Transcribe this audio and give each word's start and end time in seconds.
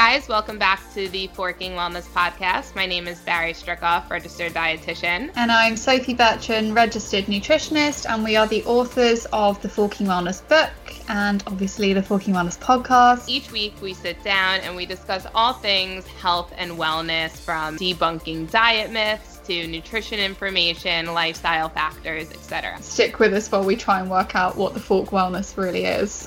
guys. 0.00 0.28
Welcome 0.28 0.58
back 0.58 0.80
to 0.94 1.10
the 1.10 1.26
Forking 1.34 1.72
Wellness 1.72 2.08
Podcast. 2.08 2.74
My 2.74 2.86
name 2.86 3.06
is 3.06 3.20
Bari 3.20 3.52
Stricoff, 3.52 4.08
registered 4.08 4.54
dietitian. 4.54 5.30
And 5.36 5.52
I'm 5.52 5.76
Sophie 5.76 6.14
Bertrand, 6.14 6.74
registered 6.74 7.26
nutritionist, 7.26 8.08
and 8.08 8.24
we 8.24 8.34
are 8.34 8.46
the 8.46 8.64
authors 8.64 9.26
of 9.30 9.60
the 9.60 9.68
Forking 9.68 10.06
Wellness 10.06 10.40
book 10.48 10.70
and 11.10 11.44
obviously 11.46 11.92
the 11.92 12.02
Forking 12.02 12.32
Wellness 12.32 12.58
podcast. 12.58 13.28
Each 13.28 13.52
week 13.52 13.74
we 13.82 13.92
sit 13.92 14.24
down 14.24 14.60
and 14.60 14.74
we 14.74 14.86
discuss 14.86 15.26
all 15.34 15.52
things 15.52 16.06
health 16.06 16.50
and 16.56 16.78
wellness 16.78 17.32
from 17.32 17.76
debunking 17.76 18.50
diet 18.50 18.90
myths 18.90 19.38
to 19.48 19.66
nutrition 19.66 20.18
information, 20.18 21.12
lifestyle 21.12 21.68
factors, 21.68 22.30
etc. 22.30 22.80
Stick 22.80 23.18
with 23.18 23.34
us 23.34 23.52
while 23.52 23.64
we 23.64 23.76
try 23.76 24.00
and 24.00 24.10
work 24.10 24.34
out 24.34 24.56
what 24.56 24.72
the 24.72 24.80
Fork 24.80 25.10
Wellness 25.10 25.58
really 25.58 25.84
is. 25.84 26.26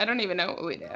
I 0.00 0.06
don't 0.06 0.20
even 0.20 0.38
know 0.38 0.52
what 0.52 0.64
we 0.64 0.78
do. 0.78 0.88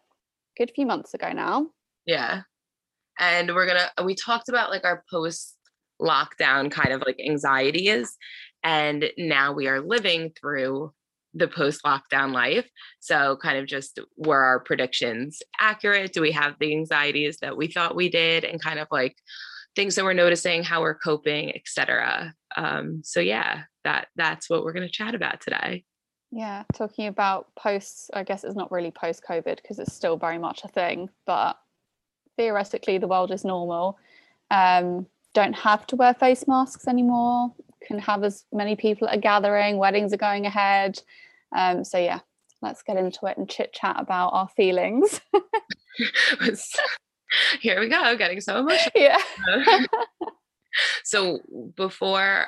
good 0.57 0.73
few 0.75 0.87
months 0.87 1.13
ago 1.13 1.31
now. 1.33 1.67
Yeah. 2.07 2.41
And 3.19 3.55
we're 3.55 3.67
gonna, 3.67 3.91
we 4.03 4.15
talked 4.15 4.49
about 4.49 4.71
like 4.71 4.87
our 4.87 5.05
post 5.11 5.59
lockdown 6.01 6.71
kind 6.71 6.95
of 6.95 7.03
like 7.05 7.21
anxieties, 7.21 8.17
and 8.63 9.05
now 9.19 9.53
we 9.53 9.69
are 9.69 9.83
living 9.83 10.33
through 10.41 10.95
the 11.35 11.49
post 11.49 11.83
lockdown 11.85 12.33
life. 12.33 12.69
So, 13.01 13.37
kind 13.37 13.59
of 13.59 13.67
just 13.67 13.99
were 14.17 14.43
our 14.43 14.61
predictions 14.61 15.43
accurate? 15.59 16.13
Do 16.13 16.21
we 16.21 16.33
have 16.33 16.55
the 16.59 16.73
anxieties 16.73 17.39
that 17.43 17.57
we 17.57 17.67
thought 17.67 17.97
we 17.97 18.09
did? 18.09 18.45
And 18.45 18.63
kind 18.63 18.79
of 18.79 18.89
like 18.91 19.17
things 19.77 19.97
that 19.97 20.05
we're 20.05 20.13
noticing, 20.13 20.63
how 20.63 20.81
we're 20.81 20.95
coping, 20.95 21.55
etc. 21.55 22.35
Um, 22.57 23.03
so, 23.05 23.21
yeah, 23.21 23.63
that 23.85 24.09
that's 24.17 24.49
what 24.49 24.65
we're 24.65 24.73
going 24.73 24.87
to 24.87 24.93
chat 24.93 25.15
about 25.15 25.41
today. 25.41 25.85
Yeah, 26.31 26.65
talking 26.75 27.07
about 27.07 27.55
post, 27.55 28.11
I 28.13 28.25
guess 28.25 28.43
it's 28.43 28.57
not 28.57 28.73
really 28.73 28.91
post 28.91 29.23
COVID 29.29 29.57
because 29.57 29.79
it's 29.79 29.95
still 29.95 30.17
very 30.17 30.39
much 30.39 30.65
a 30.65 30.69
thing, 30.69 31.11
but 31.27 31.57
theoretically, 32.37 32.99
the 32.99 33.07
world 33.07 33.31
is 33.31 33.45
normal. 33.45 33.99
Um, 34.51 35.07
don't 35.33 35.53
have 35.53 35.87
to 35.89 35.97
wear 35.97 36.15
face 36.15 36.47
masks 36.47 36.87
anymore 36.87 37.53
can 37.87 37.99
have 37.99 38.25
as 38.25 38.45
many 38.53 38.77
people 38.77 39.09
at 39.09 39.15
a 39.15 39.21
gathering. 39.21 39.79
Weddings 39.79 40.13
are 40.13 40.19
going 40.19 40.47
ahead. 40.47 41.01
Um, 41.55 41.85
so 41.85 41.99
yeah, 41.99 42.21
let's 42.63 42.83
get 42.83 42.97
into 42.97 43.27
it 43.27 43.37
and 43.37 43.49
chit 43.49 43.73
chat 43.73 43.97
about 43.99 44.31
our 44.31 44.49
feelings. 44.49 45.21
Here 47.61 47.81
we 47.81 47.89
go, 47.89 48.17
getting 48.17 48.41
so 48.41 48.59
emotional. 48.59 48.91
Yeah. 48.97 49.19
so 51.05 51.41
before 51.77 52.47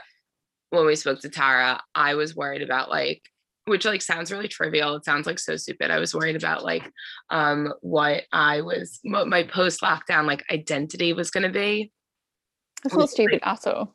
when 0.71 0.87
we 0.87 0.97
spoke 0.97 1.21
to 1.21 1.29
Tara, 1.29 1.81
I 1.95 2.15
was 2.15 2.35
worried 2.35 2.63
about 2.63 2.91
like 2.91 3.23
which 3.67 3.85
like 3.85 4.01
sounds 4.01 4.31
really 4.31 4.47
trivial. 4.47 4.95
It 4.95 5.05
sounds 5.05 5.27
like 5.27 5.41
so 5.41 5.57
stupid. 5.57 5.91
I 5.91 5.99
was 5.99 6.15
worried 6.15 6.37
about 6.37 6.65
like 6.65 6.89
um 7.31 7.73
what 7.81 8.25
I 8.33 8.61
was 8.63 9.01
what 9.03 9.29
my 9.29 9.43
post 9.43 9.81
lockdown 9.81 10.27
like 10.27 10.45
identity 10.51 11.13
was 11.13 11.31
going 11.31 11.43
to 11.43 11.51
be. 11.51 11.93
It's 12.85 12.95
not 12.95 13.11
stupid 13.11 13.41
at 13.43 13.67
all. 13.67 13.95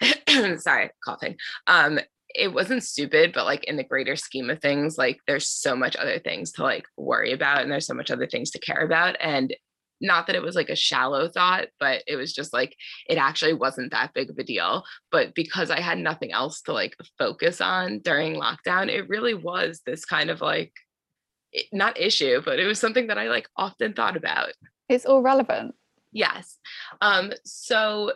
sorry, 0.58 0.90
coughing. 1.04 1.36
Um, 1.66 1.98
it 2.34 2.52
wasn't 2.52 2.84
stupid, 2.84 3.32
but 3.32 3.44
like 3.44 3.64
in 3.64 3.76
the 3.76 3.84
greater 3.84 4.16
scheme 4.16 4.50
of 4.50 4.60
things, 4.60 4.96
like 4.96 5.18
there's 5.26 5.48
so 5.48 5.74
much 5.74 5.96
other 5.96 6.18
things 6.18 6.52
to 6.52 6.62
like 6.62 6.86
worry 6.96 7.32
about 7.32 7.62
and 7.62 7.70
there's 7.70 7.86
so 7.86 7.94
much 7.94 8.10
other 8.10 8.26
things 8.26 8.50
to 8.52 8.60
care 8.60 8.84
about. 8.84 9.16
And 9.20 9.54
not 10.00 10.26
that 10.26 10.36
it 10.36 10.42
was 10.42 10.56
like 10.56 10.70
a 10.70 10.76
shallow 10.76 11.28
thought, 11.28 11.66
but 11.78 12.02
it 12.06 12.16
was 12.16 12.32
just 12.32 12.52
like 12.52 12.74
it 13.08 13.18
actually 13.18 13.52
wasn't 13.52 13.90
that 13.90 14.14
big 14.14 14.30
of 14.30 14.38
a 14.38 14.44
deal. 14.44 14.84
But 15.10 15.34
because 15.34 15.70
I 15.70 15.80
had 15.80 15.98
nothing 15.98 16.32
else 16.32 16.62
to 16.62 16.72
like 16.72 16.96
focus 17.18 17.60
on 17.60 17.98
during 17.98 18.36
lockdown, 18.36 18.88
it 18.88 19.08
really 19.08 19.34
was 19.34 19.82
this 19.84 20.04
kind 20.04 20.30
of 20.30 20.40
like 20.40 20.72
not 21.72 22.00
issue, 22.00 22.40
but 22.44 22.58
it 22.58 22.66
was 22.66 22.78
something 22.78 23.08
that 23.08 23.18
I 23.18 23.28
like 23.28 23.48
often 23.56 23.92
thought 23.92 24.16
about. 24.16 24.52
It's 24.88 25.04
all 25.04 25.20
relevant. 25.20 25.74
Yes. 26.12 26.58
Um, 27.00 27.32
so 27.44 28.12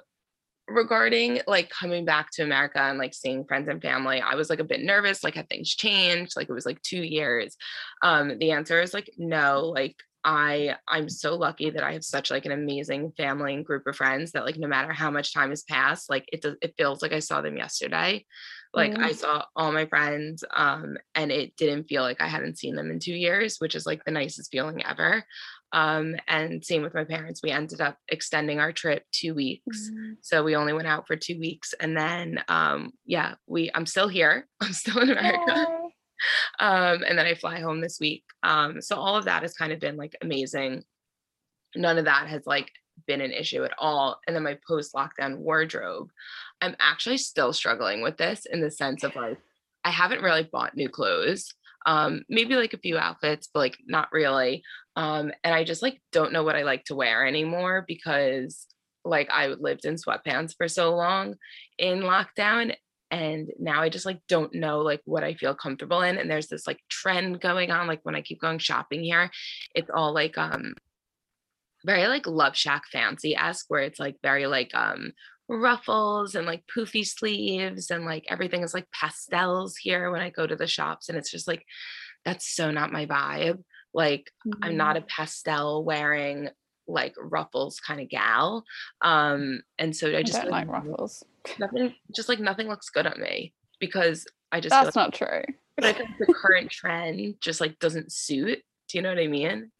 regarding 0.68 1.40
like 1.46 1.70
coming 1.70 2.04
back 2.04 2.30
to 2.32 2.42
America 2.42 2.80
and 2.80 2.98
like 2.98 3.14
seeing 3.14 3.44
friends 3.44 3.68
and 3.68 3.82
family, 3.82 4.20
I 4.20 4.34
was 4.34 4.50
like 4.50 4.60
a 4.60 4.64
bit 4.64 4.82
nervous, 4.82 5.24
like 5.24 5.34
had 5.34 5.48
things 5.48 5.74
changed? 5.74 6.34
Like 6.36 6.48
it 6.48 6.54
was 6.54 6.66
like 6.66 6.80
two 6.82 7.02
years. 7.02 7.56
Um, 8.02 8.38
the 8.38 8.52
answer 8.52 8.80
is 8.80 8.94
like 8.94 9.10
no, 9.18 9.72
like 9.74 9.96
I 10.24 10.76
I'm 10.88 11.10
so 11.10 11.34
lucky 11.36 11.70
that 11.70 11.84
I 11.84 11.92
have 11.92 12.04
such 12.04 12.30
like 12.30 12.46
an 12.46 12.52
amazing 12.52 13.12
family 13.16 13.54
and 13.54 13.64
group 13.64 13.86
of 13.86 13.96
friends 13.96 14.32
that 14.32 14.46
like 14.46 14.56
no 14.56 14.66
matter 14.66 14.92
how 14.92 15.10
much 15.10 15.34
time 15.34 15.50
has 15.50 15.64
passed, 15.64 16.08
like 16.08 16.24
it 16.32 16.40
does 16.40 16.56
it 16.62 16.74
feels 16.78 17.02
like 17.02 17.12
I 17.12 17.18
saw 17.18 17.42
them 17.42 17.56
yesterday. 17.58 18.24
Like 18.72 18.92
mm. 18.92 19.04
I 19.04 19.12
saw 19.12 19.44
all 19.54 19.70
my 19.70 19.84
friends 19.86 20.42
um 20.54 20.96
and 21.14 21.30
it 21.30 21.56
didn't 21.56 21.84
feel 21.84 22.02
like 22.02 22.22
I 22.22 22.26
hadn't 22.26 22.58
seen 22.58 22.74
them 22.74 22.90
in 22.90 23.00
2 23.00 23.12
years, 23.12 23.58
which 23.58 23.74
is 23.74 23.84
like 23.84 24.02
the 24.04 24.12
nicest 24.12 24.50
feeling 24.50 24.82
ever. 24.84 25.24
Um, 25.74 26.14
and 26.28 26.64
same 26.64 26.82
with 26.82 26.94
my 26.94 27.02
parents. 27.02 27.40
We 27.42 27.50
ended 27.50 27.80
up 27.80 27.98
extending 28.08 28.60
our 28.60 28.72
trip 28.72 29.02
two 29.10 29.34
weeks. 29.34 29.90
Mm-hmm. 29.90 30.12
So 30.22 30.44
we 30.44 30.54
only 30.54 30.72
went 30.72 30.86
out 30.86 31.08
for 31.08 31.16
two 31.16 31.38
weeks. 31.38 31.74
And 31.80 31.96
then 31.96 32.42
um, 32.46 32.92
yeah, 33.04 33.34
we 33.48 33.70
I'm 33.74 33.84
still 33.84 34.08
here. 34.08 34.46
I'm 34.60 34.72
still 34.72 35.00
in 35.00 35.10
America. 35.10 35.66
um, 36.60 37.02
and 37.02 37.18
then 37.18 37.26
I 37.26 37.34
fly 37.34 37.58
home 37.58 37.80
this 37.80 37.98
week. 38.00 38.22
Um, 38.44 38.80
so 38.80 38.94
all 38.94 39.16
of 39.16 39.24
that 39.24 39.42
has 39.42 39.54
kind 39.54 39.72
of 39.72 39.80
been 39.80 39.96
like 39.96 40.14
amazing. 40.22 40.84
None 41.74 41.98
of 41.98 42.04
that 42.04 42.28
has 42.28 42.46
like 42.46 42.70
been 43.08 43.20
an 43.20 43.32
issue 43.32 43.64
at 43.64 43.74
all. 43.76 44.20
And 44.28 44.36
then 44.36 44.44
my 44.44 44.56
post 44.68 44.94
lockdown 44.94 45.38
wardrobe, 45.38 46.08
I'm 46.60 46.76
actually 46.78 47.18
still 47.18 47.52
struggling 47.52 48.00
with 48.00 48.16
this 48.16 48.46
in 48.46 48.60
the 48.60 48.70
sense 48.70 49.02
of 49.02 49.16
like, 49.16 49.38
I 49.82 49.90
haven't 49.90 50.22
really 50.22 50.44
bought 50.44 50.76
new 50.76 50.88
clothes. 50.88 51.52
Um, 51.84 52.22
maybe 52.30 52.54
like 52.54 52.72
a 52.72 52.78
few 52.78 52.96
outfits, 52.96 53.48
but 53.52 53.58
like 53.58 53.76
not 53.86 54.08
really. 54.12 54.62
Um, 54.96 55.32
and 55.42 55.54
I 55.54 55.64
just 55.64 55.82
like 55.82 56.00
don't 56.12 56.32
know 56.32 56.44
what 56.44 56.56
I 56.56 56.62
like 56.62 56.84
to 56.84 56.94
wear 56.94 57.26
anymore 57.26 57.84
because 57.86 58.66
like 59.04 59.28
I 59.30 59.48
lived 59.48 59.84
in 59.84 59.96
sweatpants 59.96 60.56
for 60.56 60.68
so 60.68 60.94
long 60.94 61.34
in 61.78 62.00
lockdown 62.00 62.74
and 63.10 63.50
now 63.58 63.82
I 63.82 63.90
just 63.90 64.06
like 64.06 64.20
don't 64.28 64.54
know 64.54 64.80
like 64.80 65.02
what 65.04 65.24
I 65.24 65.34
feel 65.34 65.54
comfortable 65.54 66.00
in 66.02 66.16
and 66.16 66.30
there's 66.30 66.48
this 66.48 66.66
like 66.66 66.80
trend 66.88 67.40
going 67.40 67.70
on 67.70 67.86
like 67.86 68.00
when 68.02 68.14
I 68.14 68.22
keep 68.22 68.40
going 68.40 68.58
shopping 68.58 69.04
here 69.04 69.30
it's 69.74 69.90
all 69.94 70.14
like 70.14 70.38
um 70.38 70.74
very 71.84 72.06
like 72.08 72.24
LoveShackFancy 72.24 73.36
esque 73.36 73.66
where 73.68 73.82
it's 73.82 74.00
like 74.00 74.16
very 74.22 74.46
like 74.46 74.74
um 74.74 75.12
ruffles 75.48 76.34
and 76.34 76.46
like 76.46 76.64
poofy 76.74 77.06
sleeves 77.06 77.90
and 77.90 78.06
like 78.06 78.24
everything 78.28 78.62
is 78.62 78.72
like 78.72 78.90
pastels 78.90 79.76
here 79.76 80.10
when 80.10 80.22
I 80.22 80.30
go 80.30 80.46
to 80.46 80.56
the 80.56 80.66
shops 80.66 81.08
and 81.08 81.18
it's 81.18 81.30
just 81.30 81.46
like 81.46 81.64
that's 82.24 82.48
so 82.48 82.70
not 82.70 82.92
my 82.92 83.04
vibe 83.04 83.62
like 83.94 84.30
mm-hmm. 84.46 84.62
I'm 84.62 84.76
not 84.76 84.96
a 84.96 85.02
pastel 85.02 85.84
wearing 85.84 86.50
like 86.86 87.14
ruffles 87.18 87.80
kind 87.80 88.00
of 88.00 88.10
gal 88.10 88.64
um 89.00 89.62
and 89.78 89.96
so 89.96 90.14
I 90.14 90.22
just 90.22 90.38
I 90.38 90.42
don't 90.42 90.50
like, 90.50 90.68
like 90.68 90.84
ruffles 90.84 91.24
nothing 91.58 91.94
just 92.14 92.28
like 92.28 92.40
nothing 92.40 92.68
looks 92.68 92.90
good 92.90 93.06
on 93.06 93.18
me 93.20 93.54
because 93.80 94.26
I 94.52 94.60
just 94.60 94.70
that's 94.70 94.94
not 94.94 95.14
true 95.14 95.42
but 95.76 95.86
I 95.86 95.92
think 95.94 96.10
the 96.18 96.34
current 96.34 96.70
trend 96.70 97.36
just 97.40 97.60
like 97.60 97.78
doesn't 97.78 98.12
suit 98.12 98.58
do 98.88 98.98
you 98.98 99.02
know 99.02 99.08
what 99.08 99.18
I 99.18 99.28
mean 99.28 99.70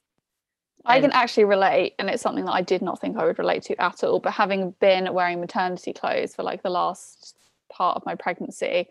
I 0.87 1.01
can 1.01 1.13
actually 1.13 1.45
relate, 1.45 1.95
and 1.99 2.11
it's 2.11 2.23
something 2.23 2.45
that 2.45 2.53
I 2.53 2.63
did 2.63 2.83
not 2.83 3.01
think 3.01 3.17
I 3.17 3.25
would 3.25 3.39
relate 3.39 3.63
to 3.65 3.83
at 3.83 4.05
all. 4.05 4.21
But 4.21 4.35
having 4.35 4.75
been 4.81 5.13
wearing 5.15 5.41
maternity 5.41 5.93
clothes 5.93 6.35
for 6.35 6.43
like 6.43 6.63
the 6.63 6.71
last 6.71 7.37
part 7.73 7.97
of 7.97 8.05
my 8.05 8.15
pregnancy, 8.15 8.89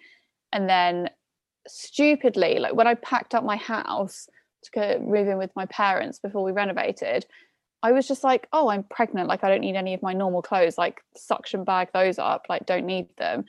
and 0.51 0.67
then 0.67 1.09
stupidly, 1.67 2.57
like 2.59 2.73
when 2.73 2.87
I 2.87 2.95
packed 2.95 3.35
up 3.35 3.43
my 3.43 3.57
house 3.57 4.27
to 4.73 4.99
move 4.99 5.27
in 5.27 5.37
with 5.37 5.51
my 5.55 5.65
parents 5.67 6.19
before 6.19 6.43
we 6.43 6.51
renovated, 6.51 7.25
I 7.81 7.91
was 7.91 8.07
just 8.07 8.23
like, 8.23 8.47
oh, 8.53 8.69
I'm 8.69 8.83
pregnant. 8.83 9.27
Like, 9.27 9.43
I 9.43 9.49
don't 9.49 9.61
need 9.61 9.75
any 9.75 9.93
of 9.93 10.01
my 10.01 10.13
normal 10.13 10.41
clothes. 10.41 10.77
Like, 10.77 11.01
suction 11.15 11.63
bag 11.63 11.89
those 11.93 12.17
up. 12.17 12.45
Like, 12.47 12.65
don't 12.65 12.85
need 12.85 13.07
them. 13.17 13.39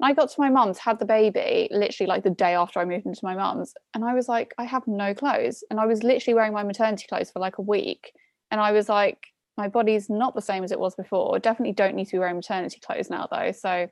And 0.00 0.08
I 0.08 0.14
got 0.14 0.30
to 0.30 0.40
my 0.40 0.48
mum's, 0.48 0.78
had 0.78 0.98
the 0.98 1.04
baby 1.04 1.68
literally 1.72 2.08
like 2.08 2.22
the 2.22 2.30
day 2.30 2.54
after 2.54 2.78
I 2.78 2.84
moved 2.84 3.04
into 3.04 3.24
my 3.24 3.34
mum's. 3.34 3.74
And 3.94 4.04
I 4.04 4.14
was 4.14 4.28
like, 4.28 4.54
I 4.58 4.64
have 4.64 4.86
no 4.86 5.12
clothes. 5.12 5.64
And 5.70 5.80
I 5.80 5.86
was 5.86 6.02
literally 6.02 6.34
wearing 6.34 6.52
my 6.52 6.62
maternity 6.62 7.06
clothes 7.08 7.30
for 7.30 7.40
like 7.40 7.58
a 7.58 7.62
week. 7.62 8.12
And 8.50 8.60
I 8.60 8.72
was 8.72 8.88
like, 8.88 9.18
my 9.58 9.68
body's 9.68 10.08
not 10.08 10.34
the 10.34 10.40
same 10.40 10.64
as 10.64 10.72
it 10.72 10.80
was 10.80 10.94
before. 10.94 11.38
Definitely 11.38 11.74
don't 11.74 11.96
need 11.96 12.06
to 12.06 12.12
be 12.12 12.18
wearing 12.18 12.36
maternity 12.36 12.80
clothes 12.80 13.10
now, 13.10 13.28
though. 13.30 13.52
So 13.52 13.88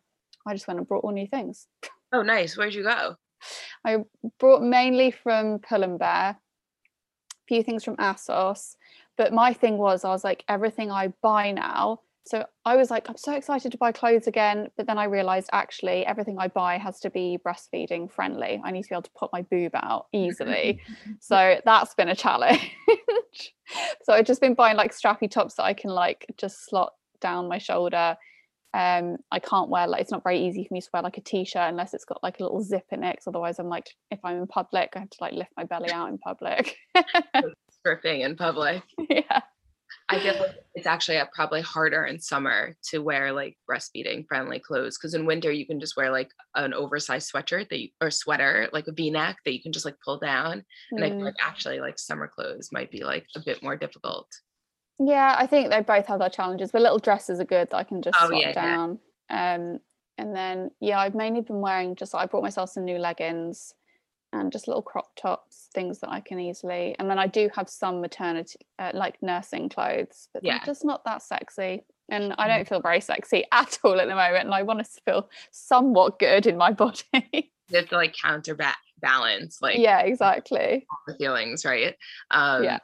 I 0.47 0.55
just 0.55 0.67
went 0.67 0.79
and 0.79 0.89
brought 0.89 1.05
all 1.05 1.13
new 1.13 1.27
things. 1.27 1.67
Oh, 2.13 2.23
nice. 2.23 2.57
Where'd 2.57 2.75
you 2.75 2.85
go? 2.85 3.17
I 3.85 3.99
brought 4.41 4.63
mainly 4.63 5.11
from 5.11 5.59
Pull 5.59 5.83
and 5.83 5.99
Bear, 5.99 6.39
few 7.49 7.63
things 7.63 7.85
from 7.85 7.97
ASOS. 7.97 8.77
But 9.17 9.33
my 9.33 9.53
thing 9.53 9.79
was, 9.79 10.05
I 10.05 10.11
was 10.11 10.23
like, 10.23 10.45
everything 10.49 10.91
I 10.91 11.09
buy 11.23 11.51
now 11.51 12.01
so 12.29 12.45
I 12.67 12.77
was 12.77 12.91
like, 12.91 13.09
I'm 13.09 13.17
so 13.17 13.33
excited 13.33 13.73
to 13.73 13.79
buy 13.79 13.91
clothes 13.91 14.27
again. 14.27 14.69
But 14.77 14.87
then 14.87 14.99
I 14.99 15.05
realized 15.05 15.49
actually 15.51 16.05
everything 16.05 16.37
I 16.39 16.49
buy 16.49 16.77
has 16.77 17.01
to 17.01 17.09
be 17.09 17.39
breastfeeding 17.43 18.13
friendly. 18.13 18.61
I 18.63 18.71
need 18.71 18.83
to 18.83 18.89
be 18.91 18.95
able 18.95 19.03
to 19.03 19.11
put 19.17 19.33
my 19.33 19.41
boob 19.43 19.73
out 19.75 20.09
easily. 20.13 20.83
so 21.21 21.59
that's 21.65 21.95
been 21.95 22.11
a 22.11 22.15
challenge. 22.15 22.71
so 24.03 24.13
I've 24.13 24.27
just 24.27 24.43
been 24.43 24.53
buying 24.53 24.77
like 24.77 24.95
strappy 24.95 25.31
tops 25.31 25.55
that 25.55 25.63
I 25.63 25.73
can 25.73 25.89
like 25.89 26.27
just 26.37 26.67
slot 26.67 26.93
down 27.23 27.49
my 27.49 27.57
shoulder. 27.57 28.19
Um, 28.75 29.17
I 29.33 29.39
can't 29.39 29.71
wear 29.71 29.87
like 29.87 30.03
it's 30.03 30.11
not 30.11 30.23
very 30.23 30.47
easy 30.47 30.65
for 30.65 30.75
me 30.75 30.81
to 30.81 30.89
wear 30.93 31.03
like 31.03 31.17
a 31.17 31.23
t-shirt 31.23 31.69
unless 31.69 31.95
it's 31.95 32.05
got 32.05 32.23
like 32.23 32.41
a 32.41 32.43
little 32.43 32.63
zip 32.63 32.85
in 32.91 33.03
it. 33.03 33.13
Because 33.13 33.29
otherwise, 33.29 33.59
I'm 33.59 33.69
like, 33.69 33.89
if 34.11 34.21
I'm 34.25 34.37
in 34.37 34.47
public, 34.47 34.91
I 34.95 35.01
have 35.01 35.11
to 35.11 35.19
like 35.21 35.33
lift 35.33 35.51
my 35.57 35.65
belly 35.65 35.91
out 35.91 36.09
in 36.09 36.19
public. 36.19 36.77
Stripping 37.71 38.21
in 38.23 38.37
public. 38.37 38.83
Yeah. 39.09 39.41
I 40.11 40.21
feel 40.21 40.35
like 40.39 40.57
it's 40.75 40.87
actually 40.87 41.21
probably 41.35 41.61
harder 41.61 42.05
in 42.07 42.19
summer 42.19 42.75
to 42.91 42.99
wear 42.99 43.33
like 43.33 43.59
breastfeeding 43.71 44.27
friendly 44.27 44.59
clothes 44.59 44.97
because 44.97 45.15
in 45.15 45.27
winter 45.27 45.51
you 45.51 45.67
can 45.67 45.81
just 45.81 45.97
wear 45.97 46.11
like 46.11 46.31
an 46.55 46.73
oversized 46.73 47.31
sweatshirt 47.33 47.69
that 47.69 47.79
you, 47.79 47.89
or 48.01 48.11
sweater 48.11 48.69
like 48.73 48.87
a 48.89 48.93
V-neck 48.93 49.39
that 49.45 49.53
you 49.53 49.63
can 49.63 49.73
just 49.73 49.85
like 49.85 49.97
pull 50.03 50.19
down. 50.19 50.65
And 50.91 51.01
mm. 51.01 51.05
I 51.05 51.09
feel 51.11 51.19
mm. 51.19 51.25
like 51.25 51.35
actually 51.41 51.81
like 51.81 51.99
summer 51.99 52.27
clothes 52.27 52.71
might 52.73 52.91
be 52.91 53.05
like 53.05 53.27
a 53.37 53.41
bit 53.41 53.63
more 53.63 53.77
difficult. 53.77 54.29
Yeah, 55.01 55.37
I 55.39 55.47
think 55.47 55.71
they 55.71 55.81
both 55.81 56.07
have 56.07 56.19
their 56.19 56.29
challenges, 56.29 56.73
but 56.73 56.83
little 56.83 56.99
dresses 56.99 57.41
are 57.41 57.45
good 57.45 57.71
that 57.71 57.77
I 57.77 57.85
can 57.85 58.03
just 58.03 58.19
oh, 58.21 58.33
yeah, 58.33 58.53
down. 58.53 58.99
Yeah. 59.31 59.55
Um, 59.55 59.81
and 60.17 60.35
then 60.35 60.71
yeah, 60.81 60.99
I've 60.99 61.15
mainly 61.15 61.41
been 61.41 61.61
wearing 61.61 61.95
just 61.95 62.15
I 62.15 62.27
brought 62.27 62.43
myself 62.43 62.71
some 62.71 62.85
new 62.85 62.99
leggings 62.99 63.75
and 64.33 64.53
just 64.53 64.69
little 64.69 64.83
crop 64.83 65.15
tops, 65.17 65.69
things 65.73 66.01
that 66.01 66.11
I 66.11 66.21
can 66.21 66.39
easily. 66.39 66.95
And 66.99 67.09
then 67.09 67.19
I 67.19 67.27
do 67.27 67.49
have 67.55 67.69
some 67.69 68.01
maternity, 68.01 68.59
uh, 68.79 68.91
like 68.93 69.23
nursing 69.23 69.69
clothes, 69.69 70.29
but 70.35 70.45
yeah. 70.45 70.59
they're 70.59 70.67
just 70.67 70.85
not 70.85 71.05
that 71.05 71.23
sexy. 71.23 71.85
And 72.11 72.35
I 72.39 72.49
don't 72.49 72.65
mm. 72.65 72.69
feel 72.69 72.81
very 72.81 73.01
sexy 73.01 73.45
at 73.53 73.79
all 73.85 74.01
at 74.01 74.09
the 74.09 74.15
moment. 74.15 74.45
And 74.45 74.55
I 74.55 74.63
want 74.63 74.81
to 74.81 75.01
feel 75.05 75.31
somewhat 75.51 76.19
good 76.19 76.47
in 76.47 76.57
my 76.57 76.73
body. 76.73 77.53
to 77.71 77.87
like 77.93 78.15
counterbalance, 78.23 79.59
like 79.61 79.79
yeah, 79.79 80.01
exactly 80.01 80.87
the 81.07 81.15
feelings, 81.15 81.65
right? 81.65 81.95
Um, 82.31 82.65
yeah. 82.65 82.79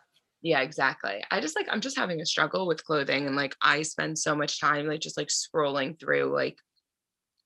Yeah, 0.44 0.60
exactly. 0.60 1.24
I 1.30 1.40
just 1.40 1.56
like 1.56 1.66
I'm 1.70 1.80
just 1.80 1.98
having 1.98 2.20
a 2.20 2.26
struggle 2.26 2.68
with 2.68 2.84
clothing 2.84 3.26
and 3.26 3.34
like 3.34 3.56
I 3.60 3.82
spend 3.82 4.18
so 4.18 4.36
much 4.36 4.60
time 4.60 4.86
like 4.86 5.00
just 5.00 5.16
like 5.16 5.28
scrolling 5.28 5.98
through 5.98 6.32
like 6.32 6.58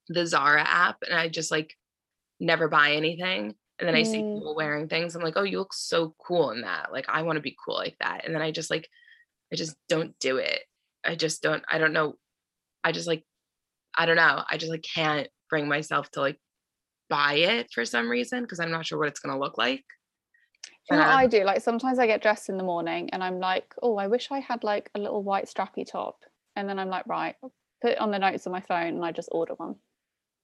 the 0.08 0.26
Zara 0.26 0.62
app 0.62 0.96
and 1.08 1.18
I 1.18 1.28
just 1.28 1.50
like 1.50 1.74
never 2.40 2.68
buy 2.68 2.92
anything 2.92 3.54
and 3.78 3.86
then 3.86 3.94
I 3.94 4.02
see 4.02 4.18
mm. 4.18 4.34
people 4.34 4.56
wearing 4.56 4.88
things. 4.88 5.14
I'm 5.14 5.22
like, 5.22 5.36
oh, 5.36 5.44
you 5.44 5.58
look 5.58 5.72
so 5.72 6.14
cool 6.18 6.50
in 6.50 6.62
that. 6.62 6.92
Like, 6.92 7.06
I 7.08 7.22
want 7.22 7.36
to 7.36 7.42
be 7.42 7.56
cool 7.64 7.76
like 7.76 7.96
that. 8.00 8.24
And 8.24 8.34
then 8.34 8.42
I 8.42 8.50
just 8.50 8.70
like, 8.70 8.88
I 9.52 9.56
just 9.56 9.76
don't 9.88 10.18
do 10.18 10.38
it. 10.38 10.60
I 11.06 11.14
just 11.14 11.42
don't, 11.42 11.62
I 11.70 11.78
don't 11.78 11.92
know. 11.92 12.14
I 12.82 12.90
just 12.92 13.06
like, 13.06 13.24
I 13.96 14.06
don't 14.06 14.16
know. 14.16 14.42
I 14.50 14.56
just 14.56 14.70
like 14.70 14.82
can't 14.82 15.28
bring 15.48 15.68
myself 15.68 16.10
to 16.12 16.20
like 16.20 16.38
buy 17.08 17.34
it 17.34 17.68
for 17.72 17.84
some 17.84 18.08
reason 18.08 18.42
because 18.42 18.58
I'm 18.58 18.70
not 18.70 18.84
sure 18.84 18.98
what 18.98 19.08
it's 19.08 19.20
going 19.20 19.34
to 19.34 19.40
look 19.40 19.56
like. 19.56 19.84
You 20.90 20.96
know 20.96 21.02
I 21.02 21.26
do? 21.26 21.44
Like 21.44 21.60
sometimes 21.60 21.98
I 21.98 22.06
get 22.06 22.22
dressed 22.22 22.48
in 22.48 22.56
the 22.56 22.64
morning 22.64 23.10
and 23.12 23.22
I'm 23.22 23.38
like, 23.38 23.74
oh, 23.82 23.96
I 23.96 24.06
wish 24.06 24.28
I 24.30 24.40
had 24.40 24.64
like 24.64 24.90
a 24.94 24.98
little 24.98 25.22
white 25.22 25.46
strappy 25.46 25.86
top. 25.86 26.24
And 26.56 26.68
then 26.68 26.78
I'm 26.78 26.88
like, 26.88 27.06
right, 27.06 27.34
put 27.82 27.92
it 27.92 28.00
on 28.00 28.10
the 28.10 28.18
notes 28.18 28.46
on 28.46 28.52
my 28.52 28.60
phone 28.60 28.94
and 28.94 29.04
I 29.04 29.12
just 29.12 29.28
order 29.32 29.54
one. 29.54 29.76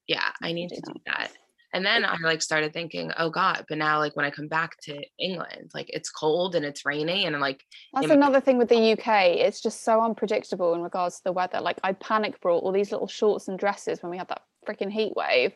Yeah, 0.06 0.30
I 0.42 0.52
need 0.52 0.68
to 0.68 0.80
do 0.80 0.92
that. 1.06 1.32
And 1.72 1.84
then 1.84 2.04
I 2.04 2.16
like 2.22 2.40
started 2.40 2.72
thinking, 2.72 3.10
oh 3.18 3.30
God, 3.30 3.64
but 3.68 3.78
now 3.78 3.98
like 3.98 4.14
when 4.14 4.24
I 4.24 4.30
come 4.30 4.46
back 4.46 4.78
to 4.82 5.02
England, 5.18 5.72
like 5.74 5.86
it's 5.88 6.08
cold 6.08 6.54
and 6.54 6.64
it's 6.64 6.86
rainy 6.86 7.24
and 7.24 7.40
like 7.40 7.64
that's 7.92 8.10
another 8.10 8.40
thing 8.40 8.58
with 8.58 8.68
the 8.68 8.76
oh. 8.76 8.92
UK. 8.92 9.38
It's 9.38 9.60
just 9.60 9.82
so 9.82 10.00
unpredictable 10.00 10.74
in 10.74 10.82
regards 10.82 11.16
to 11.16 11.24
the 11.24 11.32
weather. 11.32 11.60
Like 11.60 11.80
I 11.82 11.92
panic 11.94 12.40
brought 12.40 12.62
all 12.62 12.70
these 12.70 12.92
little 12.92 13.08
shorts 13.08 13.48
and 13.48 13.58
dresses 13.58 14.02
when 14.02 14.10
we 14.10 14.18
had 14.18 14.28
that 14.28 14.42
freaking 14.68 14.92
heat 14.92 15.14
wave. 15.16 15.52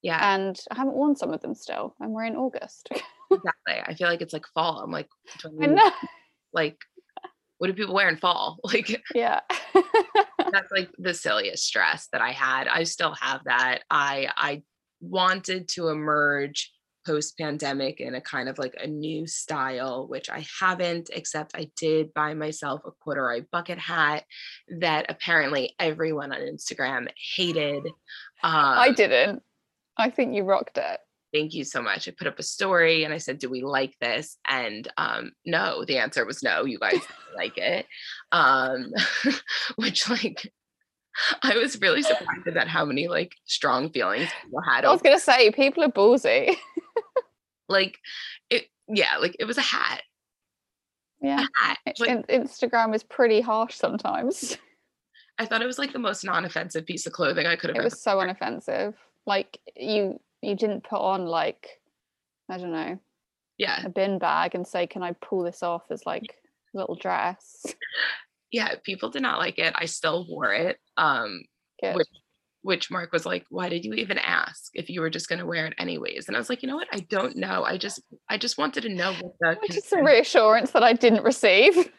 Yeah. 0.00 0.34
And 0.34 0.58
I 0.70 0.76
haven't 0.76 0.94
worn 0.94 1.16
some 1.16 1.34
of 1.34 1.42
them 1.42 1.54
still. 1.54 1.94
And 2.00 2.12
we're 2.12 2.24
in 2.24 2.36
August. 2.36 2.88
exactly. 3.30 3.74
I 3.84 3.94
feel 3.94 4.08
like 4.08 4.22
it's 4.22 4.32
like 4.32 4.46
fall. 4.54 4.80
I'm 4.80 4.90
like, 4.90 5.08
I 5.44 5.92
like, 6.52 6.78
what 7.58 7.66
do 7.66 7.74
people 7.74 7.94
wear 7.94 8.08
in 8.08 8.16
fall? 8.16 8.58
Like, 8.64 9.02
yeah. 9.14 9.40
that's 10.52 10.72
like 10.72 10.90
the 10.98 11.14
silliest 11.14 11.64
stress 11.64 12.08
that 12.12 12.20
I 12.20 12.32
had. 12.32 12.68
I 12.68 12.84
still 12.84 13.14
have 13.20 13.42
that. 13.44 13.80
I 13.90 14.28
I 14.36 14.62
wanted 15.00 15.68
to 15.68 15.88
emerge 15.88 16.72
post 17.08 17.38
pandemic 17.38 18.00
in 18.00 18.14
a 18.14 18.20
kind 18.20 18.48
of 18.48 18.58
like 18.58 18.74
a 18.78 18.86
new 18.86 19.26
style, 19.26 20.06
which 20.06 20.28
I 20.28 20.46
haven't, 20.60 21.10
except 21.12 21.56
I 21.56 21.70
did 21.76 22.12
buy 22.12 22.34
myself 22.34 22.82
a 22.84 22.90
corduroy 22.90 23.44
bucket 23.50 23.78
hat 23.78 24.24
that 24.80 25.06
apparently 25.08 25.74
everyone 25.78 26.32
on 26.32 26.40
Instagram 26.40 27.08
hated. 27.34 27.86
Um, 28.42 28.52
I 28.52 28.92
didn't. 28.92 29.42
I 29.96 30.10
think 30.10 30.34
you 30.34 30.44
rocked 30.44 30.78
it. 30.78 31.00
Thank 31.32 31.52
you 31.52 31.64
so 31.64 31.82
much. 31.82 32.08
I 32.08 32.12
put 32.16 32.26
up 32.26 32.38
a 32.38 32.42
story 32.42 33.04
and 33.04 33.12
I 33.12 33.18
said, 33.18 33.38
Do 33.38 33.50
we 33.50 33.62
like 33.62 33.94
this? 34.00 34.38
And 34.46 34.88
um, 34.96 35.32
no, 35.44 35.84
the 35.84 35.98
answer 35.98 36.24
was 36.24 36.42
no, 36.42 36.64
you 36.64 36.78
guys 36.78 37.00
like 37.36 37.58
it. 37.58 37.86
Um, 38.32 38.92
which, 39.76 40.08
like, 40.08 40.50
I 41.42 41.56
was 41.56 41.80
really 41.80 42.02
surprised 42.02 42.46
about 42.46 42.68
how 42.68 42.84
many 42.84 43.08
like 43.08 43.34
strong 43.44 43.90
feelings 43.90 44.30
people 44.42 44.60
had. 44.60 44.84
I 44.84 44.92
was 44.92 45.02
gonna 45.02 45.18
say 45.18 45.50
people 45.50 45.84
are 45.84 45.88
ballsy. 45.88 46.56
like 47.68 47.98
it, 48.50 48.66
yeah, 48.88 49.18
like 49.18 49.36
it 49.38 49.44
was 49.44 49.58
a 49.58 49.62
hat. 49.62 50.02
Yeah, 51.20 51.40
a 51.40 51.66
hat. 51.66 51.78
Like, 51.98 52.26
Instagram 52.28 52.94
is 52.94 53.02
pretty 53.02 53.40
harsh 53.40 53.74
sometimes. 53.74 54.56
I 55.38 55.46
thought 55.46 55.62
it 55.62 55.66
was 55.66 55.78
like 55.78 55.92
the 55.92 55.98
most 55.98 56.24
non-offensive 56.24 56.86
piece 56.86 57.06
of 57.06 57.12
clothing 57.12 57.46
I 57.46 57.56
could 57.56 57.70
have. 57.70 57.76
It 57.76 57.84
was 57.84 58.00
so 58.00 58.18
unoffensive. 58.18 58.94
Like 59.26 59.58
you, 59.76 60.20
you 60.42 60.56
didn't 60.56 60.84
put 60.84 61.00
on 61.00 61.26
like, 61.26 61.68
I 62.50 62.58
don't 62.58 62.72
know, 62.72 62.98
yeah, 63.58 63.84
a 63.84 63.88
bin 63.88 64.18
bag 64.18 64.54
and 64.54 64.66
say, 64.66 64.86
"Can 64.86 65.02
I 65.02 65.12
pull 65.12 65.42
this 65.42 65.62
off 65.62 65.82
as 65.90 66.06
like 66.06 66.22
a 66.74 66.78
little 66.78 66.94
dress?" 66.94 67.66
yeah, 68.52 68.74
people 68.84 69.10
did 69.10 69.22
not 69.22 69.38
like 69.38 69.58
it. 69.58 69.74
I 69.76 69.86
still 69.86 70.26
wore 70.28 70.52
it. 70.52 70.78
Um, 70.96 71.42
which, 71.82 72.08
which 72.62 72.90
Mark 72.90 73.12
was 73.12 73.26
like, 73.26 73.44
"Why 73.50 73.68
did 73.68 73.84
you 73.84 73.94
even 73.94 74.18
ask 74.18 74.70
if 74.74 74.88
you 74.88 75.00
were 75.00 75.10
just 75.10 75.28
going 75.28 75.40
to 75.40 75.46
wear 75.46 75.66
it 75.66 75.74
anyways?" 75.78 76.28
And 76.28 76.36
I 76.36 76.40
was 76.40 76.48
like, 76.48 76.62
"You 76.62 76.68
know 76.68 76.76
what? 76.76 76.88
I 76.92 77.00
don't 77.00 77.36
know. 77.36 77.64
I 77.64 77.78
just, 77.78 78.00
I 78.28 78.38
just 78.38 78.58
wanted 78.58 78.82
to 78.82 78.94
know 78.94 79.12
what 79.12 79.58
the 79.60 79.68
just 79.72 79.92
a 79.92 80.02
reassurance 80.02 80.70
that 80.70 80.84
I 80.84 80.92
didn't 80.92 81.24
receive." 81.24 81.74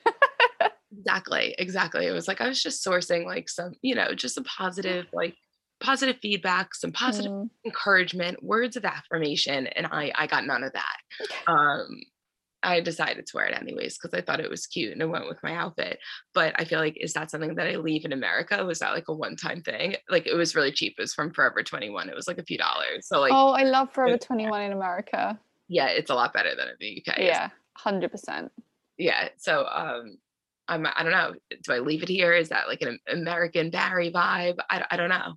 exactly 0.98 1.55
exactly 1.60 2.08
it 2.08 2.12
was 2.12 2.27
like 2.27 2.41
i 2.41 2.48
was 2.48 2.62
just 2.62 2.84
sourcing 2.84 3.24
like 3.24 3.48
some 3.48 3.74
you 3.81 3.93
know 3.93 4.13
just 4.13 4.38
a 4.38 4.41
positive 4.41 5.05
like 5.13 5.36
positive 5.79 6.17
feedback 6.21 6.74
some 6.75 6.91
positive 6.91 7.31
Mm. 7.31 7.50
encouragement 7.65 8.43
words 8.43 8.75
of 8.75 8.83
affirmation 8.86 9.67
and 9.67 9.88
i 9.88 10.12
i 10.15 10.27
got 10.27 10.45
none 10.45 10.63
of 10.63 10.74
that. 10.74 10.98
Um 11.48 11.88
i 12.62 12.81
decided 12.81 13.25
to 13.25 13.31
wear 13.36 13.45
it 13.45 13.57
anyways 13.57 13.98
because 13.98 14.13
i 14.17 14.21
thought 14.21 14.41
it 14.41 14.50
was 14.50 14.67
cute 14.67 14.91
and 14.91 15.01
it 15.01 15.05
went 15.05 15.27
with 15.29 15.41
my 15.43 15.55
outfit. 15.55 15.98
But 16.33 16.53
i 16.59 16.65
feel 16.65 16.79
like 16.79 16.98
is 17.00 17.13
that 17.13 17.31
something 17.31 17.55
that 17.55 17.67
i 17.67 17.75
leave 17.77 18.03
in 18.05 18.12
america? 18.13 18.63
Was 18.65 18.79
that 18.79 18.91
like 18.93 19.07
a 19.07 19.13
one-time 19.13 19.62
thing? 19.62 19.95
Like 20.09 20.27
it 20.27 20.33
was 20.36 20.55
really 20.55 20.71
cheap. 20.74 20.95
It 20.98 21.01
was 21.01 21.13
from 21.13 21.31
forever 21.31 21.63
21 21.63 22.09
it 22.09 22.15
was 22.15 22.27
like 22.27 22.38
a 22.39 22.43
few 22.43 22.57
dollars. 22.57 23.07
So 23.07 23.21
like 23.21 23.31
oh, 23.33 23.51
I 23.51 23.63
love 23.63 23.91
Forever 23.93 24.17
21 24.17 24.62
in 24.63 24.71
America. 24.74 25.39
yeah 25.69 25.88
it's 25.88 26.09
a 26.12 26.15
lot 26.15 26.33
better 26.33 26.53
than 26.57 26.67
in 26.67 26.75
the 26.79 27.03
uk 27.07 27.17
Yeah, 27.17 27.50
100%. 27.86 28.50
yeah 28.98 29.29
so 29.38 29.65
um 29.67 30.17
i'm 30.67 30.86
i 30.86 31.01
don't 31.03 31.13
know. 31.13 31.33
Do 31.63 31.74
i 31.74 31.79
leave 31.79 32.03
it 32.03 32.09
here? 32.09 32.33
Is 32.33 32.50
that 32.50 32.67
like 32.67 32.81
an 32.81 33.00
american 33.09 33.69
bari 33.69 34.12
vibe? 34.12 34.57
I, 34.69 34.83
I 34.91 34.98
don't 34.98 35.09
know 35.09 35.36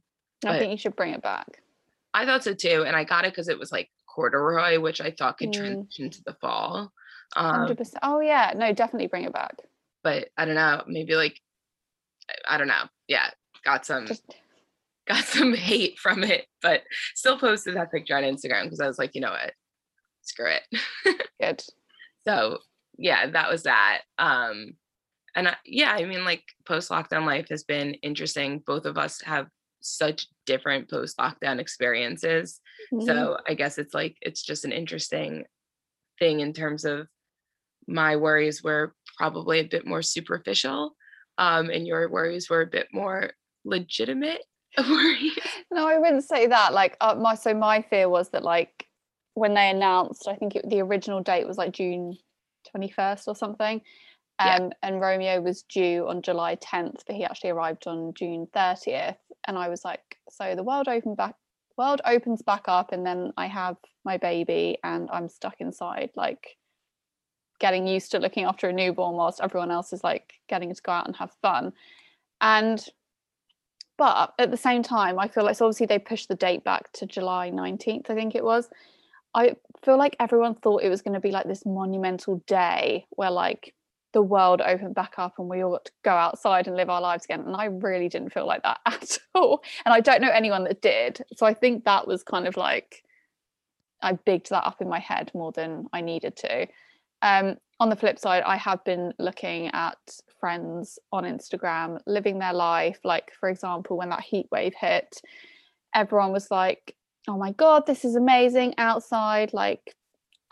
I 0.50 0.58
think 0.58 0.70
you 0.72 0.76
should 0.78 0.96
bring 0.96 1.12
it 1.14 1.22
back. 1.22 1.62
i 2.14 2.24
thought 2.26 2.44
so 2.44 2.54
too 2.54 2.84
and 2.86 2.94
i 2.96 3.04
got 3.04 3.24
it 3.24 3.32
because 3.32 3.48
it 3.48 3.58
was 3.58 3.72
like 3.72 3.88
corduroy 4.06 4.78
which 4.78 5.00
i 5.00 5.10
thought 5.10 5.38
could 5.38 5.50
Mm. 5.50 5.58
transition 5.58 6.10
to 6.10 6.22
the 6.24 6.34
fall 6.34 6.92
um 7.36 7.66
100%. 7.66 7.94
Oh, 8.02 8.20
yeah. 8.20 8.52
No, 8.54 8.72
definitely 8.74 9.06
bring 9.06 9.24
it 9.24 9.32
back. 9.32 9.54
but 10.02 10.28
i 10.36 10.44
don't 10.44 10.54
know 10.54 10.82
maybe 10.86 11.14
like 11.14 11.40
I- 12.48 12.58
don't 12.58 12.68
know 12.68 12.84
yeah 13.08 13.30
got 13.64 13.86
some 13.86 14.06
Just 14.06 14.24
got 15.08 15.24
some 15.24 15.54
hate 15.54 15.98
from 15.98 16.22
it 16.24 16.46
but 16.62 16.82
still 17.14 17.38
posted 17.38 17.76
that 17.76 17.90
picture 17.90 18.16
on 18.16 18.22
instagram 18.24 18.64
because 18.64 18.80
i 18.80 18.86
was 18.86 18.98
like 18.98 19.14
you 19.14 19.20
know 19.20 19.30
what 19.30 19.52
screw 20.22 20.50
it 20.50 21.26
good. 21.40 21.62
so 22.26 22.58
yeah 22.98 23.28
that 23.30 23.50
was 23.50 23.62
that 23.64 24.02
um 24.18 24.74
and 25.34 25.48
I, 25.48 25.56
yeah 25.64 25.92
i 25.92 26.04
mean 26.04 26.24
like 26.24 26.44
post 26.66 26.90
lockdown 26.90 27.24
life 27.26 27.48
has 27.48 27.64
been 27.64 27.94
interesting 27.94 28.62
both 28.66 28.84
of 28.84 28.96
us 28.98 29.20
have 29.22 29.48
such 29.82 30.26
different 30.46 30.88
post 30.88 31.16
lockdown 31.18 31.58
experiences 31.58 32.60
Mhm. 32.92 33.04
so 33.06 33.38
i 33.46 33.54
guess 33.54 33.78
it's 33.78 33.94
like 33.94 34.16
it's 34.22 34.42
just 34.42 34.64
an 34.64 34.72
interesting 34.72 35.44
thing 36.18 36.40
in 36.40 36.52
terms 36.52 36.84
of 36.84 37.06
my 37.86 38.16
worries 38.16 38.62
were 38.62 38.94
probably 39.18 39.60
a 39.60 39.64
bit 39.64 39.86
more 39.86 40.02
superficial 40.02 40.94
um 41.38 41.68
and 41.70 41.86
your 41.86 42.08
worries 42.08 42.48
were 42.48 42.62
a 42.62 42.66
bit 42.66 42.88
more 42.92 43.32
legitimate 43.64 44.42
worries 44.78 45.32
No, 45.70 45.86
I 45.88 45.98
wouldn't 45.98 46.24
say 46.24 46.46
that. 46.48 46.72
Like, 46.74 46.96
uh, 47.00 47.14
my 47.14 47.34
so 47.34 47.54
my 47.54 47.80
fear 47.82 48.08
was 48.08 48.28
that 48.30 48.42
like 48.42 48.86
when 49.34 49.54
they 49.54 49.70
announced, 49.70 50.28
I 50.28 50.36
think 50.36 50.54
it, 50.56 50.68
the 50.68 50.80
original 50.80 51.22
date 51.22 51.46
was 51.46 51.56
like 51.56 51.72
June 51.72 52.18
twenty 52.70 52.90
first 52.90 53.26
or 53.26 53.34
something, 53.34 53.80
Yeah. 54.38 54.56
um, 54.56 54.72
and 54.82 55.00
Romeo 55.00 55.40
was 55.40 55.62
due 55.62 56.06
on 56.08 56.20
July 56.20 56.56
tenth, 56.56 57.04
but 57.06 57.16
he 57.16 57.24
actually 57.24 57.50
arrived 57.50 57.86
on 57.86 58.12
June 58.14 58.46
thirtieth, 58.52 59.16
and 59.46 59.58
I 59.58 59.68
was 59.68 59.84
like, 59.84 60.18
so 60.30 60.54
the 60.54 60.62
world 60.62 60.88
opened 60.88 61.16
back, 61.16 61.34
world 61.76 62.00
opens 62.04 62.42
back 62.42 62.64
up, 62.68 62.92
and 62.92 63.04
then 63.04 63.32
I 63.36 63.46
have 63.46 63.76
my 64.04 64.16
baby, 64.16 64.78
and 64.84 65.08
I'm 65.12 65.28
stuck 65.28 65.60
inside, 65.60 66.10
like 66.16 66.56
getting 67.60 67.86
used 67.86 68.10
to 68.12 68.18
looking 68.18 68.44
after 68.44 68.68
a 68.68 68.72
newborn 68.72 69.14
whilst 69.14 69.40
everyone 69.40 69.70
else 69.70 69.92
is 69.92 70.02
like 70.02 70.34
getting 70.48 70.74
to 70.74 70.82
go 70.82 70.92
out 70.92 71.06
and 71.06 71.16
have 71.16 71.32
fun, 71.42 71.72
and 72.40 72.86
but 73.98 74.32
at 74.38 74.50
the 74.50 74.56
same 74.56 74.82
time 74.82 75.18
i 75.18 75.28
feel 75.28 75.44
like 75.44 75.54
so 75.54 75.66
obviously 75.66 75.84
they 75.84 75.98
pushed 75.98 76.26
the 76.28 76.34
date 76.34 76.64
back 76.64 76.90
to 76.92 77.04
july 77.04 77.50
19th 77.50 78.08
i 78.08 78.14
think 78.14 78.34
it 78.34 78.42
was. 78.42 78.68
I 79.34 79.56
feel 79.82 79.96
like 79.96 80.16
everyone 80.20 80.54
thought 80.56 80.82
it 80.82 80.88
was 80.88 81.02
going 81.02 81.14
to 81.14 81.20
be 81.20 81.30
like 81.30 81.46
this 81.46 81.64
monumental 81.64 82.42
day 82.46 83.06
where 83.10 83.30
like 83.30 83.74
the 84.12 84.22
world 84.22 84.60
opened 84.60 84.94
back 84.94 85.14
up 85.18 85.34
and 85.38 85.48
we 85.48 85.62
all 85.62 85.72
got 85.72 85.84
to 85.86 85.92
go 86.04 86.10
outside 86.10 86.66
and 86.66 86.76
live 86.76 86.90
our 86.90 87.00
lives 87.00 87.24
again. 87.24 87.40
And 87.40 87.56
i 87.56 87.66
really 87.66 88.08
didn't 88.08 88.32
feel 88.32 88.46
like 88.46 88.62
that 88.62 88.80
at 88.86 89.18
all. 89.34 89.62
And 89.84 89.94
i 89.94 90.00
don't 90.00 90.22
know 90.22 90.30
anyone 90.30 90.64
that 90.64 90.82
did. 90.82 91.22
So 91.36 91.46
i 91.46 91.54
think 91.54 91.84
that 91.84 92.06
was 92.06 92.22
kind 92.22 92.46
of 92.46 92.56
like 92.56 93.02
i 94.02 94.12
bigged 94.12 94.50
that 94.50 94.66
up 94.66 94.80
in 94.80 94.88
my 94.88 94.98
head 94.98 95.30
more 95.34 95.52
than 95.52 95.86
i 95.92 96.00
needed 96.00 96.36
to. 96.36 96.66
Um, 97.22 97.56
on 97.78 97.88
the 97.88 97.96
flip 97.96 98.18
side, 98.18 98.42
I 98.44 98.56
have 98.56 98.84
been 98.84 99.12
looking 99.18 99.68
at 99.68 99.98
friends 100.38 100.98
on 101.12 101.24
Instagram 101.24 102.00
living 102.06 102.38
their 102.38 102.52
life. 102.52 102.98
Like, 103.04 103.32
for 103.38 103.48
example, 103.48 103.96
when 103.96 104.10
that 104.10 104.20
heat 104.20 104.46
wave 104.52 104.74
hit, 104.78 105.20
everyone 105.94 106.32
was 106.32 106.50
like, 106.50 106.94
oh 107.28 107.36
my 107.36 107.52
God, 107.52 107.86
this 107.86 108.04
is 108.04 108.16
amazing 108.16 108.74
outside, 108.78 109.52
like 109.52 109.94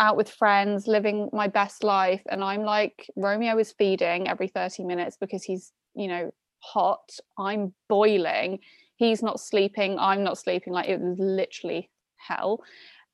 out 0.01 0.17
with 0.17 0.29
friends, 0.29 0.89
living 0.89 1.31
my 1.33 1.47
best 1.47 1.85
life. 1.85 2.23
And 2.29 2.43
I'm 2.43 2.63
like, 2.63 3.09
Romeo 3.15 3.57
is 3.59 3.71
feeding 3.71 4.27
every 4.27 4.49
30 4.49 4.85
minutes 4.85 5.17
because 5.21 5.45
he's, 5.45 5.73
you 5.95 6.09
know, 6.09 6.35
hot. 6.59 7.11
I'm 7.39 7.73
boiling. 7.89 8.59
He's 8.97 9.23
not 9.23 9.39
sleeping. 9.39 9.99
I'm 9.99 10.25
not 10.25 10.39
sleeping. 10.39 10.73
Like, 10.73 10.89
it 10.89 11.01
was 11.01 11.19
literally 11.19 11.91
hell. 12.17 12.65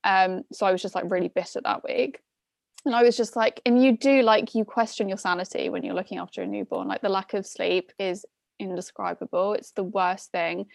Um, 0.04 0.44
so 0.52 0.64
I 0.64 0.72
was 0.72 0.80
just 0.80 0.94
like 0.94 1.10
really 1.10 1.28
bitter 1.28 1.60
that 1.64 1.84
week 1.84 2.20
and 2.86 2.94
I 2.94 3.02
was 3.02 3.16
just 3.16 3.34
like, 3.34 3.60
and 3.66 3.82
you 3.82 3.96
do 3.96 4.22
like 4.22 4.54
you 4.54 4.64
question 4.64 5.08
your 5.08 5.18
sanity 5.18 5.68
when 5.68 5.82
you're 5.82 5.94
looking 5.94 6.18
after 6.18 6.40
a 6.42 6.46
newborn. 6.46 6.86
Like 6.86 7.02
the 7.02 7.08
lack 7.08 7.34
of 7.34 7.44
sleep 7.44 7.92
is 7.98 8.24
indescribable. 8.60 9.54
It's 9.54 9.72
the 9.72 9.82
worst 9.82 10.30
thing 10.30 10.66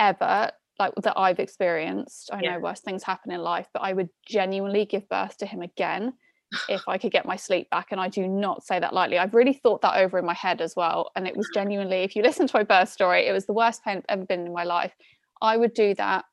ever, 0.00 0.50
like 0.78 0.94
that 1.02 1.14
I've 1.18 1.38
experienced. 1.40 2.30
I 2.32 2.40
Yeah. 2.42 2.54
know 2.54 2.60
worse 2.60 2.80
things 2.80 3.02
happen 3.02 3.30
in 3.32 3.40
life, 3.42 3.68
but 3.72 3.82
I 3.82 3.92
would 3.92 4.10
genuinely 4.26 4.84
give 4.84 5.08
birth 5.08 5.36
to 5.38 5.46
him 5.46 5.62
again 5.62 6.14
if 6.68 6.82
I 6.88 6.96
could 6.98 7.12
get 7.12 7.26
my 7.26 7.36
sleep 7.36 7.68
back. 7.70 7.88
And 7.92 8.00
I 8.00 8.08
do 8.08 8.26
not 8.28 8.64
say 8.64 8.78
that 8.78 8.94
lightly. 8.94 9.18
I've 9.18 9.34
really 9.34 9.52
thought 9.52 9.82
that 9.82 9.96
over 9.96 10.18
in 10.18 10.24
my 10.24 10.34
head 10.34 10.60
as 10.60 10.74
well. 10.76 11.10
And 11.16 11.26
it 11.26 11.36
was 11.36 11.48
genuinely, 11.54 11.98
if 12.04 12.14
you 12.16 12.22
listen 12.22 12.46
to 12.46 12.56
my 12.56 12.62
birth 12.62 12.88
story, 12.88 13.26
it 13.26 13.32
was 13.32 13.46
the 13.46 13.52
worst 13.52 13.84
pain 13.84 13.98
I've 13.98 14.04
ever 14.08 14.24
been 14.24 14.46
in 14.46 14.52
my 14.52 14.64
life. 14.64 14.94
I 15.42 15.56
would 15.56 15.74
do 15.74 15.94
that 15.94 16.24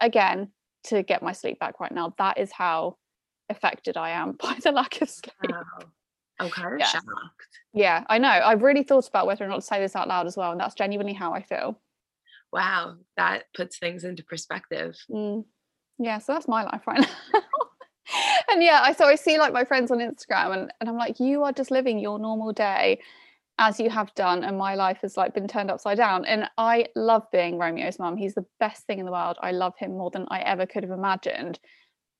again 0.00 0.52
to 0.84 1.02
get 1.02 1.22
my 1.22 1.32
sleep 1.32 1.58
back 1.60 1.78
right 1.78 1.92
now. 1.92 2.14
That 2.18 2.38
is 2.38 2.52
how 2.52 2.96
affected 3.48 3.96
I 3.96 4.10
am 4.10 4.32
by 4.42 4.56
the 4.62 4.72
lack 4.72 5.00
of 5.02 5.10
sleep. 5.10 5.34
wow. 5.42 5.62
i'm 6.40 6.48
kind 6.50 6.74
of 6.74 6.80
Yeah. 6.80 6.86
shocked 6.86 7.04
Yeah, 7.74 8.04
I 8.08 8.18
know. 8.18 8.28
I've 8.28 8.62
really 8.62 8.82
thought 8.82 9.06
about 9.08 9.26
whether 9.26 9.44
or 9.44 9.48
not 9.48 9.56
to 9.56 9.62
say 9.62 9.78
this 9.78 9.94
out 9.94 10.08
loud 10.08 10.26
as 10.26 10.36
well, 10.36 10.50
and 10.52 10.60
that's 10.60 10.74
genuinely 10.74 11.12
how 11.12 11.32
I 11.34 11.42
feel. 11.42 11.78
Wow 12.52 12.96
that 13.16 13.44
puts 13.54 13.78
things 13.78 14.04
into 14.04 14.24
perspective 14.24 14.96
Mm. 15.10 15.44
Yeah, 16.00 16.18
so 16.18 16.32
that's 16.32 16.48
my 16.48 16.64
life 16.64 16.80
right 16.86 17.00
now. 17.34 17.40
and 18.50 18.62
yeah, 18.62 18.80
I 18.82 18.92
so 18.92 19.04
I 19.04 19.14
see 19.14 19.38
like 19.38 19.52
my 19.52 19.64
friends 19.64 19.90
on 19.90 19.98
Instagram, 19.98 20.52
and, 20.54 20.72
and 20.80 20.88
I'm 20.88 20.96
like, 20.96 21.20
you 21.20 21.44
are 21.44 21.52
just 21.52 21.70
living 21.70 21.98
your 21.98 22.18
normal 22.18 22.52
day 22.52 23.00
as 23.58 23.78
you 23.78 23.90
have 23.90 24.12
done, 24.14 24.42
and 24.42 24.56
my 24.56 24.74
life 24.74 24.98
has 25.02 25.18
like 25.18 25.34
been 25.34 25.46
turned 25.46 25.70
upside 25.70 25.98
down. 25.98 26.24
And 26.24 26.48
I 26.56 26.86
love 26.96 27.24
being 27.30 27.58
Romeo's 27.58 27.98
mum. 27.98 28.16
He's 28.16 28.34
the 28.34 28.46
best 28.58 28.86
thing 28.86 28.98
in 28.98 29.04
the 29.04 29.12
world. 29.12 29.36
I 29.42 29.52
love 29.52 29.74
him 29.76 29.90
more 29.98 30.10
than 30.10 30.26
I 30.30 30.40
ever 30.40 30.64
could 30.64 30.82
have 30.82 30.92
imagined. 30.92 31.60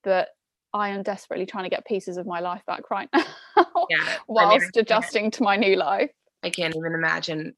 But 0.03 0.29
I 0.71 0.89
am 0.89 1.01
desperately 1.01 1.47
trying 1.47 1.63
to 1.63 1.69
get 1.71 1.85
pieces 1.85 2.17
of 2.17 2.27
my 2.27 2.39
life 2.39 2.61
back 2.67 2.91
right 2.91 3.09
now, 3.13 3.25
yeah 3.89 3.97
I 3.97 4.11
mean, 4.11 4.19
whilst 4.27 4.77
adjusting 4.77 5.31
to 5.31 5.43
my 5.43 5.57
new 5.57 5.75
life. 5.75 6.11
I 6.43 6.51
can't 6.51 6.75
even 6.75 6.93
imagine 6.93 7.55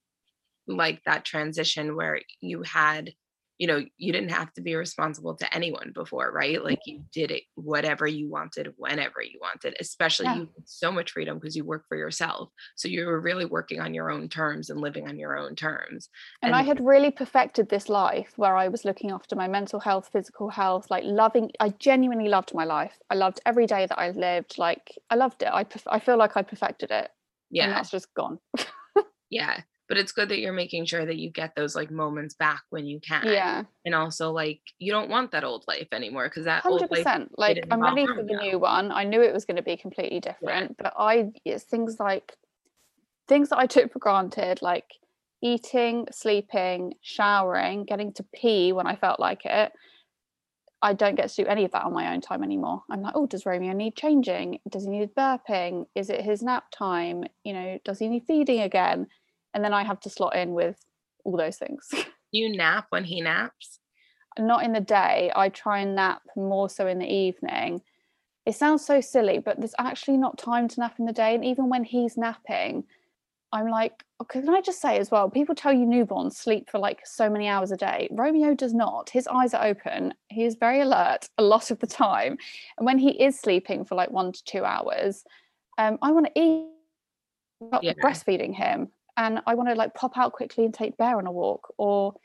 like 0.67 1.01
that 1.05 1.25
transition 1.25 1.95
where 1.95 2.21
you 2.41 2.63
had, 2.63 3.13
you 3.59 3.67
know, 3.67 3.83
you 3.97 4.11
didn't 4.11 4.31
have 4.31 4.51
to 4.53 4.61
be 4.61 4.75
responsible 4.75 5.35
to 5.35 5.55
anyone 5.55 5.91
before, 5.93 6.31
right? 6.31 6.63
Like 6.63 6.79
you 6.85 6.95
mm-hmm. 6.95 7.07
did 7.13 7.31
it 7.31 7.43
whatever 7.55 8.07
you 8.07 8.29
wanted, 8.29 8.73
whenever 8.77 9.21
you 9.21 9.39
wanted, 9.41 9.75
especially 9.79 10.25
Yeah. 10.25 10.35
you 10.35 10.49
had 10.55 10.67
so 10.67 10.91
much 10.91 11.11
freedom 11.11 11.37
because 11.37 11.55
you 11.55 11.63
work 11.63 11.85
for 11.87 11.95
yourself. 11.95 12.49
So 12.75 12.87
you 12.87 13.05
were 13.05 13.19
really 13.19 13.45
working 13.45 13.79
on 13.79 13.93
your 13.93 14.09
own 14.09 14.27
terms 14.27 14.69
and 14.69 14.81
living 14.81 15.07
on 15.07 15.19
your 15.19 15.37
own 15.37 15.55
terms. 15.55 16.09
and, 16.41 16.55
I 16.55 16.63
had 16.63 16.83
really 16.83 17.11
perfected 17.11 17.69
this 17.69 17.89
life 17.89 18.33
where 18.37 18.57
I 18.57 18.69
was 18.69 18.85
looking 18.85 19.11
after 19.11 19.35
my 19.35 19.47
mental 19.47 19.79
health, 19.79 20.09
physical 20.11 20.49
health, 20.49 20.89
like 20.89 21.03
loving. 21.05 21.51
I 21.59 21.69
genuinely 21.69 22.29
loved 22.29 22.53
my 22.53 22.65
life. 22.65 22.97
I 23.09 23.15
loved 23.15 23.39
every 23.45 23.67
day 23.67 23.85
that 23.85 23.99
I 23.99 24.11
lived. 24.11 24.57
Like 24.57 24.97
I 25.09 25.15
loved 25.15 25.43
it. 25.43 25.49
I 25.51 25.63
perf- 25.63 25.87
I 25.87 25.99
feel 25.99 26.17
like 26.17 26.35
I 26.35 26.41
perfected 26.41 26.89
it, 26.91 26.95
and 27.05 27.11
yeah, 27.51 27.69
that's 27.69 27.91
just 27.91 28.13
gone. 28.13 28.39
yeah. 29.29 29.61
But 29.89 29.97
it's 29.97 30.11
good 30.11 30.29
that 30.29 30.39
you're 30.39 30.53
making 30.53 30.85
sure 30.85 31.05
that 31.05 31.17
you 31.17 31.29
get 31.29 31.55
those 31.55 31.75
like 31.75 31.91
moments 31.91 32.35
back 32.35 32.63
when 32.69 32.85
you 32.85 32.99
can. 33.01 33.27
Yeah, 33.27 33.63
And 33.85 33.93
also 33.93 34.31
like 34.31 34.61
you 34.79 34.91
don't 34.91 35.09
want 35.09 35.31
that 35.31 35.43
old 35.43 35.65
life 35.67 35.89
anymore 35.91 36.29
because 36.29 36.45
that 36.45 36.63
100%, 36.63 37.29
Like 37.37 37.55
didn't 37.55 37.73
I'm 37.73 37.81
ready 37.81 38.05
for 38.07 38.23
the 38.23 38.39
new 38.41 38.59
one. 38.59 38.91
I 38.91 39.03
knew 39.03 39.21
it 39.21 39.33
was 39.33 39.45
going 39.45 39.57
to 39.57 39.63
be 39.63 39.75
completely 39.75 40.19
different, 40.19 40.77
but 40.77 40.93
I 40.97 41.31
it's 41.43 41.63
things 41.63 41.99
like 41.99 42.33
things 43.27 43.49
that 43.49 43.57
I 43.59 43.65
took 43.65 43.91
for 43.91 43.99
granted, 43.99 44.61
like 44.61 44.85
eating, 45.41 46.07
sleeping, 46.11 46.93
showering, 47.01 47.83
getting 47.83 48.13
to 48.13 48.25
pee 48.33 48.71
when 48.71 48.87
I 48.87 48.95
felt 48.95 49.19
like 49.19 49.45
it. 49.45 49.73
I 50.81 50.93
don't 50.93 51.15
get 51.15 51.29
to 51.29 51.43
do 51.43 51.47
any 51.47 51.63
of 51.63 51.71
that 51.71 51.85
on 51.85 51.93
my 51.93 52.13
own 52.13 52.19
time 52.19 52.43
anymore. 52.43 52.83
I'm 52.89 53.01
like, 53.01 53.13
oh, 53.15 53.25
does 53.25 53.45
Romeo 53.45 53.71
need 53.71 53.95
changing? 53.95 54.59
Does 54.69 54.83
he 54.83 54.89
need 54.89 55.15
burping? 55.15 55.85
Is 55.95 56.09
it 56.09 56.21
his 56.21 56.43
nap 56.43 56.65
time? 56.71 57.23
You 57.45 57.53
know, 57.53 57.79
does 57.85 57.99
he 57.99 58.09
need 58.09 58.25
feeding 58.27 58.59
again? 58.59 59.07
And 59.53 59.63
then 59.63 59.73
I 59.73 59.83
have 59.83 59.99
to 60.01 60.09
slot 60.09 60.35
in 60.35 60.53
with 60.53 60.77
all 61.23 61.37
those 61.37 61.57
things. 61.57 61.89
you 62.31 62.55
nap 62.55 62.87
when 62.89 63.03
he 63.03 63.21
naps. 63.21 63.79
Not 64.39 64.63
in 64.63 64.73
the 64.73 64.81
day. 64.81 65.31
I 65.35 65.49
try 65.49 65.79
and 65.79 65.95
nap 65.95 66.21
more 66.35 66.69
so 66.69 66.87
in 66.87 66.99
the 66.99 67.11
evening. 67.11 67.81
It 68.45 68.55
sounds 68.55 68.85
so 68.85 68.99
silly, 68.99 69.39
but 69.39 69.59
there's 69.59 69.75
actually 69.77 70.17
not 70.17 70.37
time 70.37 70.67
to 70.69 70.79
nap 70.79 70.95
in 70.99 71.05
the 71.05 71.13
day. 71.13 71.35
And 71.35 71.45
even 71.45 71.69
when 71.69 71.83
he's 71.83 72.17
napping, 72.17 72.83
I'm 73.53 73.67
like, 73.67 74.03
okay, 74.19 74.41
can 74.41 74.49
I 74.49 74.61
just 74.61 74.81
say 74.81 74.97
as 74.97 75.11
well? 75.11 75.29
People 75.29 75.53
tell 75.53 75.71
you 75.71 75.85
newborns 75.85 76.33
sleep 76.33 76.69
for 76.71 76.79
like 76.79 77.05
so 77.05 77.29
many 77.29 77.47
hours 77.47 77.71
a 77.71 77.77
day. 77.77 78.07
Romeo 78.11 78.55
does 78.55 78.73
not. 78.73 79.11
His 79.11 79.27
eyes 79.27 79.53
are 79.53 79.63
open. 79.63 80.15
He 80.29 80.43
is 80.43 80.55
very 80.55 80.81
alert 80.81 81.29
a 81.37 81.43
lot 81.43 81.69
of 81.69 81.79
the 81.79 81.87
time. 81.87 82.37
And 82.77 82.85
when 82.85 82.97
he 82.97 83.11
is 83.23 83.39
sleeping 83.39 83.85
for 83.85 83.93
like 83.93 84.09
one 84.09 84.31
to 84.31 84.43
two 84.43 84.65
hours, 84.65 85.23
um, 85.77 85.99
I 86.01 86.11
want 86.11 86.25
to 86.25 86.31
eat 86.41 86.69
Yeah. 87.81 87.93
breastfeeding 88.03 88.55
him. 88.55 88.89
And 89.17 89.41
I 89.45 89.55
want 89.55 89.69
to 89.69 89.75
like 89.75 89.93
pop 89.93 90.17
out 90.17 90.33
quickly 90.33 90.65
and 90.65 90.73
take 90.73 90.97
Bear 90.97 91.17
on 91.17 91.27
a 91.27 91.31
walk 91.31 91.73
or 91.77 92.15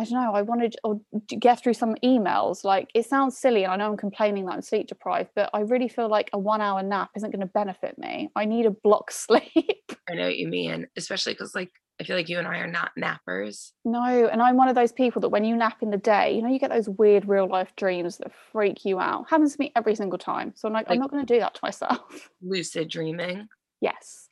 I 0.00 0.04
don't 0.04 0.14
know, 0.14 0.32
I 0.32 0.40
wanted 0.40 0.76
or 0.82 0.98
get 1.26 1.62
through 1.62 1.74
some 1.74 1.94
emails. 2.02 2.64
Like 2.64 2.88
it 2.94 3.04
sounds 3.04 3.36
silly, 3.36 3.64
and 3.64 3.72
I 3.72 3.76
know 3.76 3.90
I'm 3.90 3.98
complaining 3.98 4.46
that 4.46 4.52
I'm 4.52 4.62
sleep 4.62 4.86
deprived, 4.86 5.28
but 5.36 5.50
I 5.52 5.60
really 5.60 5.88
feel 5.88 6.08
like 6.08 6.30
a 6.32 6.38
one 6.38 6.62
hour 6.62 6.82
nap 6.82 7.10
isn't 7.16 7.30
going 7.30 7.46
to 7.46 7.52
benefit 7.52 7.98
me. 7.98 8.30
I 8.34 8.46
need 8.46 8.64
a 8.64 8.70
block 8.70 9.10
sleep. 9.10 9.92
I 10.08 10.14
know 10.14 10.24
what 10.24 10.38
you 10.38 10.48
mean, 10.48 10.86
especially 10.96 11.34
because 11.34 11.54
like 11.54 11.70
I 12.00 12.04
feel 12.04 12.16
like 12.16 12.30
you 12.30 12.38
and 12.38 12.48
I 12.48 12.60
are 12.60 12.66
not 12.66 12.92
nappers. 12.98 13.72
no, 13.84 14.26
and 14.26 14.40
I'm 14.40 14.56
one 14.56 14.68
of 14.68 14.74
those 14.74 14.90
people 14.90 15.20
that 15.20 15.28
when 15.28 15.44
you 15.44 15.54
nap 15.54 15.82
in 15.82 15.90
the 15.90 15.98
day, 15.98 16.34
you 16.34 16.40
know, 16.40 16.48
you 16.48 16.58
get 16.58 16.70
those 16.70 16.88
weird 16.88 17.28
real 17.28 17.46
life 17.46 17.76
dreams 17.76 18.16
that 18.18 18.32
freak 18.52 18.86
you 18.86 18.98
out. 18.98 19.28
Happens 19.28 19.52
to 19.52 19.60
me 19.60 19.70
every 19.76 19.94
single 19.94 20.18
time. 20.18 20.54
So 20.56 20.66
I'm 20.66 20.72
like, 20.72 20.86
I'm 20.88 20.98
not 20.98 21.10
going 21.10 21.26
to 21.26 21.34
do 21.34 21.40
that 21.40 21.52
to 21.56 21.60
myself. 21.62 22.30
Lucid 22.40 22.88
dreaming. 22.88 23.48
yes. 23.82 24.29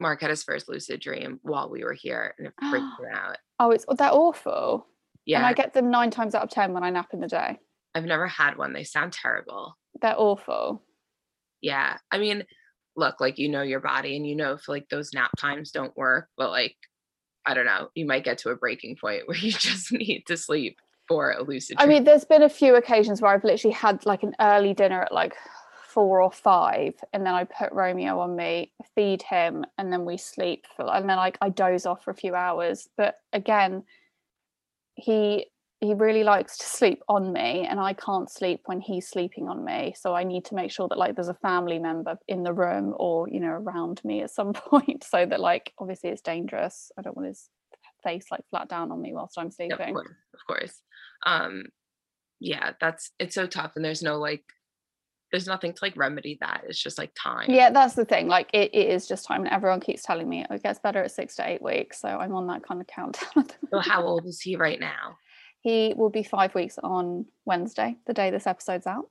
Mark 0.00 0.20
had 0.20 0.30
his 0.30 0.42
first 0.42 0.68
lucid 0.68 1.00
dream 1.00 1.40
while 1.42 1.68
we 1.68 1.84
were 1.84 1.92
here, 1.92 2.34
and 2.38 2.48
it 2.48 2.54
freaked 2.70 2.86
him 3.00 3.06
out. 3.12 3.38
Oh, 3.58 3.70
it's 3.70 3.84
oh, 3.88 3.94
they're 3.94 4.12
awful. 4.12 4.86
Yeah, 5.26 5.38
And 5.38 5.46
I 5.46 5.52
get 5.52 5.74
them 5.74 5.90
nine 5.90 6.10
times 6.10 6.34
out 6.34 6.44
of 6.44 6.50
ten 6.50 6.72
when 6.72 6.84
I 6.84 6.90
nap 6.90 7.08
in 7.12 7.20
the 7.20 7.28
day. 7.28 7.58
I've 7.94 8.04
never 8.04 8.26
had 8.26 8.56
one. 8.56 8.72
They 8.72 8.84
sound 8.84 9.12
terrible. 9.12 9.76
They're 10.00 10.18
awful. 10.18 10.82
Yeah, 11.60 11.98
I 12.10 12.18
mean, 12.18 12.44
look, 12.96 13.20
like 13.20 13.38
you 13.38 13.48
know 13.48 13.62
your 13.62 13.80
body, 13.80 14.16
and 14.16 14.26
you 14.26 14.36
know 14.36 14.52
if 14.54 14.68
like 14.68 14.88
those 14.88 15.12
nap 15.12 15.30
times 15.38 15.70
don't 15.70 15.96
work, 15.96 16.28
but 16.36 16.50
like 16.50 16.76
I 17.44 17.54
don't 17.54 17.66
know, 17.66 17.88
you 17.94 18.06
might 18.06 18.24
get 18.24 18.38
to 18.38 18.50
a 18.50 18.56
breaking 18.56 18.96
point 19.00 19.22
where 19.26 19.36
you 19.36 19.52
just 19.52 19.92
need 19.92 20.24
to 20.26 20.36
sleep 20.36 20.78
for 21.08 21.32
a 21.32 21.42
lucid. 21.42 21.76
I 21.80 21.86
mean, 21.86 22.04
there's 22.04 22.24
been 22.26 22.42
a 22.42 22.48
few 22.48 22.76
occasions 22.76 23.22
where 23.22 23.32
I've 23.32 23.44
literally 23.44 23.74
had 23.74 24.04
like 24.04 24.22
an 24.22 24.34
early 24.40 24.74
dinner 24.74 25.02
at 25.02 25.12
like 25.12 25.34
four 25.88 26.20
or 26.20 26.30
five, 26.30 26.94
and 27.12 27.24
then 27.24 27.34
I 27.34 27.44
put 27.44 27.72
Romeo 27.72 28.20
on 28.20 28.36
me, 28.36 28.72
feed 28.94 29.22
him, 29.22 29.64
and 29.78 29.90
then 29.90 30.04
we 30.04 30.18
sleep 30.18 30.66
for, 30.76 30.94
and 30.94 31.08
then 31.08 31.16
like 31.16 31.38
I 31.40 31.48
doze 31.48 31.86
off 31.86 32.04
for 32.04 32.10
a 32.10 32.14
few 32.14 32.34
hours. 32.34 32.88
But 32.96 33.16
again, 33.32 33.84
he 34.94 35.46
he 35.80 35.94
really 35.94 36.24
likes 36.24 36.58
to 36.58 36.66
sleep 36.66 37.02
on 37.08 37.32
me, 37.32 37.66
and 37.66 37.80
I 37.80 37.94
can't 37.94 38.30
sleep 38.30 38.62
when 38.66 38.80
he's 38.80 39.08
sleeping 39.08 39.48
on 39.48 39.64
me. 39.64 39.94
So 39.98 40.14
I 40.14 40.24
need 40.24 40.44
to 40.46 40.54
make 40.54 40.70
sure 40.70 40.88
that 40.88 40.98
like 40.98 41.14
there's 41.14 41.28
a 41.28 41.34
family 41.34 41.78
member 41.78 42.18
in 42.28 42.42
the 42.42 42.52
room 42.52 42.94
or 42.98 43.26
you 43.28 43.40
know 43.40 43.52
around 43.52 44.02
me 44.04 44.20
at 44.22 44.30
some 44.30 44.52
point, 44.54 45.04
so 45.04 45.24
that 45.24 45.40
like 45.40 45.72
obviously 45.78 46.10
it's 46.10 46.20
dangerous. 46.20 46.92
I 46.98 47.02
don't 47.02 47.16
want 47.16 47.28
his 47.28 47.48
face 48.04 48.26
like 48.30 48.42
flat 48.50 48.68
down 48.68 48.92
on 48.92 49.00
me 49.00 49.14
whilst 49.14 49.38
I'm 49.38 49.50
sleeping. 49.50 49.80
of 49.80 49.94
course, 49.94 50.08
of 50.34 50.40
course. 50.46 50.82
Um, 51.24 51.64
yeah, 52.40 52.72
that's 52.78 53.10
it's 53.18 53.34
so 53.34 53.46
tough, 53.46 53.72
and 53.74 53.84
there's 53.84 54.02
no 54.02 54.18
like, 54.18 54.44
there's 55.30 55.46
nothing 55.46 55.72
to 55.72 55.78
like 55.82 55.96
remedy 55.96 56.38
that. 56.40 56.64
It's 56.68 56.82
just 56.82 56.98
like 56.98 57.12
time. 57.14 57.50
Yeah, 57.50 57.70
that's 57.70 57.94
the 57.94 58.04
thing. 58.04 58.28
Like 58.28 58.48
it, 58.52 58.70
it 58.74 58.88
is 58.88 59.06
just 59.06 59.26
time, 59.26 59.44
and 59.44 59.52
everyone 59.52 59.80
keeps 59.80 60.02
telling 60.02 60.28
me 60.28 60.44
oh, 60.48 60.54
it 60.54 60.62
gets 60.62 60.78
better 60.78 61.02
at 61.02 61.10
six 61.10 61.36
to 61.36 61.48
eight 61.48 61.62
weeks. 61.62 62.00
So 62.00 62.08
I'm 62.08 62.34
on 62.34 62.46
that 62.48 62.62
kind 62.62 62.80
of 62.80 62.86
countdown. 62.86 63.46
So 63.70 63.80
how 63.80 64.02
old 64.02 64.26
is 64.26 64.40
he 64.40 64.56
right 64.56 64.80
now? 64.80 65.16
He 65.60 65.92
will 65.96 66.10
be 66.10 66.22
five 66.22 66.54
weeks 66.54 66.78
on 66.82 67.26
Wednesday, 67.44 67.96
the 68.06 68.14
day 68.14 68.30
this 68.30 68.46
episode's 68.46 68.86
out. 68.86 69.10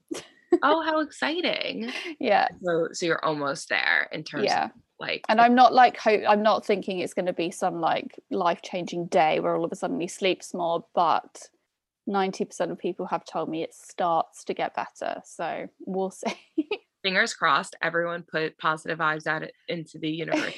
Oh, 0.63 0.81
how 0.81 0.99
exciting! 1.01 1.91
yeah, 2.19 2.47
So, 2.63 2.87
so 2.93 3.05
you're 3.05 3.23
almost 3.23 3.69
there 3.69 4.09
in 4.11 4.23
terms 4.23 4.45
yeah. 4.45 4.65
of 4.65 4.71
like, 4.99 5.25
And 5.29 5.39
I'm 5.39 5.53
not 5.53 5.73
like 5.73 5.97
hope. 5.97 6.21
I'm 6.27 6.41
not 6.41 6.65
thinking 6.65 6.99
it's 6.99 7.13
going 7.13 7.27
to 7.27 7.33
be 7.33 7.51
some 7.51 7.79
like 7.79 8.19
life 8.31 8.61
changing 8.63 9.07
day 9.07 9.39
where 9.39 9.55
all 9.55 9.65
of 9.65 9.71
a 9.71 9.75
sudden 9.75 9.99
he 9.99 10.07
sleeps 10.07 10.53
more. 10.53 10.85
But 10.95 11.49
ninety 12.07 12.45
percent 12.45 12.71
of 12.71 12.79
people 12.79 13.05
have 13.07 13.25
told 13.25 13.49
me 13.49 13.63
it 13.63 13.73
starts 13.73 14.43
to 14.45 14.53
get 14.53 14.75
better. 14.75 15.21
So 15.25 15.67
we'll 15.85 16.11
see. 16.11 16.33
fingers 17.03 17.33
crossed. 17.33 17.75
Everyone 17.81 18.23
put 18.29 18.57
positive 18.57 18.99
vibes 18.99 19.27
out 19.27 19.43
into 19.69 19.97
the 19.97 20.09
universe. 20.09 20.53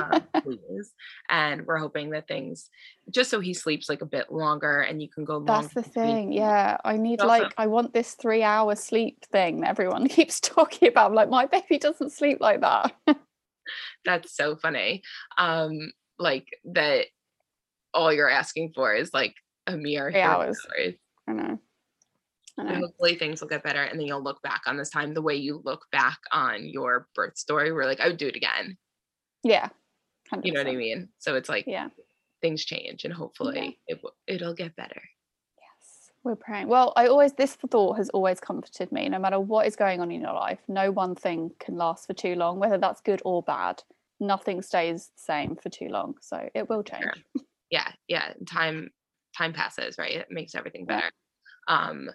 um, 0.00 0.22
please. 0.42 0.92
And 1.28 1.66
we're 1.66 1.78
hoping 1.78 2.10
that 2.10 2.28
things, 2.28 2.70
just 3.10 3.30
so 3.30 3.40
he 3.40 3.52
sleeps 3.52 3.88
like 3.88 4.00
a 4.00 4.06
bit 4.06 4.30
longer 4.30 4.82
and 4.82 5.02
you 5.02 5.08
can 5.08 5.24
go. 5.24 5.40
That's 5.40 5.74
the 5.74 5.82
thing. 5.82 6.32
Yeah. 6.32 6.76
I 6.84 6.96
need 6.96 7.20
also- 7.20 7.28
like 7.28 7.52
I 7.58 7.66
want 7.66 7.94
this 7.94 8.14
three 8.14 8.42
hour 8.42 8.76
sleep 8.76 9.24
thing 9.32 9.60
that 9.62 9.70
everyone 9.70 10.06
keeps 10.16 10.40
talking 10.40 10.88
about. 10.88 11.10
I'm 11.10 11.14
like, 11.14 11.30
my 11.30 11.46
baby 11.46 11.78
doesn't 11.78 12.12
sleep 12.12 12.38
like 12.40 12.60
that. 12.60 12.92
That's 14.04 14.36
so 14.36 14.56
funny. 14.56 15.02
Um, 15.36 15.92
like 16.18 16.46
that 16.72 17.06
all 17.92 18.12
you're 18.12 18.30
asking 18.30 18.72
for 18.74 18.94
is 18.94 19.12
like 19.12 19.34
a 19.68 19.76
mere 19.76 20.10
Three 20.10 20.20
30 20.20 20.22
hours. 20.22 20.58
hours. 20.78 20.94
I 21.28 21.32
know. 21.32 21.58
I 22.58 22.62
And 22.62 22.68
know. 22.80 22.86
hopefully 22.86 23.14
things 23.16 23.40
will 23.40 23.48
get 23.48 23.62
better 23.62 23.82
and 23.82 23.98
then 24.00 24.06
you'll 24.06 24.22
look 24.22 24.42
back 24.42 24.62
on 24.66 24.76
this 24.76 24.90
time 24.90 25.14
the 25.14 25.22
way 25.22 25.36
you 25.36 25.60
look 25.64 25.86
back 25.92 26.18
on 26.32 26.66
your 26.66 27.06
birth 27.14 27.38
story 27.38 27.70
where 27.72 27.86
like 27.86 28.00
I 28.00 28.08
would 28.08 28.16
do 28.16 28.26
it 28.28 28.36
again. 28.36 28.76
Yeah. 29.44 29.68
You 30.42 30.52
know 30.52 30.60
what 30.60 30.66
I 30.72 30.76
mean? 30.76 31.08
So 31.18 31.36
it's 31.36 31.48
like 31.48 31.64
Yeah. 31.66 31.88
things 32.42 32.64
change 32.64 33.04
and 33.04 33.14
hopefully 33.14 33.78
it 33.86 34.00
will 34.02 34.14
it'll 34.26 34.54
get 34.54 34.74
better. 34.76 35.00
Yes. 35.58 36.10
We're 36.24 36.34
praying. 36.36 36.68
Well, 36.68 36.92
I 36.96 37.06
always 37.06 37.32
this 37.34 37.54
thought 37.54 37.96
has 37.96 38.08
always 38.10 38.40
comforted 38.40 38.90
me. 38.92 39.08
No 39.08 39.18
matter 39.20 39.38
what 39.38 39.66
is 39.66 39.76
going 39.76 40.00
on 40.00 40.10
in 40.10 40.20
your 40.20 40.34
life, 40.34 40.58
no 40.68 40.90
one 40.90 41.14
thing 41.14 41.52
can 41.60 41.76
last 41.76 42.06
for 42.06 42.14
too 42.14 42.34
long, 42.34 42.58
whether 42.58 42.78
that's 42.78 43.00
good 43.00 43.22
or 43.24 43.42
bad. 43.42 43.82
Nothing 44.20 44.62
stays 44.62 45.06
the 45.14 45.22
same 45.22 45.54
for 45.54 45.68
too 45.68 45.88
long. 45.88 46.16
So 46.20 46.48
it 46.54 46.68
will 46.68 46.82
change. 46.82 47.24
yeah 47.70 47.92
yeah 48.08 48.32
and 48.36 48.48
time 48.48 48.90
time 49.36 49.52
passes 49.52 49.96
right? 49.98 50.12
It 50.12 50.26
makes 50.30 50.54
everything 50.54 50.86
better. 50.86 51.10
Um 51.66 52.10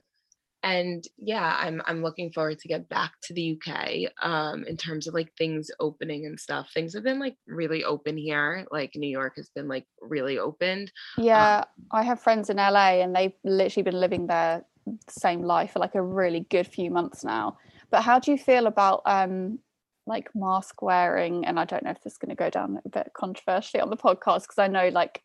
and 0.64 1.04
yeah 1.18 1.58
i'm 1.60 1.82
i'm 1.86 2.02
looking 2.02 2.32
forward 2.32 2.58
to 2.58 2.70
get 2.70 2.88
back 2.88 3.12
to 3.22 3.34
the 3.34 3.58
uk 3.58 3.76
um 4.22 4.64
in 4.64 4.78
terms 4.78 5.08
of 5.08 5.14
like 5.14 5.30
things 5.38 5.70
opening 5.80 6.26
and 6.26 6.40
stuff. 6.40 6.70
Things 6.74 6.94
have 6.94 7.04
been 7.04 7.20
like 7.20 7.36
really 7.48 7.84
open 7.84 8.18
here. 8.18 8.66
Like 8.72 8.92
new 8.96 9.10
york 9.10 9.34
has 9.36 9.50
been 9.54 9.68
like 9.68 9.86
really 10.02 10.40
opened. 10.40 10.92
Yeah, 11.18 11.66
I 11.92 12.04
have 12.04 12.22
friends 12.22 12.50
in 12.50 12.58
LA 12.58 13.02
and 13.02 13.16
they've 13.16 13.34
literally 13.44 13.84
been 13.84 14.00
living 14.00 14.28
their 14.28 14.66
same 15.10 15.42
life 15.42 15.74
for 15.74 15.80
like 15.80 15.96
a 15.96 16.02
really 16.02 16.46
good 16.50 16.68
few 16.68 16.90
months 16.90 17.24
now. 17.24 17.58
But 17.92 18.04
how 18.04 18.20
do 18.20 18.32
you 18.32 18.38
feel 18.38 18.68
about 18.68 19.02
um 19.06 19.60
like 20.08 20.30
mask 20.34 20.82
wearing? 20.82 21.46
And 21.46 21.60
I 21.60 21.66
don't 21.66 21.84
know 21.84 21.92
if 21.92 22.02
this 22.02 22.14
is 22.14 22.18
going 22.18 22.30
to 22.30 22.36
go 22.36 22.50
down 22.50 22.80
a 22.86 22.90
bit 22.90 23.12
controversially 23.14 23.82
on 23.82 23.90
the 23.90 23.98
podcast 23.98 24.44
because 24.44 24.60
I 24.60 24.68
know 24.68 24.88
like 24.90 25.22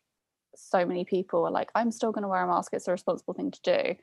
so 0.59 0.85
many 0.85 1.05
people 1.05 1.45
are 1.45 1.51
like, 1.51 1.71
I'm 1.75 1.91
still 1.91 2.11
going 2.11 2.23
to 2.23 2.27
wear 2.27 2.43
a 2.43 2.47
mask. 2.47 2.73
It's 2.73 2.87
a 2.87 2.91
responsible 2.91 3.33
thing 3.33 3.51
to 3.51 3.61
do. 3.61 3.95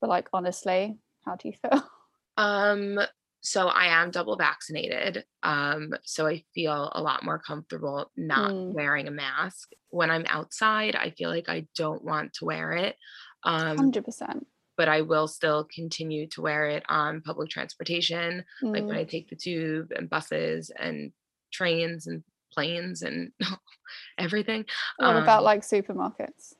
But 0.00 0.10
like 0.10 0.28
honestly, 0.32 0.98
how 1.24 1.36
do 1.36 1.48
you 1.48 1.54
feel? 1.54 1.82
um 2.36 2.98
so 3.42 3.68
i 3.68 3.86
am 3.86 4.10
double 4.10 4.36
vaccinated 4.36 5.24
um 5.42 5.92
so 6.04 6.26
i 6.26 6.42
feel 6.54 6.90
a 6.94 7.02
lot 7.02 7.24
more 7.24 7.38
comfortable 7.38 8.10
not 8.16 8.52
Mm. 8.52 8.70
wearing 8.70 9.08
a 9.08 9.10
mask 9.10 9.70
when 9.90 10.10
i'm 10.10 10.24
outside 10.26 10.94
i 10.94 11.10
feel 11.10 11.30
like 11.30 11.48
i 11.48 11.66
don't 11.74 12.04
want 12.04 12.32
to 12.32 12.44
wear 12.44 12.72
it 12.72 12.96
um 13.44 13.76
Hundred 13.76 14.04
percent. 14.04 14.46
but 14.76 14.88
I 14.88 15.02
will 15.02 15.28
still 15.28 15.64
continue 15.74 16.26
to 16.28 16.42
wear 16.42 16.66
it 16.68 16.84
on 16.88 17.20
public 17.22 17.50
transportation, 17.50 18.44
like 18.74 18.88
when 18.88 18.96
Mm. 18.96 18.98
I 18.98 19.04
take 19.04 19.28
the 19.28 19.36
tube 19.36 19.92
and 19.92 20.08
buses 20.10 20.70
and 20.70 21.12
trains 21.52 22.06
and 22.06 22.24
planes 22.52 23.02
and 23.02 23.32
everything. 24.18 24.64
What 24.98 25.16
about 25.16 25.38
um, 25.38 25.44
like 25.44 25.62
supermarkets? 25.62 26.54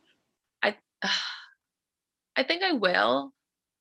I 0.62 0.76
I 2.36 2.42
think 2.42 2.62
I 2.62 2.72
will 2.72 3.32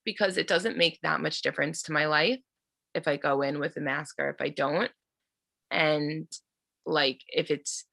because 0.05 0.37
it 0.37 0.47
doesn't 0.47 0.77
make 0.77 0.99
that 1.03 1.21
much 1.21 1.41
difference 1.41 1.83
to 1.83 1.91
my 1.91 2.05
life 2.05 2.39
if 2.95 3.07
I 3.07 3.17
go 3.17 3.41
in 3.41 3.59
with 3.59 3.77
a 3.77 3.81
mask 3.81 4.15
or 4.19 4.29
if 4.29 4.41
I 4.41 4.49
don't. 4.49 4.91
And 5.71 6.27
like 6.85 7.21
if 7.27 7.51
it's, 7.51 7.85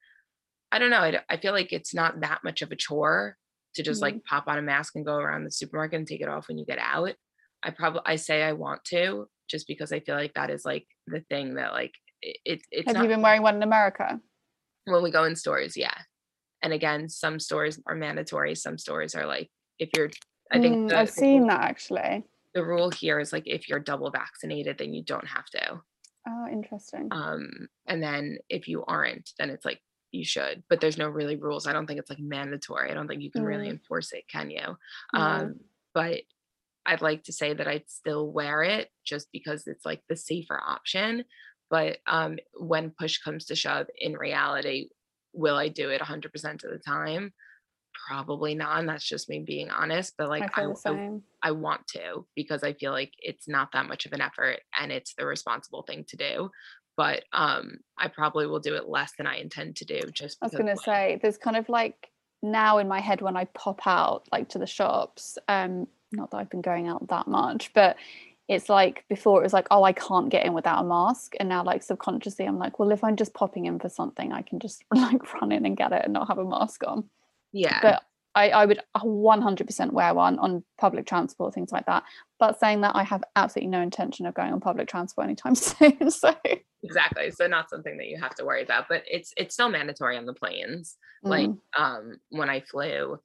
I 0.71 0.79
don't 0.79 0.89
know, 0.89 0.97
I, 0.97 1.19
I 1.29 1.37
feel 1.37 1.53
like 1.53 1.71
it's 1.71 1.93
not 1.93 2.21
that 2.21 2.43
much 2.43 2.61
of 2.61 2.71
a 2.71 2.75
chore 2.75 3.37
to 3.75 3.83
just 3.83 4.01
like 4.01 4.23
pop 4.23 4.47
on 4.47 4.57
a 4.57 4.63
mask 4.63 4.95
and 4.95 5.05
go 5.05 5.15
around 5.15 5.43
the 5.43 5.51
supermarket 5.51 5.99
and 5.99 6.07
take 6.07 6.21
it 6.21 6.27
off 6.27 6.47
when 6.47 6.57
you 6.57 6.65
get 6.65 6.79
out. 6.79 7.13
I 7.63 7.69
probably 7.69 8.01
I 8.05 8.15
say 8.15 8.43
I 8.43 8.53
want 8.53 8.83
to 8.85 9.27
just 9.49 9.67
because 9.67 9.91
I 9.91 9.99
feel 9.99 10.15
like 10.15 10.33
that 10.33 10.49
is 10.49 10.65
like 10.65 10.85
the 11.05 11.21
thing 11.29 11.55
that 11.55 11.73
like 11.73 11.93
it, 12.21 12.37
it 12.45 12.61
it's 12.71 12.87
Have 12.87 12.95
not 12.95 13.03
you 13.03 13.09
been 13.09 13.21
wearing 13.21 13.41
one 13.41 13.55
in 13.55 13.63
America? 13.63 14.19
when 14.85 15.03
we 15.03 15.11
go 15.11 15.25
in 15.25 15.35
stores, 15.35 15.75
yeah. 15.75 15.93
And 16.63 16.71
again, 16.73 17.09
some 17.09 17.39
stores 17.39 17.79
are 17.87 17.95
mandatory, 17.95 18.55
some 18.55 18.77
stores 18.77 19.15
are 19.15 19.25
like 19.25 19.49
if 19.79 19.89
you're 19.95 20.09
I 20.51 20.59
think 20.59 20.77
Mm, 20.77 20.89
the, 20.89 20.97
I've 20.99 21.09
seen 21.09 21.39
rule- 21.41 21.47
that 21.49 21.61
actually. 21.61 22.23
the 22.53 22.63
rule 22.65 22.89
here 22.89 23.19
is 23.19 23.33
like 23.33 23.43
if 23.45 23.67
you're 23.67 23.79
double 23.81 24.09
vaccinated, 24.11 24.77
then 24.77 24.93
you 24.93 25.03
don't 25.03 25.27
have 25.27 25.45
to. 25.47 25.81
Oh, 26.29 26.47
interesting. 26.51 27.07
Um, 27.11 27.67
and 27.85 28.01
then 28.01 28.37
if 28.49 28.67
you 28.67 28.83
aren't, 28.85 29.31
then 29.37 29.49
it's 29.49 29.65
like 29.65 29.81
you 30.11 30.23
should. 30.25 30.63
But 30.69 30.79
there's 30.81 30.97
no 30.97 31.09
really 31.09 31.35
rules. 31.35 31.67
I 31.67 31.73
don't 31.73 31.85
think 31.85 31.99
it's 31.99 32.09
like 32.09 32.19
mandatory. 32.19 32.89
I 32.89 32.93
don't 32.93 33.07
think 33.07 33.21
you 33.21 33.31
can 33.31 33.43
really 33.43 33.67
Mm. 33.67 33.71
enforce 33.71 34.13
it, 34.13 34.23
can 34.29 34.49
you? 34.49 34.77
No. 35.13 35.19
Um, 35.19 35.59
but 35.93 36.21
I'd 36.85 37.01
like 37.01 37.23
to 37.25 37.33
say 37.33 37.53
that 37.53 37.67
I'd 37.67 37.89
still 37.89 38.31
wear 38.31 38.63
it 38.63 38.89
just 39.05 39.27
because 39.33 39.67
it's 39.67 39.85
like 39.85 40.01
the 40.07 40.15
safer 40.15 40.59
option. 40.65 41.25
But 41.69 41.97
um, 42.07 42.37
when 42.53 42.91
push 42.91 43.17
comes 43.17 43.45
to 43.45 43.55
shove, 43.55 43.87
in 43.99 44.13
reality, 44.13 44.89
will 45.33 45.55
I 45.55 45.67
do 45.67 45.89
it 45.89 46.01
100% 46.01 46.25
of 46.63 46.71
the 46.71 46.79
time? 46.85 47.33
Probably 48.07 48.55
not. 48.55 48.79
And 48.79 48.87
that's 48.87 49.07
just 49.07 49.29
me 49.29 49.39
being 49.45 49.69
honest. 49.69 50.13
But 50.17 50.29
like, 50.29 50.57
I 50.57 50.63
I, 50.63 50.73
I. 50.85 51.19
I 51.43 51.51
want 51.51 51.87
to 51.89 52.25
because 52.35 52.63
I 52.63 52.73
feel 52.73 52.91
like 52.91 53.13
it's 53.19 53.47
not 53.47 53.71
that 53.73 53.87
much 53.87 54.05
of 54.05 54.13
an 54.13 54.21
effort 54.21 54.59
and 54.79 54.91
it's 54.91 55.13
the 55.13 55.25
responsible 55.25 55.83
thing 55.83 56.05
to 56.09 56.17
do. 56.17 56.49
But 56.95 57.25
um, 57.31 57.77
I 57.97 58.07
probably 58.07 58.47
will 58.47 58.59
do 58.59 58.75
it 58.75 58.89
less 58.89 59.11
than 59.17 59.27
I 59.27 59.37
intend 59.37 59.75
to 59.77 59.85
do. 59.85 60.01
Just 60.11 60.37
I 60.41 60.45
was 60.45 60.51
because, 60.51 60.65
gonna 60.65 60.77
say 60.77 61.19
there's 61.21 61.37
kind 61.37 61.55
of 61.55 61.69
like 61.69 62.09
now 62.41 62.79
in 62.79 62.87
my 62.87 62.99
head 62.99 63.21
when 63.21 63.37
I 63.37 63.45
pop 63.45 63.85
out 63.85 64.27
like 64.31 64.49
to 64.49 64.59
the 64.59 64.65
shops, 64.65 65.37
um, 65.47 65.87
not 66.11 66.31
that 66.31 66.37
I've 66.37 66.49
been 66.49 66.61
going 66.61 66.87
out 66.87 67.07
that 67.09 67.27
much, 67.27 67.71
but 67.73 67.97
it's 68.47 68.69
like 68.69 69.03
before 69.09 69.39
it 69.39 69.43
was 69.43 69.53
like, 69.53 69.67
oh, 69.71 69.83
I 69.83 69.91
can't 69.91 70.29
get 70.29 70.45
in 70.45 70.53
without 70.53 70.83
a 70.83 70.87
mask. 70.87 71.33
And 71.39 71.49
now 71.49 71.63
like 71.63 71.83
subconsciously 71.83 72.45
I'm 72.45 72.57
like, 72.57 72.79
well, 72.79 72.91
if 72.91 73.03
I'm 73.03 73.17
just 73.17 73.33
popping 73.33 73.65
in 73.65 73.79
for 73.79 73.89
something, 73.89 74.31
I 74.31 74.41
can 74.41 74.59
just 74.59 74.83
like 74.93 75.33
run 75.33 75.51
in 75.51 75.65
and 75.65 75.75
get 75.75 75.91
it 75.91 76.01
and 76.03 76.13
not 76.13 76.27
have 76.29 76.37
a 76.37 76.45
mask 76.45 76.83
on. 76.87 77.09
yeah, 77.51 77.79
But 77.81 78.03
I, 78.35 78.49
I 78.49 78.65
would 78.65 78.79
100% 78.95 79.91
wear 79.93 80.13
one 80.13 80.37
on 80.37 80.63
public 80.77 81.07
transport, 81.07 81.55
things 81.55 81.71
like 81.71 81.87
that. 81.87 82.03
But 82.39 82.59
saying 82.59 82.81
that, 82.81 82.95
I 82.95 83.03
have 83.03 83.23
absolutely 83.35 83.71
no 83.71 83.81
intention 83.81 84.27
of 84.27 84.35
going 84.35 84.53
on 84.53 84.59
public 84.59 84.87
transport 84.87 85.25
anytime 85.25 85.55
soon. 85.55 86.11
So 86.11 86.35
exactly. 86.83 87.31
So 87.31 87.47
not 87.47 87.69
something 87.69 87.97
that 87.97 88.07
you 88.07 88.19
have 88.19 88.35
to 88.35 88.45
worry 88.45 88.63
about, 88.63 88.85
but 88.87 89.03
it's 89.07 89.33
it's 89.35 89.55
still 89.55 89.69
mandatory 89.69 90.17
on 90.17 90.25
the 90.25 90.33
planes. 90.33 90.97
Like 91.23 91.49
mm, 91.49 91.57
um, 91.77 92.19
when 92.29 92.49
I 92.49 92.61
flew 92.61 93.19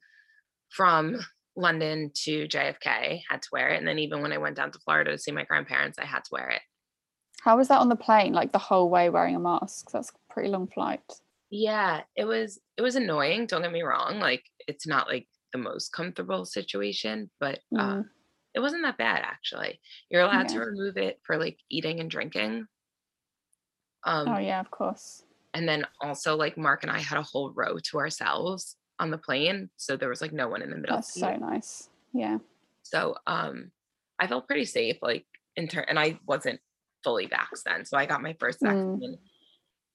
from 0.71 1.19
London 1.55 2.11
to 2.23 2.47
JFK, 2.47 3.21
had 3.29 3.41
to 3.41 3.49
wear 3.51 3.69
it, 3.69 3.77
and 3.77 3.87
then 3.87 3.99
even 3.99 4.21
when 4.21 4.33
I 4.33 4.37
went 4.37 4.55
down 4.55 4.71
to 4.71 4.79
Florida 4.79 5.11
to 5.11 5.17
see 5.17 5.31
my 5.31 5.43
grandparents, 5.43 5.99
I 5.99 6.05
had 6.05 6.23
to 6.25 6.29
wear 6.31 6.49
it. 6.49 6.61
how 7.43 7.57
was 7.57 7.67
that 7.67 7.79
on 7.81 7.89
the 7.89 7.95
plane? 7.95 8.33
Like 8.33 8.51
the 8.51 8.57
whole 8.59 8.89
way 8.89 9.09
wearing 9.09 9.35
a 9.35 9.39
mask? 9.39 9.91
That's 9.91 10.09
a 10.09 10.33
pretty 10.33 10.49
long 10.49 10.67
flight. 10.67 11.01
Yeah, 11.49 12.01
it 12.15 12.25
was 12.25 12.59
it 12.77 12.81
was 12.81 12.95
annoying. 12.95 13.45
Don't 13.45 13.61
get 13.61 13.71
me 13.71 13.83
wrong. 13.83 14.19
Like 14.19 14.43
it's 14.67 14.87
not 14.87 15.07
like 15.07 15.27
the 15.51 15.59
most 15.59 15.91
comfortable 15.93 16.45
situation, 16.45 17.29
but 17.39 17.59
uh, 17.77 17.93
Mm. 17.97 18.05
it 18.55 18.59
wasn't 18.59 18.83
that 18.83 18.97
bad 18.97 19.21
actually. 19.23 19.79
You're 20.09 20.23
allowed 20.23 20.47
to 20.49 20.59
remove 20.59 20.97
it 20.97 21.19
for 21.25 21.37
like 21.37 21.57
eating 21.69 21.99
and 21.99 22.09
drinking. 22.09 22.65
Um, 24.05 24.27
Oh 24.29 24.37
yeah, 24.39 24.59
of 24.59 24.71
course. 24.71 25.23
and 25.53 25.67
then 25.69 25.85
also 26.01 26.35
like 26.35 26.57
Mark 26.57 26.81
and 26.83 26.91
I 26.91 26.99
had 26.99 27.19
a 27.19 27.23
whole 27.23 27.51
row 27.53 27.77
to 27.91 27.97
ourselves 27.99 28.75
on 29.03 29.11
the 29.11 29.17
plane, 29.19 29.69
so 29.77 29.95
there 29.97 30.09
was 30.09 30.21
like 30.21 30.31
no 30.33 30.47
one 30.47 30.61
in 30.63 30.69
the 30.71 30.77
middle. 30.77 30.95
That's 30.97 31.13
seat. 31.13 31.19
so 31.19 31.35
nice. 31.35 31.89
Yeah. 32.13 32.37
So 32.83 33.15
um 33.27 33.71
I 34.19 34.27
felt 34.27 34.47
pretty 34.47 34.65
safe, 34.65 34.97
like 35.01 35.25
in 35.55 35.67
turn 35.67 35.85
and 35.87 35.99
I 35.99 36.17
wasn't 36.25 36.59
fully 37.03 37.27
vaxxed 37.27 37.63
then. 37.65 37.85
So 37.85 37.97
I 37.97 38.05
got 38.05 38.21
my 38.21 38.35
first 38.39 38.61
Mm. 38.61 38.67
vaccine 38.99 39.17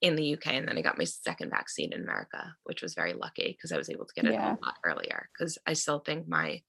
in 0.03 0.15
the 0.15 0.35
UK 0.35 0.47
and 0.55 0.69
then 0.69 0.79
I 0.79 0.83
got 0.83 0.99
my 0.99 1.05
second 1.05 1.51
vaccine 1.51 1.93
in 1.93 2.03
America, 2.03 2.55
which 2.65 2.83
was 2.83 2.95
very 2.95 3.15
lucky 3.15 3.49
because 3.57 3.73
I 3.73 3.79
was 3.79 3.91
able 3.91 4.05
to 4.07 4.15
get 4.15 4.27
it 4.27 4.35
Yeah. 4.35 4.55
a 4.55 4.65
lot 4.65 4.75
earlier. 4.85 5.29
Because 5.33 5.59
I 5.67 5.73
still 5.73 5.99
think 6.01 6.29
my 6.29 6.63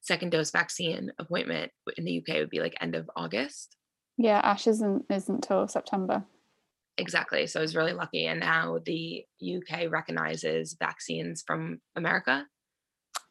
second 0.00 0.30
dose 0.32 0.50
vaccine 0.50 1.12
appointment 1.18 1.70
in 1.96 2.04
the 2.04 2.18
UK 2.18 2.38
would 2.40 2.50
be 2.50 2.60
like 2.60 2.74
end 2.80 2.94
of 2.96 3.08
August. 3.14 3.76
Yeah, 4.16 4.40
Ash 4.42 4.66
isn't 4.66 5.04
isn't 5.10 5.42
till 5.42 5.68
September. 5.68 6.24
Exactly. 6.98 7.46
So 7.46 7.60
I 7.60 7.62
was 7.62 7.76
really 7.76 7.92
lucky. 7.92 8.26
And 8.26 8.40
now 8.40 8.78
the 8.84 9.24
UK 9.42 9.90
recognizes 9.90 10.76
vaccines 10.78 11.42
from 11.46 11.80
America. 11.94 12.46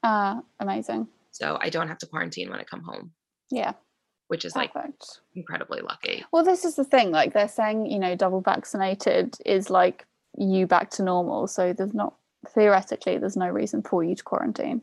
Ah, 0.04 0.42
amazing. 0.60 1.08
So 1.32 1.58
I 1.60 1.70
don't 1.70 1.88
have 1.88 1.98
to 2.00 2.06
quarantine 2.06 2.50
when 2.50 2.60
I 2.60 2.64
come 2.64 2.84
home, 2.84 3.12
Yeah, 3.50 3.74
which 4.28 4.46
is 4.46 4.56
like 4.56 4.72
incredibly 5.36 5.82
lucky. 5.82 6.24
Well, 6.32 6.44
this 6.44 6.64
is 6.64 6.76
the 6.76 6.86
thing. 6.86 7.12
Like 7.12 7.34
they're 7.34 7.48
saying, 7.48 7.92
you 7.92 8.00
know, 8.00 8.16
double 8.16 8.42
vaccinated 8.42 9.36
is 9.46 9.70
like 9.70 10.06
you 10.38 10.68
back 10.68 10.92
to 10.92 11.04
normal. 11.04 11.48
So 11.48 11.74
there's 11.74 11.94
not 11.94 12.16
theoretically 12.54 13.18
there's 13.18 13.36
no 13.36 13.50
reason 13.50 13.82
for 13.82 14.04
you 14.04 14.16
to 14.16 14.24
quarantine. 14.24 14.82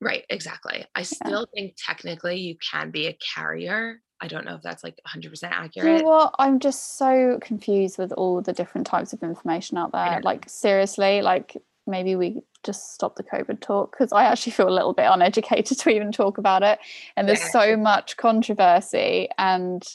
Right, 0.00 0.24
exactly. 0.28 0.84
I 0.94 1.02
still 1.02 1.46
think 1.54 1.76
technically 1.76 2.36
you 2.36 2.56
can 2.72 2.90
be 2.90 3.06
a 3.06 3.16
carrier. 3.34 4.00
I 4.24 4.28
don't 4.28 4.46
know 4.46 4.54
if 4.54 4.62
that's 4.62 4.82
like 4.82 4.98
100% 5.06 5.42
You 5.42 5.50
know 5.50 5.52
accurate. 5.52 6.04
what? 6.06 6.34
I'm 6.38 6.58
just 6.60 6.96
so 6.96 7.38
confused 7.42 7.98
with 7.98 8.10
all 8.12 8.40
the 8.40 8.54
different 8.54 8.86
types 8.86 9.12
of 9.12 9.22
information 9.22 9.76
out 9.76 9.92
there. 9.92 10.20
Like 10.24 10.48
seriously, 10.48 11.20
like 11.20 11.58
maybe 11.86 12.16
we 12.16 12.40
just 12.64 12.94
stop 12.94 13.16
the 13.16 13.22
COVID 13.22 13.60
talk 13.60 13.92
because 13.92 14.12
I 14.12 14.24
actually 14.24 14.52
feel 14.52 14.68
a 14.68 14.70
little 14.70 14.94
bit 14.94 15.10
uneducated 15.10 15.78
to 15.80 15.90
even 15.90 16.10
talk 16.10 16.38
about 16.38 16.62
it. 16.62 16.78
And 17.18 17.28
there's 17.28 17.40
Yeah. 17.40 17.50
so 17.50 17.76
much 17.76 18.16
controversy 18.16 19.28
and 19.36 19.86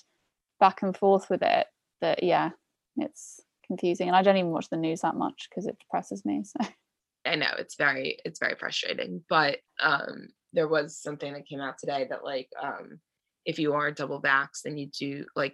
back 0.59 0.83
and 0.83 0.95
forth 0.95 1.27
with 1.31 1.41
it 1.41 1.65
that 2.01 2.21
yeah, 2.21 2.51
it's 2.97 3.41
confusing. 3.65 4.07
And 4.09 4.15
I 4.15 4.21
don't 4.21 4.37
even 4.37 4.51
watch 4.51 4.69
the 4.69 4.77
news 4.77 5.01
that 5.01 5.15
much 5.15 5.47
because 5.49 5.65
it 5.65 5.79
depresses 5.79 6.23
me. 6.23 6.43
So 6.43 6.69
I 7.25 7.33
know 7.33 7.49
it's 7.57 7.75
very 7.75 8.19
it's 8.25 8.39
very 8.39 8.53
frustrating, 8.59 9.23
but 9.27 9.57
um 9.79 10.27
there 10.53 10.67
was 10.67 11.01
something 11.01 11.33
that 11.33 11.47
came 11.47 11.61
out 11.61 11.79
today 11.79 12.05
that 12.11 12.23
like 12.23 12.49
um 12.61 12.99
if 13.45 13.59
you 13.59 13.73
are 13.73 13.91
double 13.91 14.21
vaxxed 14.21 14.61
then 14.65 14.77
you 14.77 14.87
do 14.87 15.25
like 15.35 15.53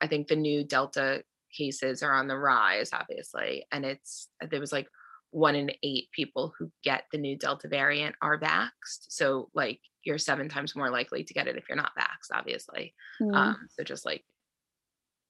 I 0.00 0.06
think 0.06 0.28
the 0.28 0.36
new 0.36 0.64
Delta 0.64 1.22
cases 1.56 2.02
are 2.02 2.12
on 2.12 2.28
the 2.28 2.36
rise, 2.36 2.90
obviously, 2.92 3.66
and 3.72 3.84
it's 3.84 4.28
there 4.50 4.60
was 4.60 4.72
like 4.72 4.88
one 5.30 5.54
in 5.54 5.70
eight 5.82 6.08
people 6.12 6.54
who 6.58 6.70
get 6.82 7.04
the 7.12 7.18
new 7.18 7.36
Delta 7.36 7.68
variant 7.68 8.14
are 8.22 8.38
vaxxed. 8.38 9.06
So 9.08 9.50
like 9.54 9.80
you're 10.04 10.18
seven 10.18 10.48
times 10.48 10.76
more 10.76 10.90
likely 10.90 11.24
to 11.24 11.34
get 11.34 11.48
it 11.48 11.56
if 11.56 11.64
you're 11.68 11.76
not 11.76 11.92
vaxxed, 11.98 12.34
obviously. 12.34 12.94
mm, 13.20 13.34
Um, 13.34 13.68
so 13.70 13.84
just 13.84 14.06
like 14.06 14.24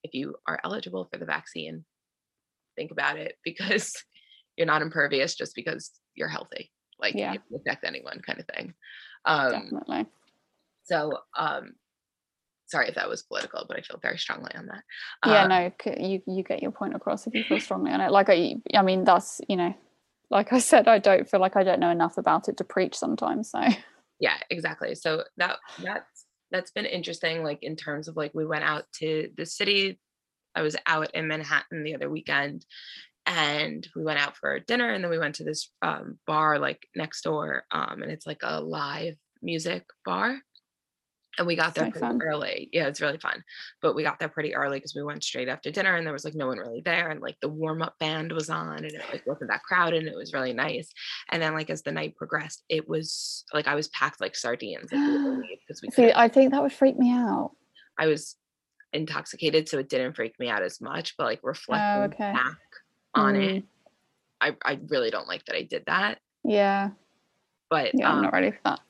if 0.04 0.14
you 0.14 0.36
are 0.46 0.60
eligible 0.62 1.08
for 1.10 1.18
the 1.18 1.26
vaccine, 1.26 1.84
think 2.76 2.90
about 2.90 3.18
it 3.18 3.36
because 3.44 3.92
you're 4.56 4.66
not 4.66 4.82
impervious 4.82 5.34
just 5.34 5.54
because 5.54 5.90
you're 6.14 6.28
healthy. 6.28 6.70
Like 7.00 7.14
Yeah. 7.14 7.32
can 7.32 7.42
affect 7.56 7.84
anyone 7.84 8.20
kind 8.24 8.40
of 8.40 8.46
thing. 8.54 8.74
Um, 9.24 9.52
definitely. 9.52 10.06
So 10.88 11.18
um 11.36 11.72
sorry 12.66 12.88
if 12.88 12.94
that 12.96 13.08
was 13.08 13.22
political, 13.22 13.64
but 13.66 13.78
I 13.78 13.80
feel 13.80 13.98
very 14.00 14.18
strongly 14.18 14.52
on 14.54 14.66
that. 14.66 14.82
yeah 15.26 15.44
Uh, 15.44 15.48
no 15.48 15.94
you 15.98 16.22
you 16.26 16.42
get 16.42 16.62
your 16.62 16.70
point 16.70 16.94
across 16.94 17.26
if 17.26 17.34
you 17.34 17.44
feel 17.44 17.60
strongly 17.60 17.90
on 17.92 18.00
it. 18.00 18.10
Like 18.10 18.28
i 18.30 18.54
i 18.74 18.82
mean 18.82 19.04
that's 19.04 19.40
you 19.48 19.56
know 19.56 19.74
like 20.30 20.52
i 20.52 20.58
said 20.58 20.86
i 20.88 20.98
don't 20.98 21.28
feel 21.28 21.40
like 21.40 21.56
i 21.56 21.64
don't 21.64 21.80
know 21.80 21.90
enough 21.90 22.18
about 22.18 22.48
it 22.48 22.58
to 22.58 22.64
preach 22.64 22.96
sometimes 22.96 23.50
so. 23.50 23.60
Yeah 24.20 24.36
exactly. 24.50 24.94
So 24.94 25.24
that 25.36 25.58
that's 25.82 26.26
that's 26.50 26.70
been 26.72 26.86
interesting 26.86 27.44
like 27.44 27.60
in 27.62 27.76
terms 27.76 28.08
of 28.08 28.16
like 28.16 28.32
we 28.34 28.46
went 28.46 28.64
out 28.64 28.84
to 29.00 29.30
the 29.36 29.46
city. 29.46 30.00
I 30.54 30.62
was 30.62 30.76
out 30.86 31.14
in 31.14 31.28
manhattan 31.28 31.84
the 31.84 31.94
other 31.94 32.10
weekend 32.10 32.64
and 33.26 33.86
we 33.94 34.02
went 34.02 34.18
out 34.18 34.36
for 34.36 34.58
dinner 34.58 34.90
and 34.90 35.04
then 35.04 35.10
we 35.10 35.18
went 35.18 35.36
to 35.36 35.44
this 35.44 35.70
um, 35.82 36.18
bar 36.26 36.58
like 36.58 36.88
next 36.96 37.22
door 37.22 37.64
um, 37.70 38.02
and 38.02 38.10
it's 38.10 38.26
like 38.26 38.40
a 38.42 38.60
live 38.60 39.14
music 39.42 39.84
bar 40.04 40.38
and 41.38 41.46
we 41.46 41.56
got 41.56 41.74
there 41.74 41.84
So 41.86 41.90
pretty 41.92 42.06
fun. 42.06 42.20
early. 42.22 42.68
Yeah 42.72 42.86
it's 42.88 43.00
really 43.00 43.18
fun. 43.18 43.42
But 43.80 43.94
we 43.94 44.02
got 44.02 44.18
there 44.18 44.28
pretty 44.28 44.54
early 44.54 44.78
because 44.78 44.94
we 44.94 45.02
went 45.02 45.22
straight 45.24 45.48
after 45.48 45.70
dinner 45.70 45.94
and 45.96 46.04
there 46.06 46.12
was 46.12 46.24
like 46.24 46.34
no 46.34 46.48
one 46.48 46.58
really 46.58 46.82
there 46.84 47.08
and 47.10 47.20
like 47.20 47.36
the 47.40 47.48
warm-up 47.48 47.94
band 47.98 48.32
was 48.32 48.50
on 48.50 48.78
and 48.78 48.86
it 48.92 49.02
like 49.12 49.26
wasn't 49.26 49.50
that 49.50 49.62
crowded 49.62 50.00
and 50.00 50.08
it 50.08 50.16
was 50.16 50.32
really 50.32 50.52
nice. 50.52 50.90
And 51.30 51.40
then 51.42 51.54
like 51.54 51.70
as 51.70 51.82
the 51.82 51.92
night 51.92 52.16
progressed 52.16 52.64
it 52.68 52.88
was 52.88 53.44
like 53.54 53.66
i 53.68 53.74
was 53.74 53.88
packed 53.88 54.20
like 54.20 54.34
sardines 54.36 54.90
because 54.90 55.80
we 55.82 55.90
see 55.90 56.12
i 56.14 56.28
think 56.28 56.50
that 56.52 56.62
would 56.62 56.72
freak 56.72 56.98
me 56.98 57.10
out. 57.12 57.52
I 57.98 58.06
was 58.06 58.36
intoxicated 58.92 59.68
so 59.68 59.78
it 59.78 59.88
didn't 59.88 60.14
freak 60.14 60.38
me 60.40 60.48
out 60.48 60.62
as 60.62 60.80
much 60.80 61.14
but 61.16 61.24
like 61.24 61.40
reflecting 61.42 62.02
Oh, 62.02 62.04
okay. 62.06 62.32
back 62.32 62.58
on 63.14 63.34
Mm, 63.34 63.56
it 63.58 63.64
I, 64.40 64.56
I 64.64 64.78
really 64.88 65.10
don't 65.10 65.28
like 65.28 65.44
that 65.46 65.56
i 65.56 65.62
did 65.62 65.84
that. 65.86 66.18
Yeah. 66.44 66.90
But 67.70 67.90
yeah 67.94 68.08
i'm 68.10 68.16
um, 68.18 68.22
not 68.22 68.32
ready 68.32 68.50
for 68.52 68.60
that. 68.64 68.80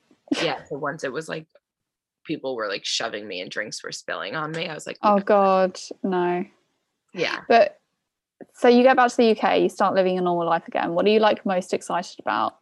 yeah 0.40 0.62
so 0.68 0.78
once 0.78 1.02
it 1.04 1.12
was 1.12 1.28
like 1.28 1.46
people 2.29 2.55
were 2.55 2.69
like 2.69 2.85
shoving 2.85 3.27
me 3.27 3.41
and 3.41 3.51
drinks 3.51 3.83
were 3.83 3.91
spilling 3.91 4.37
on 4.37 4.53
me. 4.53 4.69
I 4.69 4.75
was 4.75 4.87
like 4.87 4.99
oh 5.03 5.17
"No." 5.17 5.23
god 5.23 5.81
no. 6.05 6.45
Yeah. 7.14 7.41
But 7.49 7.81
so 8.55 8.69
you 8.69 8.85
go 8.85 8.95
back 8.95 9.11
to 9.11 9.17
the 9.17 9.31
uk 9.33 9.59
you 9.59 9.69
start 9.69 9.95
living 9.95 10.19
a 10.19 10.21
normal 10.21 10.47
life 10.47 10.69
again. 10.69 10.93
What 10.93 11.07
are 11.07 11.09
you 11.09 11.19
like 11.19 11.45
most 11.45 11.75
excited 11.75 12.21
about 12.21 12.53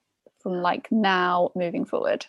from 0.40 0.62
like 0.62 0.90
now 0.90 1.50
moving 1.54 1.84
forward? 1.84 2.24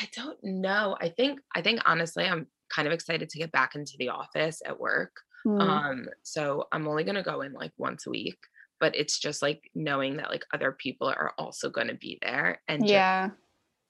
I 0.00 0.06
don't 0.14 0.38
know. 0.44 0.96
I 1.00 1.08
think 1.08 1.40
i 1.56 1.62
think 1.62 1.80
honestly 1.86 2.24
i'm 2.26 2.46
kind 2.70 2.86
of 2.86 2.92
excited 2.92 3.30
to 3.30 3.38
get 3.38 3.50
back 3.50 3.74
into 3.74 3.94
the 3.98 4.10
office 4.10 4.60
at 4.64 4.78
work. 4.78 5.12
Mm, 5.46 5.60
um 5.60 6.06
so 6.22 6.66
i'm 6.72 6.86
only 6.86 7.04
going 7.04 7.14
to 7.14 7.22
go 7.22 7.40
in 7.42 7.52
like 7.52 7.72
once 7.78 8.06
a 8.06 8.10
week 8.10 8.38
but 8.80 8.94
it's 8.96 9.18
just 9.18 9.40
like 9.40 9.70
knowing 9.74 10.16
that 10.16 10.30
like 10.30 10.44
other 10.52 10.72
people 10.72 11.06
are 11.08 11.32
also 11.38 11.70
going 11.70 11.86
to 11.88 11.94
be 11.94 12.18
there 12.22 12.60
and 12.68 12.82
just- 12.82 12.92
yeah. 12.92 13.30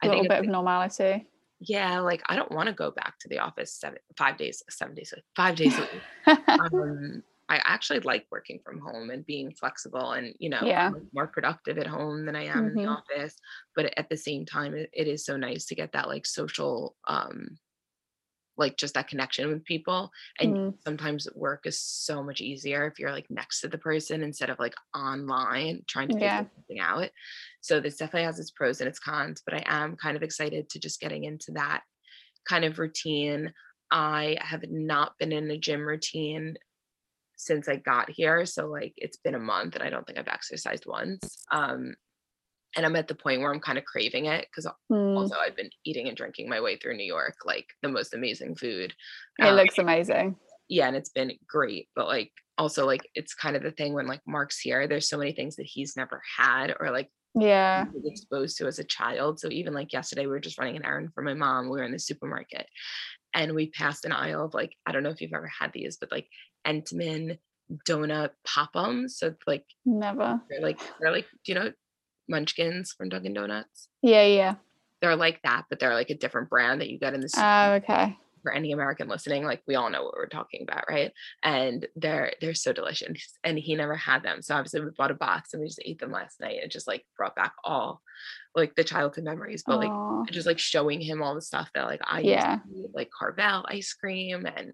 I 0.02 0.06
a 0.06 0.08
little 0.10 0.28
bit 0.28 0.40
of 0.40 0.46
normality 0.46 1.26
yeah 1.60 1.98
like 2.00 2.22
i 2.28 2.36
don't 2.36 2.52
want 2.52 2.68
to 2.68 2.72
go 2.74 2.90
back 2.90 3.18
to 3.18 3.28
the 3.28 3.38
office 3.38 3.74
seven 3.74 3.98
five 4.16 4.36
days 4.36 4.62
seven 4.70 4.94
days 4.94 5.12
five 5.36 5.56
days 5.56 5.78
a 5.78 5.82
week 5.92 6.04
um, 6.62 7.22
I 7.48 7.58
actually 7.64 8.00
like 8.00 8.26
working 8.30 8.60
from 8.64 8.80
home 8.80 9.10
and 9.10 9.24
being 9.26 9.52
flexible 9.54 10.12
and 10.12 10.34
you 10.38 10.50
know 10.50 10.66
Yeah. 10.66 10.92
More 11.14 11.28
productive 11.28 11.78
at 11.78 11.86
home 11.86 12.26
than 12.26 12.36
I 12.36 12.44
am 12.44 12.66
in 12.68 12.74
the 12.74 12.80
Mhm. 12.80 12.88
office. 12.88 13.36
But 13.74 13.98
at 13.98 14.08
the 14.10 14.16
same 14.16 14.44
time, 14.46 14.74
it, 14.74 14.90
it 14.92 15.08
is 15.08 15.24
so 15.24 15.36
nice 15.36 15.66
to 15.66 15.74
get 15.74 15.92
that 15.92 16.08
like 16.08 16.26
social 16.26 16.96
um 17.08 17.58
like 18.58 18.76
just 18.76 18.94
that 18.94 19.08
connection 19.08 19.48
with 19.48 19.64
people 19.64 20.10
and 20.40 20.56
Mm. 20.56 20.74
sometimes 20.86 21.28
work 21.34 21.66
is 21.66 21.80
so 21.80 22.22
much 22.22 22.40
easier 22.40 22.86
if 22.86 22.98
you're 22.98 23.12
like 23.12 23.26
next 23.30 23.60
to 23.60 23.68
the 23.68 23.78
person 23.78 24.22
instead 24.22 24.50
of 24.50 24.58
like 24.58 24.74
online 24.94 25.82
trying 25.88 26.08
to 26.08 26.16
Yeah. 26.16 26.18
figure 26.18 26.48
something 26.54 26.80
out 26.80 27.10
so 27.60 27.80
this 27.80 27.96
definitely 27.96 28.24
has 28.24 28.38
its 28.38 28.50
pros 28.50 28.80
and 28.80 28.88
its 28.88 28.98
cons 28.98 29.42
but 29.44 29.54
i 29.54 29.62
am 29.66 29.96
kind 29.96 30.16
of 30.16 30.22
excited 30.22 30.68
to 30.68 30.78
just 30.78 31.00
getting 31.00 31.24
into 31.24 31.52
that 31.52 31.82
kind 32.48 32.64
of 32.64 32.78
routine 32.78 33.52
i 33.90 34.36
have 34.40 34.64
not 34.68 35.12
been 35.18 35.32
in 35.32 35.50
a 35.50 35.58
gym 35.58 35.86
routine 35.86 36.56
since 37.36 37.68
i 37.68 37.76
got 37.76 38.10
here 38.10 38.44
so 38.44 38.66
like 38.66 38.92
it's 38.96 39.18
been 39.18 39.34
a 39.34 39.38
month 39.40 39.74
and 39.74 39.82
i 39.84 39.90
don't 39.90 40.06
think 40.06 40.18
i've 40.18 40.28
exercised 40.28 40.86
once 40.86 41.36
um 41.52 41.94
and 42.76 42.84
i'm 42.86 42.96
at 42.96 43.08
the 43.08 43.14
point 43.14 43.40
where 43.40 43.52
i'm 43.52 43.60
kind 43.60 43.78
of 43.78 43.84
craving 43.84 44.26
it 44.26 44.46
because 44.50 44.70
Mm, 44.90 45.16
also 45.16 45.36
i've 45.36 45.56
been 45.56 45.70
eating 45.84 46.08
and 46.08 46.16
drinking 46.16 46.48
my 46.48 46.60
way 46.60 46.76
through 46.76 46.96
new 46.96 47.04
york 47.04 47.34
like 47.44 47.66
the 47.82 47.88
most 47.88 48.14
amazing 48.14 48.54
food 48.54 48.94
it 49.38 49.44
um, 49.44 49.56
looks 49.56 49.78
amazing. 49.78 50.36
yeah 50.68 50.86
and 50.86 50.96
it's 50.96 51.10
been 51.10 51.32
great 51.46 51.88
but 51.96 52.06
like 52.06 52.32
also 52.56 52.86
like 52.86 53.08
it's 53.14 53.34
kind 53.34 53.56
of 53.56 53.62
the 53.62 53.70
thing 53.70 53.92
when 53.94 54.06
like 54.06 54.20
mark's 54.26 54.58
here 54.60 54.86
there's 54.86 55.08
so 55.08 55.18
many 55.18 55.32
things 55.32 55.56
that 55.56 55.66
he's 55.66 55.96
never 55.96 56.22
had 56.38 56.74
or 56.80 56.90
like 56.90 57.10
Yeah. 57.34 57.86
exposed 58.04 58.58
to 58.58 58.66
as 58.66 58.78
a 58.78 58.84
child 58.84 59.38
so 59.40 59.48
even 59.50 59.74
like 59.74 59.92
yesterday 59.92 60.22
we 60.22 60.32
were 60.32 60.40
just 60.40 60.58
running 60.58 60.76
an 60.76 60.84
errand 60.84 61.10
for 61.14 61.22
my 61.22 61.34
mom 61.34 61.64
we 61.68 61.78
were 61.78 61.84
in 61.84 61.92
the 61.92 61.98
supermarket 61.98 62.66
and 63.34 63.54
we 63.54 63.70
passed 63.70 64.04
an 64.04 64.12
aisle 64.12 64.44
of 64.46 64.54
like 64.54 64.72
i 64.86 64.92
don't 64.92 65.02
know 65.02 65.10
if 65.10 65.20
you've 65.20 65.32
ever 65.34 65.50
had 65.58 65.70
these 65.72 65.96
but 65.98 66.10
like 66.10 66.28
Entenmann 66.66 67.38
donut 67.88 68.30
Pop'Ems 68.46 69.10
so 69.18 69.34
like 69.46 69.64
Never. 69.84 70.40
they're 70.50 70.62
like 70.62 70.80
they're 71.00 71.12
like 71.12 71.26
do 71.44 71.52
you 71.52 71.58
know 71.58 71.72
munchkins 72.28 72.92
from 72.92 73.08
dunkin 73.08 73.34
donuts 73.34 73.88
Yeah, 74.02 74.24
yeah. 74.24 74.54
they're 75.00 75.16
like 75.16 75.40
that 75.42 75.64
but 75.70 75.78
they're 75.78 75.94
like 75.94 76.10
a 76.10 76.14
different 76.16 76.50
brand 76.50 76.80
that 76.80 76.90
you 76.90 76.98
get 76.98 77.14
in 77.14 77.20
the 77.20 77.30
Oh, 77.36 77.72
okay. 77.74 78.16
for 78.42 78.52
any 78.52 78.70
American 78.72 79.08
listening, 79.08 79.44
like 79.44 79.62
we 79.66 79.74
all 79.74 79.90
know 79.90 80.04
what 80.04 80.14
we're 80.14 80.28
talking 80.28 80.62
about, 80.62 80.84
right? 80.88 81.12
And 81.42 81.86
they're 81.96 82.32
they're 82.40 82.54
so 82.54 82.72
delicious. 82.72 83.32
And 83.42 83.58
he 83.58 83.74
never 83.74 83.96
had 83.96 84.22
them. 84.22 84.42
So 84.42 84.54
obviously 84.54 84.80
we 84.80 84.90
bought 84.96 85.10
a 85.10 85.14
box 85.14 85.52
and 85.52 85.60
we 85.60 85.66
just 85.66 85.82
ate 85.84 85.98
them 85.98 86.12
last 86.12 86.38
night. 86.40 86.60
It 86.62 86.70
just 86.70 86.86
like 86.86 87.04
brought 87.16 87.34
back 87.34 87.52
all 87.64 88.00
like 88.54 88.76
the 88.76 88.84
childhood 88.84 89.24
memories, 89.24 89.64
but 89.66 89.80
like 89.80 89.90
just 90.30 90.46
like 90.46 90.60
showing 90.60 91.00
him 91.00 91.20
all 91.20 91.34
the 91.34 91.42
stuff 91.42 91.68
that 91.74 91.86
like 91.86 92.00
I 92.04 92.18
used 92.20 92.28
Yeah. 92.30 92.56
to 92.56 92.62
eat, 92.74 92.90
like 92.94 93.10
Carvel 93.10 93.64
ice 93.68 93.92
cream 93.92 94.46
and 94.46 94.72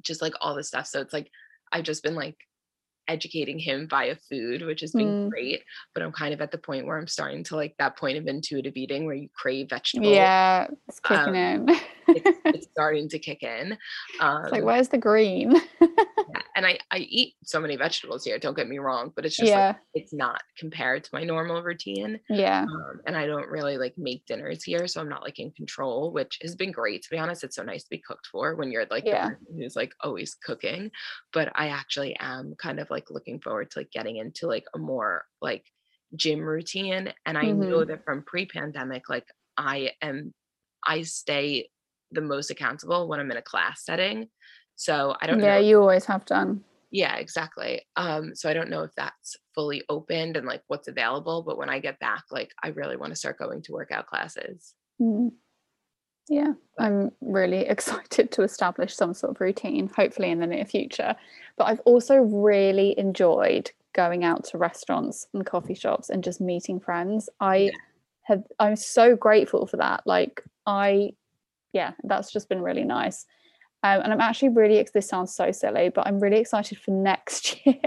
just 0.00 0.22
like 0.22 0.32
all 0.40 0.54
this 0.54 0.68
stuff. 0.68 0.86
So 0.86 1.00
it's 1.02 1.12
like 1.12 1.28
I've 1.70 1.84
just 1.84 2.02
been 2.02 2.14
like 2.14 2.36
educating 3.08 3.58
him 3.58 3.88
via 3.88 4.16
food, 4.16 4.62
which 4.62 4.80
has 4.80 4.92
been 4.92 5.12
Mm. 5.14 5.30
great. 5.30 5.62
But 5.94 6.02
I'm 6.02 6.12
kind 6.12 6.32
of 6.34 6.40
at 6.40 6.50
the 6.50 6.58
point 6.58 6.86
where 6.86 6.98
I'm 6.98 7.06
starting 7.06 7.44
to 7.44 7.56
like 7.56 7.74
that 7.78 7.96
point 7.96 8.18
of 8.18 8.26
intuitive 8.26 8.76
eating 8.76 9.04
where 9.06 9.14
you 9.14 9.28
crave 9.34 9.68
vegetables. 9.70 10.14
Yeah, 10.14 10.68
it's 10.88 11.00
Um, 11.10 11.18
kicking 11.18 11.34
in. 11.34 11.68
It's, 12.12 12.30
it's 12.52 12.66
starting 12.72 13.08
to 13.10 13.18
kick 13.18 13.42
in. 13.42 13.78
Um, 14.18 14.42
It's 14.44 14.52
like, 14.52 14.64
where's 14.64 14.88
the 14.88 14.98
green? 14.98 15.54
yeah, 15.80 16.40
and 16.56 16.66
I, 16.66 16.78
I 16.90 16.98
eat 16.98 17.34
so 17.44 17.60
many 17.60 17.76
vegetables 17.76 18.24
here, 18.24 18.38
don't 18.38 18.56
get 18.56 18.68
me 18.68 18.78
wrong, 18.78 19.12
but 19.14 19.26
it's 19.26 19.36
just 19.36 19.54
like 19.54 19.66
it's 19.94 20.12
not 20.12 20.42
compared 20.58 21.04
to 21.04 21.10
my 21.12 21.22
normal 21.24 21.62
routine. 21.62 22.18
yeah, 22.28 22.64
Um, 22.66 23.00
and 23.06 23.16
I 23.16 23.26
don't 23.26 23.48
really 23.48 23.76
like 23.76 23.94
make 23.98 24.24
dinners 24.26 24.64
here, 24.64 24.86
so 24.88 25.00
I'm 25.00 25.08
not 25.08 25.22
like 25.22 25.38
in 25.38 25.50
control, 25.52 26.12
which 26.12 26.38
has 26.42 26.56
been 26.56 26.72
great 26.72 27.02
to 27.02 27.10
be 27.10 27.18
honest. 27.18 27.44
It's 27.44 27.56
so 27.56 27.62
nice 27.62 27.84
to 27.84 27.90
be 27.90 27.98
cooked 28.06 28.26
for 28.26 28.54
when 28.56 28.72
you're 28.72 28.86
like 28.90 29.04
Yeah. 29.06 29.30
who's 29.54 29.76
like 29.76 29.92
always 30.00 30.34
cooking. 30.34 30.90
But 31.32 31.52
I 31.54 31.68
actually 31.68 32.16
am 32.16 32.54
kind 32.58 32.80
of 32.80 32.88
like 32.90 33.10
looking 33.10 33.40
forward 33.40 33.70
to 33.72 33.80
like 33.80 33.90
getting 33.92 34.16
into 34.16 34.46
like 34.46 34.64
a 34.74 34.78
more 34.78 35.26
like 35.42 35.64
gym 36.16 36.40
routine. 36.40 37.12
And 37.26 37.36
I 37.38 37.50
know 37.50 37.84
Mm-hmm. 37.84 37.90
that 37.90 38.04
from 38.04 38.22
pre-pandemic, 38.24 39.08
like 39.08 39.26
I 39.58 39.92
am 40.00 40.32
I 40.86 41.02
stay 41.02 41.68
the 42.14 42.20
most 42.20 42.50
accountable 42.50 43.08
when 43.08 43.20
I'm 43.20 43.30
in 43.30 43.36
a 43.36 43.42
class 43.42 43.84
setting. 43.84 44.28
So 44.76 45.14
I 45.20 45.26
don't 45.26 45.40
yeah. 45.40 45.54
know 45.54 45.60
You 45.60 45.80
always 45.80 46.04
have 46.06 46.24
done. 46.24 46.64
yeah, 46.90 47.16
exactly. 47.16 47.82
Um, 47.96 48.34
so 48.34 48.48
I 48.48 48.54
don't 48.54 48.70
know 48.70 48.82
if 48.82 48.90
that's 48.96 49.36
fully 49.54 49.82
opened 49.88 50.36
and 50.36 50.46
like 50.46 50.62
what's 50.68 50.88
available, 50.88 51.42
but 51.42 51.58
when 51.58 51.68
I 51.70 51.78
get 51.78 51.98
back, 52.00 52.24
like 52.30 52.52
I 52.62 52.68
really 52.68 52.96
want 52.96 53.10
to 53.12 53.16
start 53.16 53.38
going 53.38 53.62
to 53.62 53.72
workout 53.72 54.06
classes. 54.06 54.74
Mm. 55.00 55.32
Yeah, 56.28 56.54
I'm 56.78 57.10
really 57.20 57.66
excited 57.74 58.30
to 58.32 58.42
establish 58.42 58.94
some 58.94 59.12
sort 59.14 59.32
of 59.32 59.40
routine, 59.40 59.90
hopefully 59.94 60.30
in 60.30 60.40
the 60.40 60.46
near 60.46 60.64
future. 60.64 61.14
But 61.58 61.64
I've 61.64 61.80
also 61.80 62.16
really 62.16 62.98
enjoyed 62.98 63.70
going 63.94 64.24
out 64.24 64.44
to 64.44 64.58
restaurants 64.58 65.26
and 65.34 65.44
coffee 65.46 65.74
shops 65.74 66.10
and 66.10 66.24
just 66.24 66.40
meeting 66.40 66.80
friends. 66.80 67.28
I 67.40 67.56
Yeah. 67.56 67.70
have, 68.22 68.42
I'm 68.58 68.74
so 68.76 69.14
grateful 69.16 69.66
for 69.66 69.76
that. 69.76 70.02
Like, 70.06 70.42
I, 70.66 71.12
yeah, 71.74 71.92
that's 72.04 72.32
just 72.32 72.48
been 72.48 72.62
really 72.62 72.84
nice. 72.84 73.26
Um, 73.82 74.00
and 74.00 74.12
I'm 74.14 74.20
actually 74.20 74.48
really, 74.48 74.86
this 74.94 75.06
sounds 75.06 75.34
so 75.34 75.52
silly, 75.52 75.90
but 75.90 76.06
I'm 76.06 76.18
really 76.18 76.38
excited 76.38 76.78
for 76.78 76.92
next 76.92 77.66
year 77.66 77.82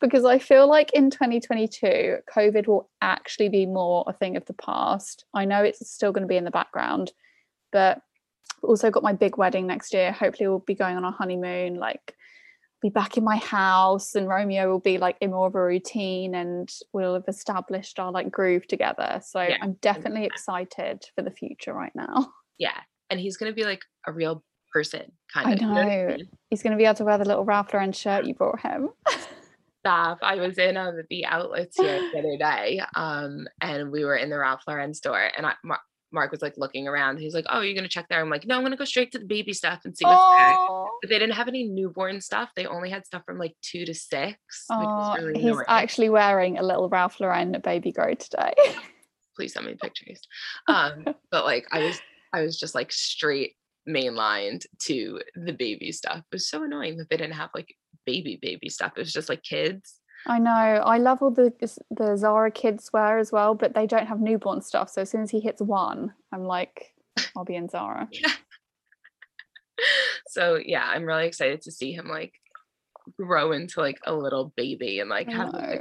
because 0.00 0.24
I 0.24 0.40
feel 0.40 0.68
like 0.68 0.92
in 0.92 1.08
2022, 1.08 2.16
COVID 2.34 2.66
will 2.66 2.90
actually 3.00 3.48
be 3.48 3.64
more 3.64 4.04
a 4.08 4.12
thing 4.12 4.36
of 4.36 4.44
the 4.46 4.54
past. 4.54 5.24
I 5.32 5.44
know 5.44 5.62
it's 5.62 5.88
still 5.88 6.10
going 6.10 6.22
to 6.22 6.28
be 6.28 6.36
in 6.36 6.44
the 6.44 6.50
background, 6.50 7.12
but 7.70 8.00
also 8.64 8.90
got 8.90 9.04
my 9.04 9.12
big 9.12 9.36
wedding 9.36 9.68
next 9.68 9.94
year. 9.94 10.10
Hopefully, 10.10 10.48
we'll 10.48 10.64
be 10.66 10.74
going 10.74 10.96
on 10.96 11.04
our 11.04 11.12
honeymoon, 11.12 11.76
like 11.76 12.16
be 12.82 12.88
back 12.88 13.16
in 13.16 13.22
my 13.22 13.36
house, 13.36 14.16
and 14.16 14.26
Romeo 14.26 14.68
will 14.68 14.80
be 14.80 14.98
like 14.98 15.16
in 15.20 15.30
more 15.30 15.46
of 15.46 15.54
a 15.54 15.62
routine, 15.62 16.34
and 16.34 16.68
we'll 16.92 17.14
have 17.14 17.28
established 17.28 18.00
our 18.00 18.10
like 18.10 18.32
groove 18.32 18.66
together. 18.66 19.20
So 19.24 19.42
Yeah. 19.42 19.58
I'm 19.62 19.74
definitely 19.74 20.24
excited 20.24 21.04
for 21.14 21.22
the 21.22 21.30
future 21.30 21.72
right 21.72 21.94
now. 21.94 22.32
Yeah. 22.58 22.80
And 23.10 23.18
he's 23.20 23.36
gonna 23.36 23.52
be 23.52 23.64
like 23.64 23.84
a 24.06 24.12
real 24.12 24.42
person, 24.72 25.12
kind 25.32 25.48
I 25.48 25.52
of. 25.52 25.60
you 25.60 25.68
what 25.68 25.86
know. 25.86 26.06
mean? 26.16 26.28
He's 26.48 26.62
going 26.62 26.72
to 26.72 26.76
be 26.76 26.84
able 26.84 26.94
to 26.94 27.04
wear 27.04 27.18
the 27.18 27.24
little 27.24 27.44
Ralph 27.44 27.72
Lauren 27.72 27.92
shirt 27.92 28.24
you 28.24 28.34
brought 28.34 28.60
him. 28.60 28.90
Stop. 29.80 30.18
I 30.22 30.36
was 30.36 30.58
in 30.58 30.76
um, 30.76 31.00
the 31.08 31.24
outlets 31.26 31.76
here 31.80 32.00
the 32.12 32.18
other 32.18 32.36
day, 32.38 32.80
um, 32.94 33.46
and 33.60 33.90
we 33.90 34.04
were 34.04 34.16
in 34.16 34.30
the 34.30 34.38
Ralph 34.38 34.62
Lauren 34.68 34.92
store, 34.92 35.30
and 35.36 35.46
I, 35.46 35.54
Mark, 35.64 35.80
Mark 36.12 36.30
was 36.32 36.42
like 36.42 36.54
looking 36.58 36.86
around. 36.86 37.18
He's 37.18 37.34
like, 37.34 37.46
"Oh, 37.48 37.60
you're 37.60 37.74
gonna 37.74 37.88
check 37.88 38.06
there?" 38.10 38.20
I'm 38.20 38.28
like, 38.28 38.46
"No, 38.46 38.56
I'm 38.56 38.62
gonna 38.62 38.76
go 38.76 38.84
straight 38.84 39.10
to 39.12 39.18
the 39.18 39.24
baby 39.24 39.52
stuff 39.54 39.80
and 39.84 39.96
see 39.96 40.04
what's 40.04 40.38
there." 40.38 40.54
Oh, 40.58 40.90
But 41.00 41.08
they 41.08 41.18
didn't 41.18 41.34
have 41.34 41.48
any 41.48 41.64
newborn 41.64 42.20
stuff. 42.20 42.50
They 42.54 42.66
only 42.66 42.90
had 42.90 43.06
stuff 43.06 43.22
from 43.24 43.38
like 43.38 43.54
two 43.62 43.86
to 43.86 43.94
six, 43.94 44.36
which 44.68 45.22
really 45.22 45.40
he's 45.40 45.50
annoying. 45.50 45.64
actually 45.68 46.10
wearing 46.10 46.58
a 46.58 46.62
little 46.62 46.88
Ralph 46.88 47.18
Lauren 47.20 47.56
baby 47.62 47.90
grow 47.90 48.12
today. 48.14 48.52
please 49.36 49.54
send 49.54 49.64
me 49.66 49.76
pictures. 49.80 50.20
Um, 50.66 51.04
but 51.30 51.44
like 51.46 51.66
I 51.72 51.84
was 51.84 51.98
I 52.32 52.42
was 52.42 52.58
just 52.58 52.74
like 52.74 52.92
straight 52.92 53.56
mainlined 53.88 54.66
to 54.82 55.20
the 55.34 55.52
baby 55.52 55.92
stuff. 55.92 56.18
It 56.18 56.24
was 56.32 56.48
so 56.48 56.62
annoying 56.62 56.98
that 56.98 57.08
they 57.10 57.16
didn't 57.16 57.34
have 57.34 57.50
like 57.54 57.74
baby 58.06 58.38
baby 58.40 58.68
stuff. 58.68 58.92
It 58.96 59.00
was 59.00 59.12
just 59.12 59.28
like 59.28 59.42
kids. 59.42 59.96
I 60.26 60.38
know. 60.38 60.50
I 60.50 60.98
love 60.98 61.22
all 61.22 61.30
the 61.30 61.52
the 61.90 62.16
Zara 62.16 62.50
kids 62.50 62.90
wear 62.92 63.18
as 63.18 63.32
well, 63.32 63.54
but 63.54 63.74
they 63.74 63.86
don't 63.86 64.06
have 64.06 64.20
newborn 64.20 64.60
stuff. 64.62 64.90
So 64.90 65.02
as 65.02 65.10
soon 65.10 65.22
as 65.22 65.30
he 65.30 65.40
hits 65.40 65.62
one, 65.62 66.12
I'm 66.32 66.44
like, 66.44 66.94
I'll 67.36 67.44
be 67.44 67.56
in 67.56 67.68
Zara. 67.68 68.08
So 70.28 70.58
yeah, 70.62 70.84
I'm 70.86 71.04
really 71.04 71.26
excited 71.26 71.62
to 71.62 71.72
see 71.72 71.92
him 71.92 72.06
like 72.06 72.34
grow 73.16 73.52
into 73.52 73.80
like 73.80 73.98
a 74.06 74.14
little 74.14 74.52
baby 74.56 75.00
and 75.00 75.10
like 75.10 75.30
have 75.30 75.52
like. 75.52 75.80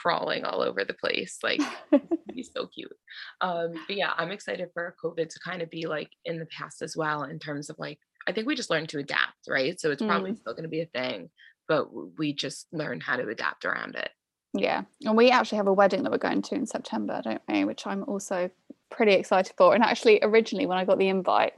Crawling 0.00 0.44
all 0.44 0.62
over 0.62 0.84
the 0.84 0.94
place. 0.94 1.38
Like 1.42 1.60
he's 2.34 2.50
so 2.54 2.66
cute. 2.66 2.92
Um, 3.40 3.72
but 3.86 3.96
yeah, 3.96 4.12
I'm 4.16 4.30
excited 4.30 4.68
for 4.72 4.94
COVID 5.02 5.28
to 5.28 5.40
kind 5.40 5.62
of 5.62 5.70
be 5.70 5.86
like 5.86 6.10
in 6.24 6.38
the 6.38 6.46
past 6.46 6.82
as 6.82 6.96
well 6.96 7.24
in 7.24 7.38
terms 7.38 7.70
of 7.70 7.78
like 7.78 7.98
I 8.26 8.32
think 8.32 8.46
we 8.46 8.54
just 8.54 8.70
learned 8.70 8.90
to 8.90 8.98
adapt, 8.98 9.48
right? 9.48 9.80
So 9.80 9.90
it's 9.90 10.02
probably 10.02 10.34
still 10.34 10.52
going 10.52 10.64
to 10.64 10.68
be 10.68 10.82
a 10.82 10.86
thing, 10.86 11.30
but 11.66 11.88
we 12.18 12.34
just 12.34 12.66
learn 12.70 13.00
how 13.00 13.16
to 13.16 13.26
adapt 13.26 13.64
around 13.64 13.94
it. 13.94 14.10
Yeah. 14.52 14.82
And 15.04 15.16
we 15.16 15.30
actually 15.30 15.56
have 15.56 15.68
a 15.68 15.72
wedding 15.72 16.02
that 16.02 16.12
we're 16.12 16.18
going 16.18 16.42
to 16.42 16.54
in 16.54 16.66
September, 16.66 17.22
don't 17.24 17.40
we? 17.48 17.64
Which 17.64 17.86
I'm 17.86 18.04
also 18.04 18.50
pretty 18.90 19.12
excited 19.12 19.54
for. 19.56 19.74
And 19.74 19.82
actually, 19.82 20.18
originally, 20.22 20.66
when 20.66 20.78
I 20.78 20.84
got 20.84 20.98
the 20.98 21.08
invite, 21.08 21.54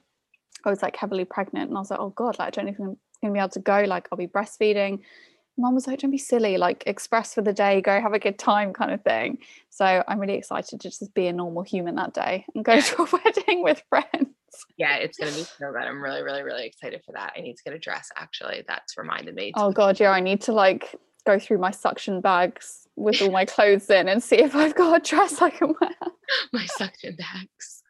I 0.65 0.71
was 0.71 0.83
like 0.83 0.97
heavily 0.97 1.25
pregnant 1.25 1.69
and 1.69 1.77
I 1.77 1.81
was 1.81 1.91
like, 1.91 2.01
oh 2.01 2.11
God, 2.11 2.39
like, 2.39 2.49
I 2.49 2.51
don't 2.51 2.69
even 2.69 2.97
gonna 3.23 3.33
be 3.33 3.39
able 3.39 3.49
to 3.51 3.61
go. 3.61 3.83
Like, 3.83 4.09
I'll 4.13 4.19
be 4.19 4.27
breastfeeding. 4.27 5.01
Mom 5.59 5.75
was 5.75 5.87
like, 5.87 6.01
don't 6.01 6.11
be 6.11 6.19
silly, 6.19 6.57
like, 6.57 6.85
express 6.87 7.35
for 7.35 7.43
the 7.43 7.53
day, 7.53 7.81
go 7.81 8.01
have 8.01 8.15
a 8.15 8.19
good 8.19 8.39
time, 8.39 8.73
kind 8.73 8.91
of 8.91 9.03
thing. 9.03 9.39
So 9.71 10.03
I'm 10.09 10.19
really 10.19 10.35
excited 10.35 10.81
to 10.81 10.89
just 10.89 11.13
be 11.15 11.27
a 11.27 11.33
normal 11.33 11.63
human 11.63 11.95
that 11.97 12.15
day 12.15 12.47
and 12.55 12.65
go 12.65 12.81
to 12.81 13.03
a 13.03 13.09
wedding 13.25 13.63
with 13.63 13.83
friends. 13.89 14.29
Yeah, 14.77 14.97
it's 14.97 15.19
going 15.19 15.33
to 15.33 15.39
be 15.39 15.45
so 15.45 15.73
good. 15.73 15.83
I'm 15.83 16.03
really, 16.03 16.23
really, 16.23 16.43
really 16.43 16.67
excited 16.67 17.03
for 17.05 17.13
that. 17.13 17.35
I 17.37 17.41
need 17.41 17.57
to 17.57 17.63
get 17.65 17.75
a 17.75 17.79
dress 17.79 18.11
actually. 18.17 18.65
That's 18.67 18.97
reminded 18.97 19.35
me. 19.35 19.53
Oh 19.57 19.73
God, 19.73 19.99
yeah, 20.01 20.11
I 20.11 20.21
need 20.21 20.41
to 20.43 20.53
like 20.53 20.95
go 21.27 21.39
through 21.39 21.59
my 21.59 21.71
suction 21.71 22.21
bags 22.21 22.87
with 22.97 23.23
all 23.23 23.31
my 23.31 23.45
clothes 23.45 23.89
in 23.89 24.09
and 24.09 24.23
see 24.23 24.37
if 24.37 24.55
I've 24.55 24.75
got 24.75 24.97
a 24.97 25.01
dress 25.01 25.41
I 25.41 25.51
can 25.51 25.75
wear. 25.81 25.91
my 26.53 26.67
suction 26.67 27.17
bags, 27.17 27.83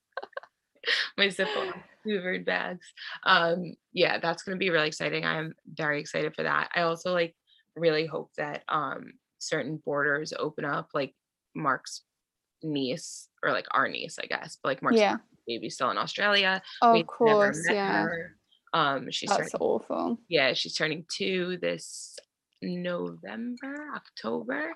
my 1.16 1.26
Ziploc 1.26 1.74
hoovered 2.06 2.44
bags. 2.44 2.86
Um, 3.24 3.74
yeah, 3.92 4.18
that's 4.18 4.42
gonna 4.42 4.58
be 4.58 4.70
really 4.70 4.88
exciting. 4.88 5.24
I 5.24 5.38
am 5.38 5.54
very 5.66 6.00
excited 6.00 6.34
for 6.34 6.42
that. 6.42 6.70
I 6.74 6.82
also 6.82 7.12
like 7.12 7.34
really 7.76 8.06
hope 8.06 8.30
that 8.36 8.62
um 8.68 9.12
certain 9.38 9.82
borders 9.84 10.32
open 10.38 10.64
up, 10.64 10.90
like 10.94 11.14
Mark's 11.54 12.02
niece 12.62 13.28
or 13.42 13.50
like 13.50 13.66
our 13.72 13.88
niece, 13.88 14.18
I 14.22 14.26
guess, 14.26 14.58
but 14.62 14.68
like 14.70 14.82
Mark's 14.82 14.98
Yeah. 14.98 15.16
baby 15.46 15.68
still 15.68 15.90
in 15.90 15.98
Australia. 15.98 16.62
Oh, 16.80 16.90
of 16.90 16.94
never 16.96 17.06
course, 17.06 17.66
yeah. 17.68 18.02
her. 18.04 18.36
Um, 18.72 19.10
she's 19.10 19.28
That's 19.30 19.50
turning, 19.52 19.60
awful. 19.60 20.18
yeah, 20.28 20.52
she's 20.54 20.74
turning 20.74 21.04
two 21.14 21.58
this 21.60 22.16
November, 22.62 23.88
October. 23.96 24.72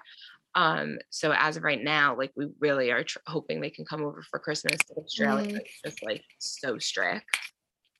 Um, 0.54 0.98
so 1.10 1.32
as 1.32 1.56
of 1.56 1.62
right 1.62 1.82
now, 1.82 2.16
like 2.16 2.32
we 2.34 2.48
really 2.58 2.90
are 2.90 3.04
tr- 3.04 3.18
hoping 3.26 3.60
they 3.60 3.70
can 3.70 3.84
come 3.84 4.02
over 4.02 4.22
for 4.22 4.38
Christmas. 4.38 4.76
But 4.88 5.02
Australia 5.04 5.46
Mhm. 5.52 5.60
is 5.62 5.80
just 5.84 6.02
like 6.02 6.24
so 6.38 6.78
strict 6.78 7.24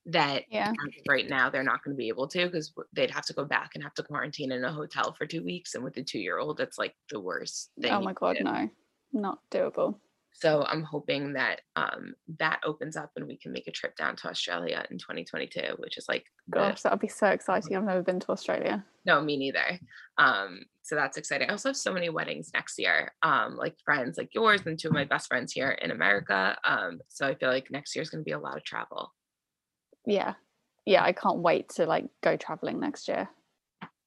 that 0.07 0.43
Yeah. 0.49 0.71
right 1.07 1.27
now 1.29 1.49
they're 1.49 1.63
not 1.63 1.83
going 1.83 1.95
to 1.95 1.97
be 1.97 2.07
able 2.07 2.27
to 2.29 2.45
because 2.45 2.73
they'd 2.93 3.11
have 3.11 3.25
to 3.25 3.33
go 3.33 3.45
back 3.45 3.71
and 3.75 3.83
have 3.83 3.93
to 3.95 4.03
quarantine 4.03 4.51
in 4.51 4.63
a 4.63 4.71
hotel 4.71 5.13
for 5.17 5.25
two 5.25 5.43
weeks. 5.43 5.75
And 5.75 5.83
with 5.83 5.97
a 5.97 6.03
two-year-old, 6.03 6.57
that's 6.57 6.77
like 6.77 6.95
the 7.09 7.19
worst 7.19 7.71
thing. 7.81 7.91
Oh 7.91 8.01
my 8.01 8.13
god, 8.13 8.37
no. 8.41 8.69
Not 9.13 9.39
doable. 9.51 9.99
So 10.33 10.63
I'm 10.67 10.83
hoping 10.83 11.33
that 11.33 11.61
um, 11.75 12.13
that 12.37 12.59
opens 12.63 12.95
up 12.95 13.11
and 13.15 13.25
we 13.27 13.37
can 13.37 13.51
make 13.51 13.67
a 13.67 13.71
trip 13.71 13.95
down 13.97 14.15
to 14.17 14.29
Australia 14.29 14.85
in 14.91 14.99
2022, 14.99 15.75
which 15.77 15.97
is 15.97 16.05
like 16.07 16.25
the- 16.47 16.57
Gosh, 16.59 16.81
that 16.83 16.91
would 16.91 16.99
be 17.01 17.07
so 17.07 17.27
exciting. 17.27 17.75
I've 17.75 17.83
never 17.83 18.03
been 18.03 18.19
to 18.19 18.31
Australia. 18.31 18.85
no, 19.05 19.19
me 19.21 19.35
neither. 19.37 19.79
Um, 20.19 20.61
so 20.83 20.95
that's 20.95 21.17
exciting. 21.17 21.49
I 21.49 21.53
also 21.53 21.69
have 21.69 21.75
so 21.77 21.91
many 21.91 22.09
weddings 22.09 22.51
next 22.53 22.77
year, 22.77 23.13
um, 23.23 23.55
like 23.57 23.77
friends 23.83 24.17
like 24.17 24.33
yours 24.35 24.61
and 24.65 24.77
two 24.77 24.89
of 24.89 24.93
my 24.93 25.05
best 25.05 25.27
friends 25.27 25.51
here 25.53 25.71
in 25.71 25.91
America. 25.91 26.55
Um, 26.63 26.99
so 27.09 27.25
I 27.27 27.33
feel 27.35 27.49
like 27.49 27.71
next 27.71 27.95
year 27.95 28.03
is 28.03 28.09
going 28.09 28.21
to 28.23 28.25
be 28.25 28.31
a 28.33 28.39
lot 28.39 28.57
of 28.57 28.63
travel. 28.63 29.13
Yeah. 30.07 30.33
Yeah, 30.85 31.03
I 31.03 31.11
can't 31.11 31.39
wait 31.39 31.69
to 31.75 31.85
like 31.85 32.05
go 32.23 32.37
traveling 32.37 32.79
next 32.79 33.07
year. 33.07 33.29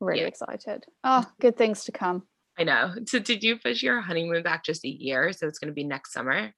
Really 0.00 0.22
Yeah. 0.22 0.26
excited. 0.28 0.86
Oh, 1.04 1.24
good 1.40 1.56
things 1.58 1.84
to 1.84 1.92
come. 1.92 2.24
I 2.58 2.64
know. 2.64 2.94
So 3.06 3.18
did 3.18 3.42
you 3.44 3.58
push 3.58 3.82
your 3.82 4.00
honeymoon 4.00 4.42
back 4.42 4.64
just 4.64 4.84
a 4.84 4.88
year? 4.88 5.32
So 5.32 5.46
it's 5.46 5.58
going 5.58 5.68
to 5.68 5.74
be 5.74 5.84
next 5.84 6.12
summer, 6.12 6.52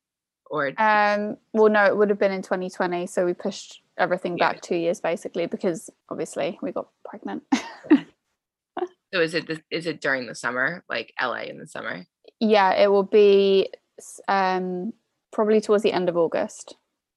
or 0.49 0.73
Um, 0.79 1.37
well, 1.53 1.69
no, 1.69 1.85
it 1.87 1.97
would 1.97 2.09
have 2.09 2.19
been 2.21 2.33
in 2.33 2.43
2020, 2.43 3.07
so 3.09 3.27
we 3.27 3.35
pushed 3.35 3.83
everything 3.99 4.39
Yeah. 4.39 4.53
back 4.53 4.63
two 4.63 4.77
years 4.77 5.01
basically 5.01 5.47
because 5.47 5.91
obviously 6.09 6.59
we 6.63 6.71
got 6.73 6.89
pregnant. 7.05 7.43
so 9.13 9.21
is 9.21 9.35
it 9.35 9.47
the, 9.49 9.61
is 9.71 9.87
it 9.87 10.01
during 10.01 10.27
the 10.27 10.35
summer, 10.35 10.85
like 10.89 11.13
LA 11.21 11.43
in 11.43 11.59
the 11.59 11.67
summer? 11.67 12.07
yeah, 12.41 12.73
it 12.75 12.89
will 12.91 13.03
be 13.05 13.69
um 14.29 14.93
probably 15.33 15.61
towards 15.61 15.83
the 15.83 15.93
end 15.93 16.09
of 16.09 16.17
August. 16.17 16.77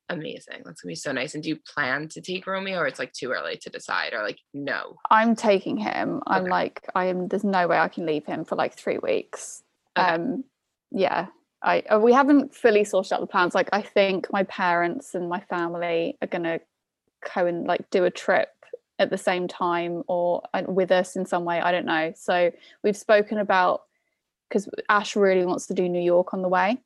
Amazing. 0.10 0.62
That's 0.66 0.82
gonna 0.82 0.92
be 0.92 0.96
so 0.96 1.12
nice. 1.12 1.34
And 1.34 1.42
do 1.44 1.50
you 1.50 1.58
plan 1.74 2.08
to 2.10 2.22
take 2.22 2.46
Romeo, 2.46 2.80
or 2.80 2.88
it's 2.88 3.00
like 3.00 3.12
too 3.14 3.32
early 3.32 3.58
to 3.58 3.70
decide, 3.70 4.14
or 4.14 4.22
like 4.22 4.38
no? 4.54 4.98
I'm 5.10 5.36
taking 5.36 5.78
him. 5.78 6.22
I'm 6.28 6.44
Okay. 6.44 6.52
like, 6.52 6.88
I 6.94 7.06
am. 7.06 7.28
There's 7.28 7.44
no 7.44 7.68
way 7.68 7.78
I 7.80 7.88
can 7.88 8.06
leave 8.06 8.26
him 8.26 8.46
for 8.46 8.56
like 8.56 8.74
three 8.76 9.00
weeks. 9.00 9.64
Okay. 9.98 10.08
Um, 10.08 10.44
yeah. 10.92 11.28
I 11.64 11.80
uh, 11.90 12.00
we 12.00 12.14
haven't 12.14 12.54
fully 12.54 12.84
sorted 12.84 13.14
out 13.14 13.22
the 13.22 13.28
plans. 13.28 13.56
Like, 13.56 13.70
I 13.74 13.82
think 13.82 14.28
my 14.32 14.44
parents 14.44 15.16
and 15.16 15.28
my 15.28 15.40
family 15.40 16.18
are 16.22 16.28
gonna 16.28 16.60
go 17.34 17.48
and 17.48 17.66
like 17.66 17.90
do 17.90 18.04
a 18.06 18.12
trip 18.12 18.50
at 19.00 19.10
the 19.10 19.18
same 19.18 19.48
time 19.48 20.04
or 20.08 20.44
uh, 20.54 20.62
with 20.68 20.92
us 20.92 21.16
in 21.16 21.26
some 21.26 21.46
way. 21.46 21.60
I 21.60 21.72
don't 21.72 21.86
know. 21.86 22.14
So 22.16 22.52
we've 22.84 22.96
spoken 22.96 23.40
about 23.40 23.82
because 24.48 24.70
Ash 24.88 25.16
really 25.16 25.46
wants 25.46 25.66
to 25.68 25.74
do 25.74 25.90
New 25.90 26.02
York 26.02 26.34
on 26.34 26.44
the 26.44 26.48
way. 26.48 26.78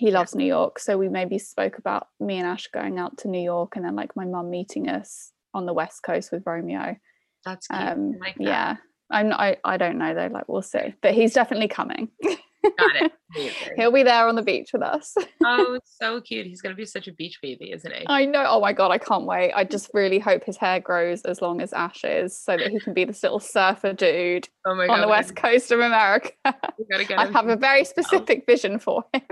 He 0.00 0.10
loves 0.10 0.34
New 0.34 0.46
York, 0.46 0.78
so 0.78 0.96
we 0.96 1.10
maybe 1.10 1.38
spoke 1.38 1.76
about 1.76 2.06
me 2.20 2.38
and 2.38 2.46
Ash 2.46 2.66
going 2.68 2.98
out 2.98 3.18
to 3.18 3.28
New 3.28 3.42
York, 3.42 3.76
and 3.76 3.84
then 3.84 3.94
like 3.94 4.16
my 4.16 4.24
mum 4.24 4.48
meeting 4.48 4.88
us 4.88 5.30
on 5.52 5.66
the 5.66 5.74
west 5.74 6.02
coast 6.02 6.32
with 6.32 6.42
Romeo. 6.46 6.96
That's 7.44 7.66
cute. 7.66 7.78
Um, 7.78 8.12
like 8.18 8.36
that. 8.36 8.42
yeah, 8.42 8.76
I'm. 9.10 9.30
I 9.34 9.58
I 9.62 9.76
don't 9.76 9.98
know 9.98 10.14
though. 10.14 10.28
Like 10.32 10.48
we'll 10.48 10.62
see, 10.62 10.94
but 11.02 11.12
he's 11.12 11.34
definitely 11.34 11.68
coming. 11.68 12.08
Got 12.24 12.96
it. 12.96 13.12
He'll 13.76 13.92
be 13.92 14.02
there 14.02 14.26
on 14.26 14.36
the 14.36 14.42
beach 14.42 14.70
with 14.72 14.82
us. 14.82 15.14
oh, 15.44 15.78
so 15.84 16.20
cute. 16.22 16.46
He's 16.46 16.62
gonna 16.62 16.74
be 16.74 16.86
such 16.86 17.06
a 17.06 17.12
beach 17.12 17.38
baby, 17.42 17.70
isn't 17.72 17.92
he? 17.94 18.04
I 18.06 18.24
know. 18.24 18.46
Oh 18.48 18.60
my 18.60 18.72
god, 18.72 18.90
I 18.90 18.96
can't 18.98 19.26
wait. 19.26 19.52
I 19.52 19.64
just 19.64 19.90
really 19.92 20.18
hope 20.18 20.44
his 20.44 20.56
hair 20.56 20.80
grows 20.80 21.20
as 21.22 21.42
long 21.42 21.60
as 21.60 21.74
Ash's, 21.74 22.38
so 22.38 22.56
that 22.56 22.68
he 22.70 22.80
can 22.80 22.94
be 22.94 23.04
this 23.04 23.22
little 23.22 23.38
surfer 23.38 23.92
dude 23.92 24.48
Oh 24.66 24.74
god. 24.76 24.88
on 24.90 25.00
the 25.02 25.06
we 25.06 25.10
west 25.10 25.36
coast 25.36 25.70
of 25.72 25.80
America. 25.80 26.32
I 26.46 27.26
have 27.32 27.48
a 27.48 27.56
very 27.56 27.84
specific 27.84 28.46
vision 28.46 28.78
for 28.78 29.04
him. 29.12 29.22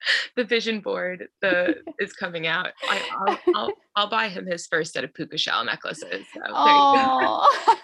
the 0.36 0.44
vision 0.44 0.80
board. 0.80 1.28
The 1.40 1.76
is 1.98 2.12
coming 2.12 2.46
out. 2.46 2.68
I, 2.88 3.02
I'll, 3.26 3.38
I'll 3.54 3.72
I'll 3.96 4.10
buy 4.10 4.28
him 4.28 4.46
his 4.46 4.66
first 4.66 4.92
set 4.92 5.04
of 5.04 5.14
puka 5.14 5.38
shell 5.38 5.64
necklaces. 5.64 6.26
So 6.34 6.40
you. 6.40 6.52
Oh, 6.54 7.74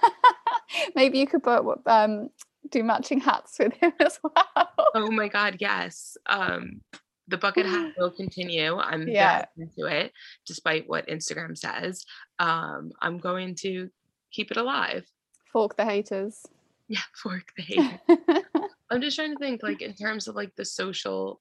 maybe 0.95 1.19
you 1.19 1.27
could 1.27 1.43
put 1.43 1.65
um 1.87 2.31
do 2.71 2.83
matching 2.83 3.21
hats 3.21 3.59
with 3.59 3.75
him 3.75 3.93
as 4.01 4.19
well. 4.23 4.69
Oh 4.95 5.11
my 5.11 5.29
god, 5.29 5.57
yes. 5.61 6.17
Um, 6.27 6.81
the 7.29 7.39
bucket 7.39 7.67
hat 7.67 7.93
will 7.99 8.11
continue. 8.11 8.77
I'm 8.77 9.09
yeah. 9.09 9.47
into 9.57 9.87
it, 9.87 10.13
despite 10.47 10.89
what 10.89 11.09
Instagram 11.09 11.57
says. 11.57 12.05
Um, 12.39 12.93
I'm 13.01 13.19
going 13.19 13.55
to 13.57 13.91
keep 14.31 14.51
it 14.51 14.57
alive. 14.57 15.05
Fork 15.53 15.77
the 15.77 15.85
haters. 15.85 16.43
Yeah, 16.89 17.01
fork 17.23 17.45
the 17.57 17.63
haters. 17.63 18.45
I'm 18.91 19.01
just 19.01 19.17
trying 19.17 19.33
to 19.33 19.39
think, 19.39 19.63
like, 19.63 19.81
in 19.81 19.95
terms 19.95 20.29
of 20.29 20.35
like 20.35 20.55
the 20.57 20.65
social 20.65 21.41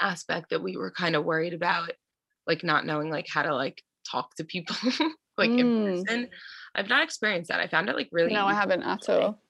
aspect 0.00 0.50
that 0.50 0.62
we 0.62 0.76
were 0.76 0.90
kind 0.90 1.16
of 1.16 1.24
worried 1.24 1.54
about, 1.54 1.90
like 2.46 2.62
not 2.64 2.86
knowing 2.86 3.10
like 3.10 3.26
how 3.28 3.42
to 3.42 3.54
like 3.54 3.82
talk 4.10 4.34
to 4.36 4.44
people 4.44 4.76
like 5.38 5.50
in 5.50 5.66
Mm. 5.66 6.04
person. 6.04 6.28
I've 6.74 6.88
not 6.88 7.02
experienced 7.04 7.48
that. 7.50 7.60
I 7.60 7.66
found 7.66 7.88
it 7.88 7.96
like 7.96 8.08
really. 8.12 8.32
no, 8.32 8.46
I 8.46 8.54
haven't 8.54 8.82
at 8.82 9.08
all. 9.08 9.40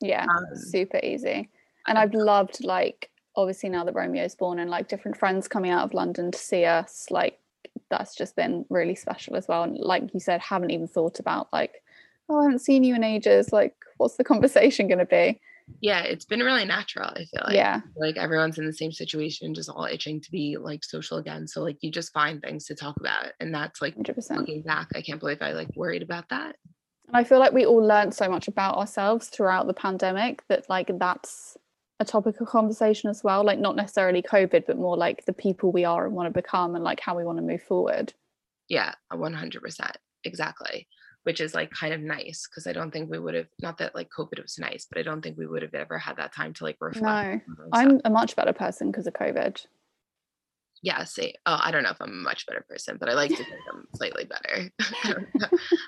Yeah, 0.00 0.24
Um, 0.24 0.44
super 0.56 0.98
easy. 1.02 1.48
And 1.86 1.98
I've 1.98 2.14
loved 2.14 2.64
like 2.64 3.10
obviously 3.36 3.68
now 3.68 3.84
that 3.84 3.94
Romeo's 3.94 4.34
born 4.34 4.58
and 4.58 4.70
like 4.70 4.88
different 4.88 5.16
friends 5.16 5.46
coming 5.48 5.70
out 5.70 5.84
of 5.84 5.94
London 5.94 6.30
to 6.30 6.38
see 6.38 6.64
us, 6.64 7.06
like 7.10 7.38
that's 7.90 8.14
just 8.14 8.36
been 8.36 8.64
really 8.70 8.94
special 8.94 9.36
as 9.36 9.46
well. 9.48 9.62
And 9.62 9.78
like 9.78 10.12
you 10.14 10.20
said, 10.20 10.40
haven't 10.40 10.70
even 10.70 10.88
thought 10.88 11.18
about 11.20 11.48
like, 11.52 11.82
oh, 12.28 12.38
I 12.40 12.44
haven't 12.44 12.60
seen 12.60 12.84
you 12.84 12.94
in 12.94 13.04
ages. 13.04 13.52
Like, 13.52 13.74
what's 13.98 14.16
the 14.16 14.24
conversation 14.24 14.88
gonna 14.88 15.04
be? 15.06 15.40
Yeah, 15.80 16.02
it's 16.02 16.24
been 16.24 16.40
really 16.40 16.64
natural. 16.64 17.08
I 17.08 17.24
feel 17.24 17.42
like. 17.44 17.54
yeah, 17.54 17.80
like 17.96 18.16
everyone's 18.16 18.58
in 18.58 18.66
the 18.66 18.72
same 18.72 18.92
situation, 18.92 19.54
just 19.54 19.70
all 19.70 19.84
itching 19.84 20.20
to 20.20 20.30
be 20.30 20.56
like 20.60 20.84
social 20.84 21.18
again. 21.18 21.46
So 21.46 21.62
like 21.62 21.78
you 21.80 21.90
just 21.90 22.12
find 22.12 22.40
things 22.40 22.66
to 22.66 22.74
talk 22.74 22.96
about, 22.98 23.32
and 23.40 23.54
that's 23.54 23.80
like 23.80 23.94
hundred 23.94 24.14
percent. 24.14 24.40
looking 24.40 24.62
back, 24.62 24.88
I 24.94 25.02
can't 25.02 25.20
believe 25.20 25.38
I 25.40 25.52
like 25.52 25.68
worried 25.76 26.02
about 26.02 26.28
that. 26.30 26.56
And 27.08 27.16
I 27.16 27.24
feel 27.24 27.38
like 27.38 27.52
we 27.52 27.66
all 27.66 27.84
learned 27.84 28.14
so 28.14 28.28
much 28.28 28.48
about 28.48 28.76
ourselves 28.76 29.28
throughout 29.28 29.66
the 29.66 29.74
pandemic 29.74 30.42
that 30.48 30.68
like 30.68 30.90
that's 30.98 31.56
a 31.98 32.04
topic 32.04 32.40
of 32.40 32.48
conversation 32.48 33.10
as 33.10 33.22
well. 33.22 33.44
Like 33.44 33.58
not 33.58 33.76
necessarily 33.76 34.22
COVID, 34.22 34.64
but 34.66 34.78
more 34.78 34.96
like 34.96 35.24
the 35.26 35.32
people 35.32 35.72
we 35.72 35.84
are 35.84 36.06
and 36.06 36.14
want 36.14 36.32
to 36.32 36.42
become 36.42 36.74
and 36.74 36.84
like 36.84 37.00
how 37.00 37.16
we 37.16 37.24
want 37.24 37.38
to 37.38 37.44
move 37.44 37.62
forward. 37.62 38.14
Yeah, 38.68 38.94
one 39.14 39.34
hundred 39.34 39.62
percent, 39.62 39.96
exactly. 40.24 40.86
Which 41.30 41.40
is 41.40 41.54
like 41.54 41.70
kind 41.70 41.94
of 41.94 42.00
nice 42.00 42.48
because 42.50 42.66
I 42.66 42.72
don't 42.72 42.90
think 42.90 43.08
we 43.08 43.20
would 43.20 43.34
have. 43.34 43.46
Not 43.62 43.78
that 43.78 43.94
like 43.94 44.08
COVID 44.10 44.42
was 44.42 44.58
nice, 44.58 44.84
but 44.90 44.98
I 44.98 45.02
don't 45.02 45.22
think 45.22 45.38
we 45.38 45.46
would 45.46 45.62
have 45.62 45.74
ever 45.74 45.96
had 45.96 46.16
that 46.16 46.34
time 46.34 46.52
to 46.54 46.64
like 46.64 46.76
reflect. 46.80 47.02
No, 47.04 47.08
on 47.08 47.14
our 47.14 47.30
own 47.30 47.70
self. 47.72 47.72
I'm 47.72 48.00
a 48.04 48.10
much 48.10 48.34
better 48.34 48.52
person 48.52 48.90
because 48.90 49.06
of 49.06 49.14
COVID. 49.14 49.64
yeah. 50.82 51.04
See, 51.04 51.34
oh, 51.46 51.60
I 51.62 51.70
don't 51.70 51.84
know 51.84 51.90
if 51.90 52.00
I'm 52.00 52.10
a 52.10 52.12
much 52.12 52.46
better 52.46 52.64
person, 52.68 52.96
but 52.98 53.08
I 53.08 53.14
like 53.14 53.30
to 53.30 53.36
think 53.36 53.60
I'm 53.72 53.86
slightly 53.94 54.24
better. 54.24 54.70
I 55.04 55.12
don't. 55.12 55.26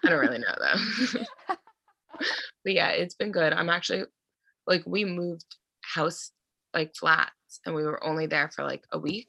I 0.05 0.09
don't 0.11 0.21
really 0.21 0.39
know 0.39 0.55
though. 0.61 1.25
but 2.65 2.73
yeah, 2.73 2.91
it's 2.91 3.15
been 3.17 3.33
good. 3.33 3.53
I'm 3.53 3.69
actually 3.69 4.05
like 4.69 4.85
we 4.87 5.05
moved 5.05 5.57
house 5.83 6.31
like 6.73 6.95
flats 6.95 7.33
and 7.67 7.75
we 7.75 7.83
were 7.83 8.03
only 8.05 8.27
there 8.27 8.49
for 8.55 8.63
like 8.63 8.85
a 8.93 8.99
week 8.99 9.29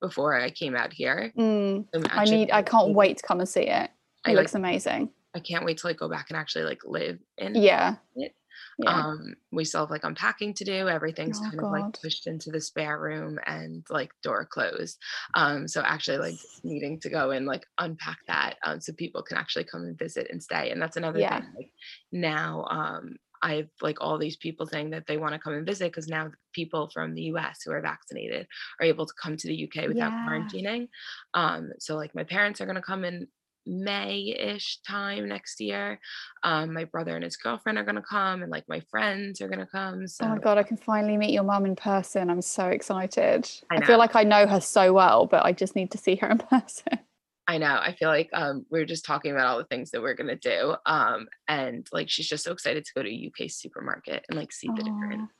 before 0.00 0.34
I 0.38 0.50
came 0.50 0.74
out 0.74 0.92
here. 0.92 1.32
Mm, 1.38 1.86
I 2.10 2.24
need. 2.24 2.50
I 2.50 2.62
can't 2.62 2.92
wait 2.92 3.18
to 3.18 3.22
come 3.22 3.38
and 3.38 3.48
see 3.48 3.68
it. 3.68 3.90
I 4.24 4.30
It 4.30 4.34
like 4.34 4.36
looks 4.36 4.54
amazing. 4.56 5.10
I 5.34 5.40
can't 5.40 5.64
wait 5.64 5.78
to 5.78 5.86
like 5.86 5.98
go 5.98 6.08
back 6.08 6.26
and 6.30 6.36
actually 6.36 6.64
like 6.64 6.80
live 6.84 7.18
in 7.36 7.54
Yeah. 7.54 7.98
it. 8.16 8.34
Yeah. 8.78 9.04
um 9.04 9.34
we 9.52 9.64
still 9.64 9.82
have 9.82 9.90
like 9.90 10.04
unpacking 10.04 10.54
to 10.54 10.64
do 10.64 10.88
everything's 10.88 11.40
Oh, 11.40 11.50
kind 11.50 11.60
of 11.60 11.70
like 11.70 11.86
pushed 12.02 12.26
into 12.26 12.50
the 12.50 12.60
spare 12.60 12.98
room 13.00 13.38
and 13.46 13.84
like 13.90 14.10
door 14.22 14.46
closed 14.46 14.98
um 15.34 15.68
so 15.68 15.82
actually 15.82 16.18
like 16.18 16.40
needing 16.64 16.98
to 17.00 17.10
go 17.10 17.30
and 17.30 17.46
like 17.46 17.64
unpack 17.78 18.18
that 18.28 18.56
um 18.64 18.80
so 18.80 18.92
people 18.92 19.22
can 19.22 19.36
actually 19.36 19.64
come 19.64 19.82
and 19.82 19.98
visit 19.98 20.28
and 20.30 20.42
stay 20.42 20.70
and 20.70 20.80
that's 20.80 20.96
another 20.96 21.22
Yeah. 21.22 21.30
thing 21.30 21.52
like 21.56 21.70
now 22.12 22.64
um 22.70 23.16
I've 23.40 23.70
like 23.80 24.00
all 24.00 24.18
these 24.18 24.36
people 24.36 24.66
saying 24.66 24.90
that 24.90 25.06
they 25.06 25.16
want 25.16 25.32
to 25.34 25.38
come 25.38 25.52
and 25.54 25.64
visit 25.64 25.92
because 25.92 26.08
now 26.08 26.32
people 26.52 26.90
from 26.92 27.14
the 27.14 27.22
US 27.24 27.60
who 27.64 27.70
are 27.70 27.80
vaccinated 27.80 28.48
are 28.80 28.86
able 28.86 29.06
to 29.06 29.14
come 29.22 29.36
to 29.36 29.46
the 29.46 29.54
UK 29.54 29.86
without 29.86 30.14
Yeah. 30.14 30.26
quarantining. 30.26 30.88
Um, 31.34 31.70
so 31.78 31.94
like 31.96 32.16
my 32.16 32.24
parents 32.24 32.60
are 32.60 32.66
gonna 32.66 32.82
come 32.82 33.04
in 33.04 33.28
May-ish 33.68 34.80
time 34.86 35.28
next 35.28 35.60
year. 35.60 36.00
Um, 36.42 36.72
my 36.72 36.84
brother 36.84 37.14
and 37.14 37.22
his 37.22 37.36
girlfriend 37.36 37.78
are 37.78 37.84
gonna 37.84 38.02
come, 38.02 38.42
and 38.42 38.50
like 38.50 38.64
my 38.68 38.80
friends 38.90 39.40
are 39.40 39.48
gonna 39.48 39.66
come. 39.66 40.08
So 40.08 40.24
Oh 40.24 40.28
my 40.30 40.38
god, 40.38 40.58
I 40.58 40.62
can 40.62 40.76
finally 40.76 41.16
meet 41.16 41.32
your 41.32 41.44
mum 41.44 41.66
in 41.66 41.76
person. 41.76 42.30
I'm 42.30 42.42
so 42.42 42.68
excited. 42.68 43.50
I 43.70 43.76
I, 43.76 43.84
feel 43.84 43.98
like 43.98 44.16
I 44.16 44.24
know 44.24 44.46
her 44.46 44.60
so 44.60 44.92
well, 44.92 45.26
but 45.26 45.44
I 45.44 45.52
just 45.52 45.76
need 45.76 45.90
to 45.92 45.98
see 45.98 46.16
her 46.16 46.28
in 46.30 46.38
person. 46.50 46.98
I 47.46 47.56
know. 47.56 47.78
I 47.80 47.94
feel 47.94 48.08
like 48.08 48.28
um, 48.34 48.66
we 48.70 48.80
are 48.80 48.86
just 48.86 49.06
talking 49.06 49.32
about 49.32 49.46
all 49.46 49.58
the 49.58 49.64
things 49.64 49.90
that 49.90 50.02
we're 50.02 50.14
gonna 50.14 50.36
do. 50.36 50.76
Um, 50.84 51.28
and 51.46 51.86
like 51.92 52.10
she's 52.10 52.28
just 52.28 52.44
so 52.44 52.52
excited 52.52 52.84
to 52.84 52.92
go 52.94 53.02
to 53.02 53.08
a 53.08 53.32
UK 53.32 53.50
supermarket 53.50 54.24
and 54.28 54.38
like 54.38 54.52
see 54.52 54.68
the 54.68 54.82
difference. 54.82 55.30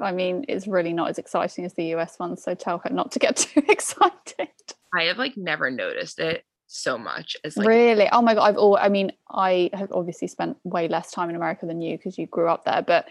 I 0.00 0.12
mean, 0.12 0.44
it's 0.48 0.66
really 0.66 0.92
not 0.92 1.08
as 1.08 1.18
exciting 1.18 1.64
as 1.64 1.74
the 1.74 1.94
US 1.94 2.18
one, 2.18 2.36
so 2.36 2.54
tell 2.54 2.78
her 2.78 2.90
not 2.90 3.12
to 3.12 3.18
get 3.18 3.36
too 3.36 3.62
excited. 3.68 4.48
I 4.94 5.04
have 5.04 5.18
like 5.18 5.36
never 5.36 5.70
noticed 5.70 6.18
it 6.18 6.44
so 6.66 6.98
much 6.98 7.36
as 7.44 7.56
like 7.56 7.68
really? 7.68 8.08
Oh 8.10 8.22
my 8.22 8.34
god! 8.34 8.42
I've 8.48 8.56
all. 8.56 8.76
I 8.76 8.88
mean, 8.88 9.12
I 9.30 9.70
have 9.72 9.92
obviously 9.92 10.28
spent 10.28 10.56
way 10.64 10.88
less 10.88 11.10
time 11.10 11.30
in 11.30 11.36
America 11.36 11.66
than 11.66 11.80
you 11.80 11.96
because 11.96 12.18
you 12.18 12.26
grew 12.26 12.48
up 12.48 12.64
there, 12.64 12.82
but 12.82 13.06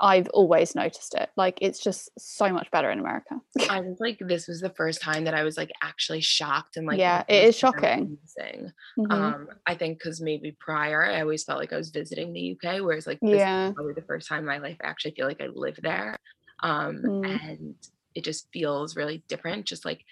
I've 0.00 0.28
always 0.30 0.74
noticed 0.74 1.14
it. 1.14 1.30
Like 1.36 1.58
it's 1.60 1.82
just 1.82 2.10
so 2.18 2.52
much 2.52 2.70
better 2.72 2.90
in 2.90 2.98
America. 2.98 3.40
I 3.70 3.80
was 3.80 3.98
like, 4.00 4.18
this 4.20 4.48
was 4.48 4.60
the 4.60 4.70
first 4.70 5.00
time 5.00 5.24
that 5.24 5.34
I 5.34 5.44
was 5.44 5.56
like 5.56 5.70
actually 5.80 6.20
shocked 6.20 6.76
and 6.76 6.86
like, 6.86 6.98
Yeah, 6.98 7.22
it 7.28 7.44
is 7.44 7.56
shocking. 7.56 8.18
amazing. 8.36 8.72
Mhm. 8.98 9.12
Um, 9.12 9.48
I 9.64 9.76
think 9.76 9.98
because 9.98 10.20
maybe 10.20 10.56
prior 10.58 11.04
I 11.04 11.20
always 11.20 11.44
felt 11.44 11.60
like 11.60 11.72
I 11.72 11.76
was 11.76 11.90
visiting 11.90 12.32
the 12.32 12.56
UK, 12.56 12.80
whereas 12.80 13.06
like 13.06 13.20
this 13.20 13.38
yeah. 13.38 13.68
is 13.68 13.74
probably 13.74 13.94
the 13.94 14.02
first 14.02 14.28
time 14.28 14.40
in 14.40 14.46
my 14.46 14.58
life 14.58 14.76
I 14.82 14.88
actually 14.88 15.12
feel 15.12 15.28
like 15.28 15.40
I 15.40 15.46
live 15.54 15.78
there. 15.82 16.16
Um, 16.60 16.96
Mm. 17.04 17.40
and 17.46 17.74
it 18.14 18.24
just 18.24 18.48
feels 18.52 18.96
really 18.96 19.22
different. 19.28 19.66
Just 19.66 19.84
like 19.84 20.04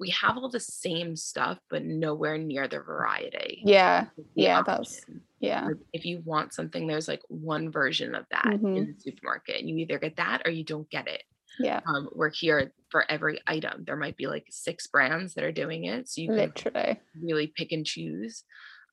we 0.00 0.08
have 0.10 0.36
all 0.38 0.48
the 0.48 0.58
same 0.58 1.14
stuff, 1.14 1.58
but 1.68 1.84
nowhere 1.84 2.38
near 2.38 2.66
the 2.66 2.80
variety. 2.80 3.60
Yeah. 3.64 4.06
the 4.16 4.24
yeah, 4.34 4.62
that's- 4.62 5.04
Yeah. 5.40 5.66
Like, 5.66 5.76
if 5.92 6.04
you 6.04 6.20
want 6.24 6.52
something, 6.54 6.86
there's 6.86 7.06
like 7.06 7.22
one 7.28 7.70
version 7.70 8.14
of 8.14 8.26
that 8.30 8.44
Mhm. 8.46 8.76
in 8.76 8.86
the 8.94 9.00
supermarket, 9.00 9.60
and 9.60 9.68
you 9.68 9.76
either 9.78 9.98
get 9.98 10.16
that 10.16 10.42
or 10.46 10.50
you 10.50 10.64
don't 10.64 10.88
get 10.90 11.06
it. 11.06 11.22
Yeah. 11.58 11.80
Um, 11.86 12.08
we're 12.12 12.30
here 12.30 12.72
for 12.88 13.04
every 13.10 13.40
item. 13.46 13.84
There 13.84 13.96
might 13.96 14.16
be 14.16 14.26
like 14.26 14.46
six 14.50 14.86
brands 14.86 15.34
that 15.34 15.44
are 15.44 15.52
doing 15.52 15.84
it, 15.84 16.08
so 16.08 16.20
you 16.22 16.28
can 16.28 16.36
Literally. 16.36 17.00
really 17.20 17.46
pick 17.48 17.72
and 17.72 17.84
choose. 17.86 18.44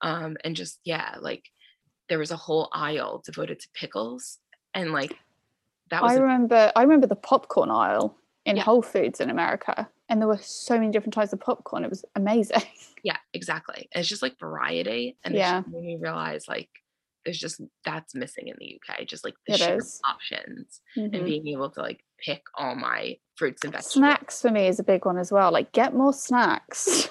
Um, 0.02 0.38
and 0.44 0.56
just 0.56 0.80
yeah, 0.84 1.16
like 1.22 1.46
there 2.10 2.20
was 2.20 2.32
a 2.32 2.38
whole 2.38 2.70
aisle 2.74 3.22
devoted 3.26 3.60
to 3.62 3.68
pickles, 3.74 4.40
and 4.74 4.92
like 4.92 5.18
that 5.90 6.02
was 6.04 6.12
I 6.14 6.16
a- 6.16 6.22
remember 6.22 6.72
I 6.76 6.82
remember 6.84 7.08
the 7.08 7.16
popcorn 7.16 7.72
aisle 7.72 8.18
in 8.46 8.58
Yeah. 8.58 8.64
Whole 8.64 8.82
Foods 8.82 9.20
in 9.22 9.30
America. 9.30 9.90
And 10.10 10.22
there 10.22 10.28
were 10.28 10.38
so 10.42 10.78
many 10.80 10.92
different 10.92 11.14
types 11.14 11.34
of 11.34 11.40
popcorn. 11.40 11.84
It 11.84 11.90
was 11.90 12.06
amazing. 12.16 12.62
yeah, 13.04 13.18
exactly. 13.34 13.90
And 13.94 14.00
it's 14.00 14.10
just 14.10 14.22
like 14.22 14.40
variety, 14.40 15.18
and 15.24 15.36
Yeah. 15.36 15.60
just 15.62 15.68
made 15.74 15.84
me 15.84 15.98
realize 16.00 16.48
like 16.48 16.70
there's 17.26 17.38
just 17.40 17.60
that's 17.84 18.16
missing 18.16 18.48
in 18.48 18.56
the 18.58 18.80
UK, 18.80 19.06
just 19.06 19.26
like 19.26 19.34
the 19.48 19.56
It 19.56 19.84
options 20.06 20.82
and 20.96 21.14
Mhm. 21.14 21.26
being 21.26 21.48
able 21.50 21.70
to 21.72 21.82
like 21.82 22.00
pick 22.20 22.42
all 22.56 22.74
my 22.76 23.18
fruits 23.36 23.64
and 23.66 23.74
vegetables. 23.74 23.94
Snacks 23.94 24.42
for 24.42 24.50
me 24.50 24.68
is 24.68 24.80
a 24.80 24.84
big 24.84 25.06
one 25.06 25.18
as 25.18 25.30
well. 25.32 25.52
Like 25.52 25.74
get 25.74 25.94
more 25.94 26.14
snacks. 26.14 27.10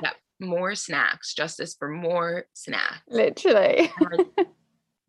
Yeah, 0.00 0.12
more 0.38 0.76
snacks, 0.76 1.34
justice 1.34 1.74
for 1.76 1.88
more 1.88 2.46
snacks. 2.54 3.02
Literally. 3.08 3.90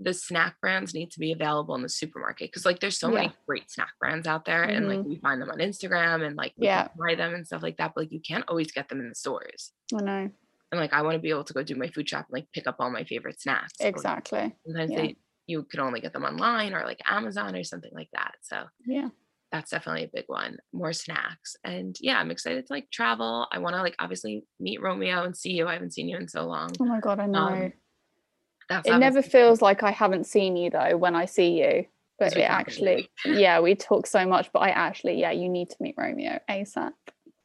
The 0.04 0.14
snack 0.16 0.60
brands 0.62 0.96
need 0.96 1.12
to 1.12 1.20
be 1.20 1.32
available 1.32 1.76
in 1.76 1.84
the 1.84 1.90
supermarket 1.90 2.50
because 2.50 2.66
like 2.66 2.80
there's 2.80 2.98
so 3.00 3.10
Yeah. 3.10 3.14
many 3.16 3.34
great 3.46 3.70
snack 3.70 3.92
brands 4.00 4.26
out 4.28 4.46
there 4.46 4.64
and 4.64 4.88
like 4.88 5.00
mm-hmm. 5.00 5.10
we 5.10 5.20
find 5.20 5.40
them 5.40 5.52
on 5.52 5.60
Instagram 5.60 6.26
and 6.26 6.36
like 6.36 6.54
we 6.58 6.66
Yeah. 6.66 6.88
buy 6.98 7.14
them 7.16 7.36
and 7.36 7.46
stuff 7.46 7.62
like 7.62 7.78
that 7.78 7.92
but 7.94 8.02
like 8.06 8.12
you 8.12 8.20
can't 8.20 8.44
always 8.48 8.72
get 8.72 8.90
them 8.90 9.00
in 9.00 9.10
the 9.10 9.16
stores 9.16 9.72
I 9.94 10.02
know. 10.02 10.30
and 10.72 10.82
like 10.82 10.92
I 10.94 11.04
want 11.04 11.16
to 11.16 11.20
be 11.20 11.30
able 11.30 11.44
to 11.44 11.54
go 11.54 11.62
do 11.62 11.76
my 11.76 11.88
food 11.88 12.10
shop 12.10 12.26
and 12.30 12.34
like 12.40 12.48
pick 12.52 12.66
up 12.66 12.78
all 12.80 12.90
my 12.90 13.04
favorite 13.04 13.40
snacks 13.40 13.74
but, 13.78 13.86
like, 13.86 13.96
Exactly. 13.96 14.56
sometimes 14.66 14.92
yeah. 14.92 14.98
they 15.02 15.18
you 15.48 15.64
can 15.64 15.80
only 15.82 16.00
get 16.02 16.14
them 16.14 16.24
online 16.24 16.74
or 16.74 16.84
like 16.86 17.02
Amazon 17.08 17.56
or 17.56 17.64
something 17.64 17.92
like 17.94 18.10
that 18.14 18.34
so 18.42 18.64
Yeah. 18.88 19.10
that's 19.52 19.70
definitely 19.72 20.06
a 20.06 20.12
big 20.14 20.26
one 20.28 20.58
more 20.74 20.94
snacks 20.94 21.56
and 21.64 21.96
yeah 22.02 22.18
I'm 22.20 22.32
excited 22.32 22.66
to 22.66 22.74
like 22.74 22.90
travel 22.90 23.48
I 23.52 23.60
want 23.60 23.76
to 23.76 23.82
like 23.82 23.96
obviously 24.00 24.46
meet 24.60 24.82
Romeo 24.82 25.24
and 25.26 25.36
see 25.38 25.52
you 25.52 25.68
I 25.68 25.74
haven't 25.74 25.94
seen 25.94 26.10
you 26.10 26.18
in 26.18 26.28
so 26.28 26.46
long 26.46 26.70
Oh 26.80 26.86
my 26.86 27.00
god, 27.00 27.20
I 27.20 27.26
um, 27.26 27.32
know. 27.32 27.72
That's 28.72 28.88
it 28.88 28.98
never 28.98 29.22
feels 29.22 29.62
like 29.62 29.84
I 29.84 29.92
haven't 29.92 30.26
seen 30.26 30.56
you 30.56 30.70
though 30.70 30.98
when 30.98 31.16
I 31.16 31.26
see 31.26 31.60
you. 31.62 31.86
But 32.20 32.38
it 32.38 32.42
actually, 32.42 33.10
yeah, 33.26 33.60
we 33.60 33.74
talk 33.74 34.06
so 34.06 34.28
much. 34.28 34.52
But 34.54 34.60
I 34.60 34.70
actually, 34.70 35.20
yeah, 35.20 35.32
you 35.32 35.50
need 35.50 35.72
to 35.72 35.76
meet 35.80 35.96
Romeo 35.98 36.40
ASAP. 36.50 36.92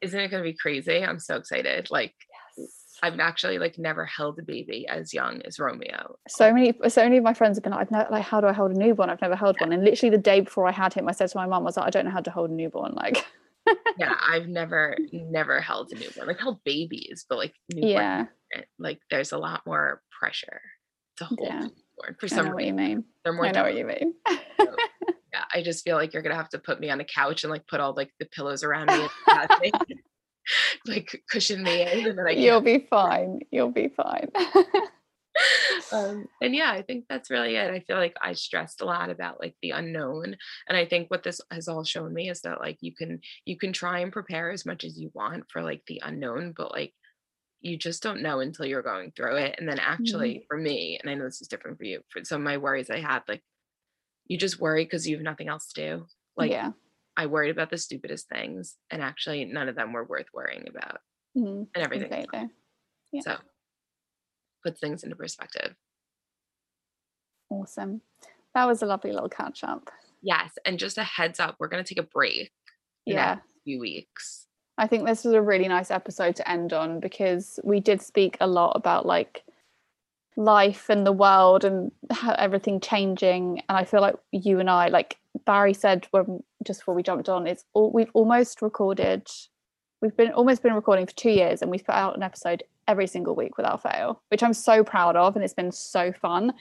isn't 0.01 0.19
it 0.19 0.29
going 0.29 0.43
to 0.43 0.49
be 0.51 0.55
crazy 0.55 1.03
I'm 1.03 1.19
so 1.19 1.35
excited 1.37 1.89
like 1.89 2.13
Yes. 2.57 2.97
I've 3.03 3.19
actually 3.19 3.59
like 3.59 3.77
never 3.77 4.05
held 4.05 4.39
a 4.39 4.41
baby 4.41 4.87
as 4.87 5.13
young 5.13 5.41
as 5.43 5.59
Romeo. 5.59 6.17
So 6.27 6.51
many, 6.51 6.73
so 6.87 7.03
many 7.03 7.17
of 7.17 7.23
my 7.23 7.33
friends 7.33 7.57
have 7.57 7.63
been 7.63 7.71
like, 7.71 7.81
I've 7.81 7.91
never, 7.91 8.07
like, 8.09 8.23
how 8.23 8.41
do 8.41 8.47
I 8.47 8.53
hold 8.53 8.71
a 8.71 8.73
newborn? 8.73 9.11
I've 9.11 9.21
never 9.21 9.35
held 9.35 9.55
one. 9.59 9.71
And 9.71 9.83
literally 9.83 10.09
the 10.09 10.21
day 10.21 10.41
before 10.41 10.67
I 10.67 10.71
had 10.71 10.93
him, 10.93 11.07
I 11.07 11.11
said 11.11 11.29
to 11.29 11.37
my 11.37 11.45
mum, 11.45 11.61
I 11.61 11.65
was 11.65 11.77
like, 11.77 11.85
I 11.85 11.89
don't 11.91 12.05
know 12.05 12.11
how 12.11 12.21
to 12.21 12.31
hold 12.31 12.49
a 12.49 12.53
newborn. 12.53 12.93
Like, 12.95 13.23
Yeah, 13.99 14.15
I've 14.27 14.47
never 14.47 14.97
never 15.11 15.59
held 15.59 15.91
a 15.91 15.95
newborn. 15.95 16.27
Like 16.27 16.39
held 16.39 16.63
babies, 16.63 17.25
but 17.27 17.37
like 17.37 17.53
newborn, 17.73 17.91
yeah, 17.91 18.25
like 18.79 18.99
there's 19.11 19.33
a 19.33 19.37
lot 19.37 19.61
more 19.65 20.01
pressure 20.17 20.61
to 21.17 21.25
hold 21.25 21.39
Yeah. 21.43 21.59
newborn 21.59 22.15
for 22.19 22.25
I 22.25 22.27
some 22.27 22.45
know 22.47 22.53
what 22.53 22.63
you 22.65 22.73
reason. 22.73 22.75
mean. 22.87 23.03
They're 23.23 23.33
more 23.33 23.45
I 23.45 23.51
know 23.51 23.63
what 23.63 23.75
you 23.75 23.85
mean. 23.85 24.13
Yeah, 25.33 25.43
I 25.53 25.61
just 25.61 25.83
feel 25.83 25.97
like 25.97 26.13
you're 26.13 26.23
gonna 26.23 26.35
have 26.35 26.49
to 26.49 26.57
put 26.57 26.79
me 26.79 26.89
on 26.89 27.01
a 27.01 27.05
couch 27.05 27.43
and 27.43 27.51
like 27.51 27.67
put 27.67 27.81
all 27.81 27.93
like 27.93 28.11
the 28.17 28.25
pillows 28.25 28.63
around 28.63 28.87
me, 28.87 29.07
like 30.87 31.21
cushion 31.29 31.61
me 31.63 31.81
in, 31.81 32.07
and 32.07 32.17
then 32.17 32.25
I 32.27 32.31
You'll 32.31 32.61
be 32.61 32.87
fine. 32.89 33.41
You'll 33.51 33.71
be 33.71 33.89
fine. 33.89 34.29
Um, 35.91 36.25
and 36.41 36.55
yeah, 36.55 36.71
I 36.71 36.81
think 36.81 37.05
that's 37.07 37.29
really 37.29 37.55
it. 37.57 37.69
I 37.69 37.81
feel 37.81 37.97
like 37.97 38.15
I 38.21 38.33
stressed 38.33 38.81
a 38.81 38.85
lot 38.85 39.09
about 39.11 39.39
like 39.39 39.55
the 39.61 39.71
unknown, 39.71 40.35
and 40.67 40.77
I 40.77 40.85
think 40.85 41.11
what 41.11 41.23
this 41.23 41.39
has 41.51 41.67
all 41.67 41.83
shown 41.83 42.13
me 42.13 42.29
is 42.29 42.41
that 42.41 42.59
like 42.59 42.77
you 42.81 42.95
can 42.95 43.19
you 43.45 43.57
can 43.57 43.71
try 43.73 43.99
and 43.99 44.11
prepare 44.11 44.49
as 44.49 44.65
much 44.65 44.83
as 44.83 44.97
you 44.97 45.11
want 45.13 45.43
for 45.51 45.61
like 45.61 45.83
the 45.87 46.01
unknown, 46.03 46.53
but 46.57 46.71
like 46.71 46.93
you 47.67 47.77
just 47.77 48.01
don't 48.01 48.21
know 48.21 48.39
until 48.39 48.65
you're 48.65 48.81
going 48.81 49.11
through 49.11 49.35
it. 49.37 49.55
And 49.59 49.67
then 49.67 49.79
actually, 49.79 50.45
for 50.47 50.57
me, 50.57 50.97
and 51.01 51.09
I 51.09 51.13
know 51.15 51.25
this 51.25 51.41
is 51.41 51.47
different 51.47 51.77
for 51.77 51.83
you, 51.83 52.01
for 52.09 52.23
some 52.23 52.41
of 52.41 52.45
my 52.45 52.57
worries 52.57 52.89
I 52.89 52.99
had, 52.99 53.23
like 53.27 53.43
you 54.27 54.37
just 54.37 54.59
worry 54.59 54.83
because 54.85 55.07
you 55.07 55.15
have 55.17 55.23
nothing 55.23 55.47
else 55.49 55.71
to 55.73 55.81
do. 55.97 56.05
Like 56.35 56.51
yeah. 56.51 56.71
I 57.17 57.25
worried 57.25 57.49
about 57.51 57.69
the 57.69 57.77
stupidest 57.77 58.29
things, 58.29 58.75
and 58.91 59.01
actually 59.01 59.45
none 59.45 59.69
of 59.69 59.75
them 59.75 59.91
were 59.93 60.03
worth 60.05 60.27
worrying 60.33 60.67
about, 60.69 60.99
Mhm, 61.35 61.67
and 61.73 61.83
everything. 61.83 62.25
yeah. 63.11 63.21
So 63.21 63.37
puts 64.63 64.79
things 64.79 65.03
into 65.03 65.15
perspective. 65.15 65.75
Awesome. 67.49 68.01
That 68.53 68.65
was 68.65 68.81
a 68.81 68.85
lovely 68.85 69.11
little 69.11 69.29
catch 69.29 69.63
up. 69.63 69.89
Yes, 70.21 70.57
and 70.65 70.79
just 70.79 70.97
a 70.97 71.03
heads 71.03 71.39
up, 71.39 71.55
we're 71.59 71.67
gonna 71.69 71.83
take 71.83 71.99
a 71.99 72.03
break. 72.03 72.51
Yeah. 73.05 73.39
few 73.63 73.79
weeks. 73.79 74.46
I 74.77 74.87
think 74.87 75.05
this 75.05 75.23
was 75.23 75.33
a 75.33 75.41
really 75.41 75.67
nice 75.67 75.89
episode 75.89 76.35
to 76.35 76.49
end 76.49 76.71
on 76.71 76.99
because 76.99 77.59
we 77.63 77.79
did 77.79 78.01
speak 78.01 78.37
a 78.39 78.47
lot 78.47 78.73
about 78.75 79.05
like 79.05 79.43
life 80.35 80.89
and 80.89 81.05
the 81.05 81.11
world 81.11 81.65
and 81.65 81.91
how 82.11 82.33
everything 82.33 82.79
changing. 82.79 83.63
And 83.67 83.77
I 83.77 83.83
feel 83.83 84.01
like 84.01 84.15
you 84.31 84.59
and 84.59 84.69
I, 84.69 84.87
like 84.87 85.17
Bari 85.45 85.73
said 85.73 86.07
when 86.11 86.43
just 86.63 86.81
before 86.81 86.93
we 86.93 87.03
jumped 87.03 87.27
on, 87.27 87.47
it's 87.47 87.65
all 87.73 87.91
we've 87.91 88.11
almost 88.13 88.61
recorded. 88.61 89.27
We've 90.01 90.15
been 90.15 90.31
almost 90.31 90.61
been 90.61 90.73
recording 90.73 91.07
for 91.07 91.15
two 91.15 91.31
years, 91.31 91.63
and 91.63 91.71
we've 91.71 91.85
put 91.85 91.95
out 91.95 92.15
an 92.15 92.21
episode 92.21 92.63
every 92.87 93.07
single 93.07 93.35
week 93.35 93.57
without 93.57 93.81
fail, 93.81 94.21
which 94.29 94.43
I'm 94.43 94.53
so 94.53 94.83
proud 94.83 95.15
of, 95.15 95.35
and 95.35 95.43
it's 95.43 95.55
been 95.55 95.71
so 95.71 96.11
fun. 96.11 96.53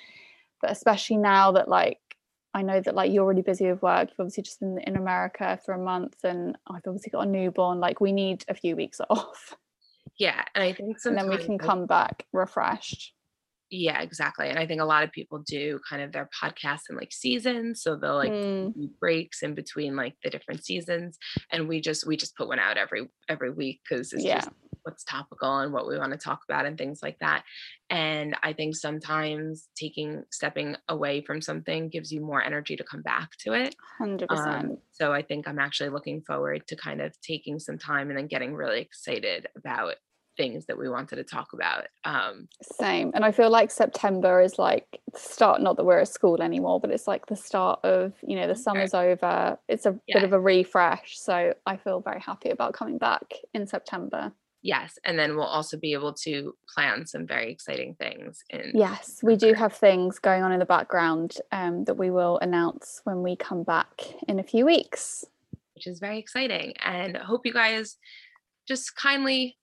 But 0.62 0.70
especially 0.70 1.18
now 1.18 1.52
that 1.52 1.68
like 1.68 1.98
I 2.57 2.62
know 2.62 2.80
that 2.80 2.94
like 2.94 3.12
you're 3.12 3.26
really 3.26 3.42
busy 3.42 3.70
with 3.70 3.82
work. 3.82 4.09
You've 4.11 4.20
obviously 4.20 4.42
just 4.44 4.61
been 4.61 4.78
in 4.78 4.96
America 4.96 5.61
for 5.64 5.74
a 5.74 5.78
month, 5.78 6.24
and 6.24 6.57
I've 6.66 6.86
obviously 6.86 7.11
got 7.11 7.26
a 7.28 7.30
newborn. 7.30 7.80
Like 7.80 8.00
we 8.00 8.12
need 8.12 8.44
a 8.48 8.54
few 8.54 8.74
weeks 8.76 9.00
off, 9.11 9.54
Yeah, 10.18 10.44
and 10.54 10.64
I 10.64 10.72
think 10.72 10.98
so. 10.98 11.11
and 11.11 11.18
then 11.18 11.28
we 11.28 11.38
can 11.38 11.59
come 11.59 11.86
back 11.86 12.26
refreshed. 12.32 13.12
Yeah, 13.70 14.00
exactly. 14.00 14.48
And 14.48 14.59
I 14.59 14.66
think 14.66 14.80
a 14.80 14.84
lot 14.84 15.02
of 15.02 15.11
people 15.11 15.40
do 15.40 15.80
kind 15.88 16.00
of 16.02 16.12
their 16.12 16.30
podcasts 16.42 16.88
in 16.88 16.96
like 16.96 17.12
seasons, 17.12 17.82
so 17.82 17.96
they'll 17.96 18.14
like 18.16 18.32
Mm, 18.32 18.74
breaks 19.00 19.42
in 19.42 19.54
between 19.54 19.96
like 19.96 20.14
the 20.22 20.30
different 20.30 20.64
seasons, 20.64 21.18
and 21.50 21.68
we 21.68 21.80
just 21.80 22.07
we 22.07 22.16
just 22.16 22.36
put 22.36 22.48
one 22.48 22.61
out 22.61 22.76
every 22.76 23.09
every 23.28 23.50
week 23.50 23.80
because 23.88 24.12
it's 24.12 24.24
Yeah. 24.24 24.30
just 24.30 24.50
what's 24.87 25.05
topical 25.05 25.59
and 25.59 25.72
what 25.72 25.87
we 25.89 25.99
want 25.99 26.12
to 26.12 26.18
talk 26.18 26.41
about 26.49 26.64
and 26.64 26.78
things 26.78 27.01
like 27.03 27.18
that. 27.18 27.43
And 27.91 28.37
I 28.43 28.53
think 28.53 28.76
sometimes 28.76 29.68
taking 29.76 30.22
stepping 30.30 30.76
away 30.89 31.22
from 31.22 31.43
something 31.43 31.89
gives 31.89 32.12
you 32.12 32.20
more 32.20 32.43
energy 32.43 32.76
to 32.76 32.84
come 32.84 33.03
back 33.03 33.30
to 33.41 33.53
it. 33.53 33.74
hundred 33.99 34.30
Um, 34.30 34.37
percent. 34.37 34.78
so 34.93 35.12
I 35.12 35.22
think 35.22 35.47
I'm 35.49 35.59
actually 35.59 35.91
looking 35.91 36.22
forward 36.22 36.66
to 36.68 36.76
kind 36.76 37.01
of 37.01 37.20
taking 37.20 37.59
some 37.59 37.78
time 37.78 38.09
and 38.09 38.16
then 38.16 38.28
getting 38.28 38.55
really 38.55 38.80
excited 38.80 39.49
about 39.57 39.97
things 40.37 40.66
that 40.66 40.76
we 40.78 40.87
wanted 40.89 41.16
to 41.16 41.24
talk 41.24 41.55
about. 41.55 41.87
Um, 42.05 42.47
Same. 42.61 43.11
And 43.14 43.24
I 43.24 43.32
feel 43.32 43.49
like 43.49 43.70
September 43.70 44.41
is 44.43 44.59
like 44.59 45.01
the 45.12 45.18
start. 45.18 45.62
Not 45.62 45.76
that 45.78 45.84
we're 45.84 46.01
at 46.01 46.09
school 46.09 46.43
anymore, 46.43 46.78
but 46.78 46.91
it's 46.91 47.09
like 47.09 47.24
the 47.26 47.37
start 47.37 47.80
of 47.84 48.12
you 48.22 48.37
know 48.37 48.47
the 48.47 48.55
summer's 48.55 48.93
over. 48.95 49.59
It's 49.68 49.87
a 49.87 49.99
Yeah. 50.07 50.18
bit 50.18 50.24
of 50.24 50.32
a 50.34 50.41
refresh. 50.41 51.18
So 51.18 51.55
I 51.64 51.76
feel 51.78 52.01
very 52.01 52.20
happy 52.20 52.51
about 52.51 52.74
coming 52.74 52.99
back 52.99 53.32
in 53.55 53.66
September. 53.66 54.32
Yes, 54.66 54.98
and 55.04 55.18
then 55.18 55.36
we'll 55.36 55.44
also 55.44 55.76
be 55.76 55.92
able 55.92 56.12
to 56.12 56.54
plan 56.74 57.06
some 57.06 57.26
very 57.26 57.50
exciting 57.52 57.94
things 57.94 58.42
in 58.50 58.72
Yes, 58.74 59.20
we 59.22 59.36
do 59.36 59.54
have 59.54 59.72
things 59.72 60.18
going 60.18 60.42
on 60.42 60.52
in 60.52 60.58
the 60.58 60.66
background 60.66 61.36
um, 61.52 61.84
that 61.84 61.96
we 61.96 62.10
will 62.10 62.38
announce 62.38 63.00
when 63.04 63.22
we 63.22 63.36
come 63.36 63.62
back 63.62 64.02
in 64.28 64.38
a 64.38 64.42
few 64.42 64.66
weeks. 64.66 65.24
which 65.74 65.86
is 65.86 66.00
very 66.00 66.18
exciting. 66.18 66.74
And 66.84 67.16
I 67.16 67.24
hope 67.24 67.46
you 67.46 67.52
guys 67.52 67.96
just 68.66 68.96
kindly 68.96 69.56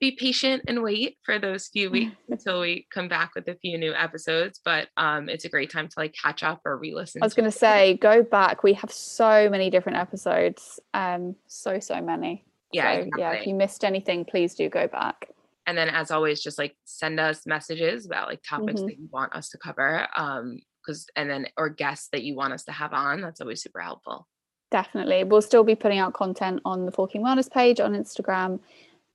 be 0.00 0.12
patient 0.12 0.62
and 0.68 0.82
wait 0.82 1.18
for 1.24 1.38
those 1.38 1.68
few 1.68 1.90
weeks 1.90 2.16
until 2.28 2.60
we 2.60 2.86
come 2.92 3.08
back 3.08 3.32
with 3.34 3.46
a 3.48 3.54
few 3.56 3.78
new 3.78 3.92
episodes. 3.94 4.60
But 4.64 4.88
um, 4.96 5.28
it's 5.28 5.44
a 5.44 5.48
great 5.48 5.70
time 5.70 5.88
to 5.88 5.94
like 5.96 6.14
catch 6.20 6.42
up 6.42 6.60
or 6.64 6.76
re-listen. 6.76 7.22
I 7.22 7.26
was 7.26 7.34
going 7.34 7.50
to 7.50 7.56
say, 7.56 7.96
go 8.00 8.22
back. 8.22 8.62
We 8.62 8.74
have 8.74 8.90
so 8.90 9.48
many 9.50 9.70
different 9.70 9.98
episodes. 9.98 10.80
Um, 10.94 11.36
so 11.46 11.80
so 11.80 12.00
many. 12.00 12.44
Yeah, 12.72 13.02
so, 13.02 13.08
yeah. 13.18 13.32
If 13.32 13.46
you 13.46 13.54
missed 13.54 13.84
anything, 13.84 14.24
please 14.24 14.54
do 14.54 14.68
go 14.68 14.86
back. 14.88 15.28
and 15.66 15.76
then 15.76 15.88
as 15.90 16.10
always 16.10 16.40
just 16.42 16.58
like 16.58 16.74
send 16.84 17.20
us 17.20 17.46
messages 17.46 18.06
about 18.06 18.26
like 18.28 18.42
topics 18.42 18.80
Mhm. 18.80 18.86
that 18.86 18.98
you 18.98 19.08
want 19.12 19.34
us 19.34 19.50
to 19.50 19.58
cover 19.58 20.06
um 20.16 20.60
because 20.80 21.06
and 21.14 21.28
then 21.28 21.46
or 21.58 21.68
guests 21.68 22.08
that 22.12 22.22
you 22.22 22.34
want 22.34 22.54
us 22.54 22.64
to 22.64 22.72
have 22.72 22.94
on 22.94 23.20
that's 23.20 23.40
always 23.42 23.62
super 23.62 23.80
helpful 23.80 24.26
Definitely. 24.70 25.24
We'll 25.24 25.40
still 25.42 25.64
be 25.64 25.74
putting 25.74 25.98
out 25.98 26.12
content 26.12 26.60
on 26.64 26.84
the 26.84 26.92
Forking 26.92 27.22
Wellness 27.22 27.50
page 27.50 27.80
on 27.80 27.94
Instagram. 27.94 28.60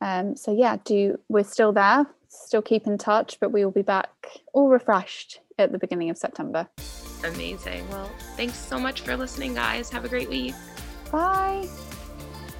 Um, 0.01 0.35
so 0.35 0.51
yeah, 0.51 0.77
do 0.83 1.19
we're 1.29 1.43
still 1.43 1.71
there, 1.71 2.07
still 2.27 2.63
keep 2.63 2.87
in 2.87 2.97
touch, 2.97 3.39
but 3.39 3.51
we 3.51 3.63
will 3.63 3.71
be 3.71 3.83
back 3.83 4.09
all 4.53 4.67
refreshed 4.69 5.41
at 5.59 5.71
the 5.71 5.77
beginning 5.77 6.09
of 6.09 6.17
September. 6.17 6.67
amazing 7.23 7.87
well 7.89 8.09
thanks 8.35 8.57
so 8.57 8.77
much 8.79 9.01
for 9.01 9.15
listening 9.15 9.53
guys 9.53 9.89
have 9.89 10.03
a 10.05 10.09
great 10.09 10.27
week 10.29 10.53
Bye. 11.11 11.67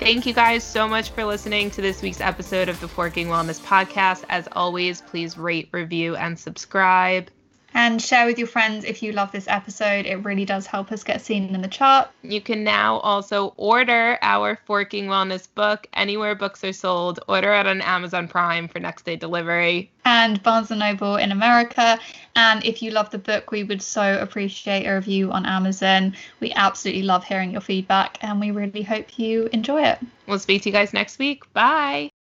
Thank 0.03 0.25
you 0.25 0.33
guys 0.33 0.65
so 0.65 0.85
much 0.85 1.11
for 1.11 1.23
listening 1.23 1.71
to 1.71 1.81
this 1.81 2.01
week's 2.01 2.19
episode 2.19 2.67
of 2.67 2.77
the 2.81 2.89
Forking 2.89 3.27
Wellness 3.27 3.61
Podcast. 3.61 4.25
As 4.27 4.49
always, 4.51 4.99
please 4.99 5.37
rate, 5.37 5.69
review, 5.71 6.17
and 6.17 6.37
subscribe. 6.37 7.29
And 7.73 8.01
share 8.01 8.25
with 8.25 8.37
your 8.37 8.47
friends 8.47 8.85
if 8.85 9.01
you 9.01 9.11
love 9.11 9.31
this 9.31 9.47
episode. 9.47 10.05
It 10.05 10.17
really 10.17 10.45
does 10.45 10.65
help 10.67 10.91
us 10.91 11.03
get 11.03 11.21
seen 11.21 11.53
in 11.55 11.61
the 11.61 11.67
chart. 11.67 12.09
You 12.21 12.39
can 12.41 12.63
now 12.63 12.97
also 12.99 13.53
order 13.57 14.17
our 14.21 14.59
Forking 14.65 15.07
Wellness 15.07 15.47
book 15.53 15.87
anywhere 15.93 16.35
books 16.35 16.63
are 16.63 16.73
sold. 16.73 17.19
Order 17.27 17.53
it 17.53 17.67
on 17.67 17.81
Amazon 17.81 18.27
Prime 18.27 18.67
for 18.67 18.79
next 18.79 19.05
day 19.05 19.15
delivery. 19.15 19.89
and 20.05 20.43
Barnes 20.43 20.69
and 20.69 20.79
Noble 20.81 21.15
in 21.15 21.31
America. 21.31 21.97
And 22.35 22.63
if 22.65 22.81
you 22.81 22.91
love 22.91 23.09
the 23.09 23.17
book, 23.17 23.51
we 23.51 23.63
would 23.63 23.81
so 23.81 24.19
appreciate 24.19 24.85
a 24.85 24.95
review 24.95 25.31
on 25.31 25.45
Amazon. 25.45 26.15
We 26.39 26.51
absolutely 26.53 27.03
love 27.03 27.23
hearing 27.23 27.51
your 27.51 27.61
feedback 27.61 28.17
and 28.21 28.39
we 28.39 28.51
really 28.51 28.81
hope 28.83 29.17
you 29.17 29.49
enjoy 29.53 29.83
it. 29.83 29.99
We'll 30.27 30.39
speak 30.39 30.63
to 30.63 30.69
you 30.69 30.73
guys 30.73 30.93
next 30.93 31.19
week. 31.19 31.51
Bye. 31.53 32.12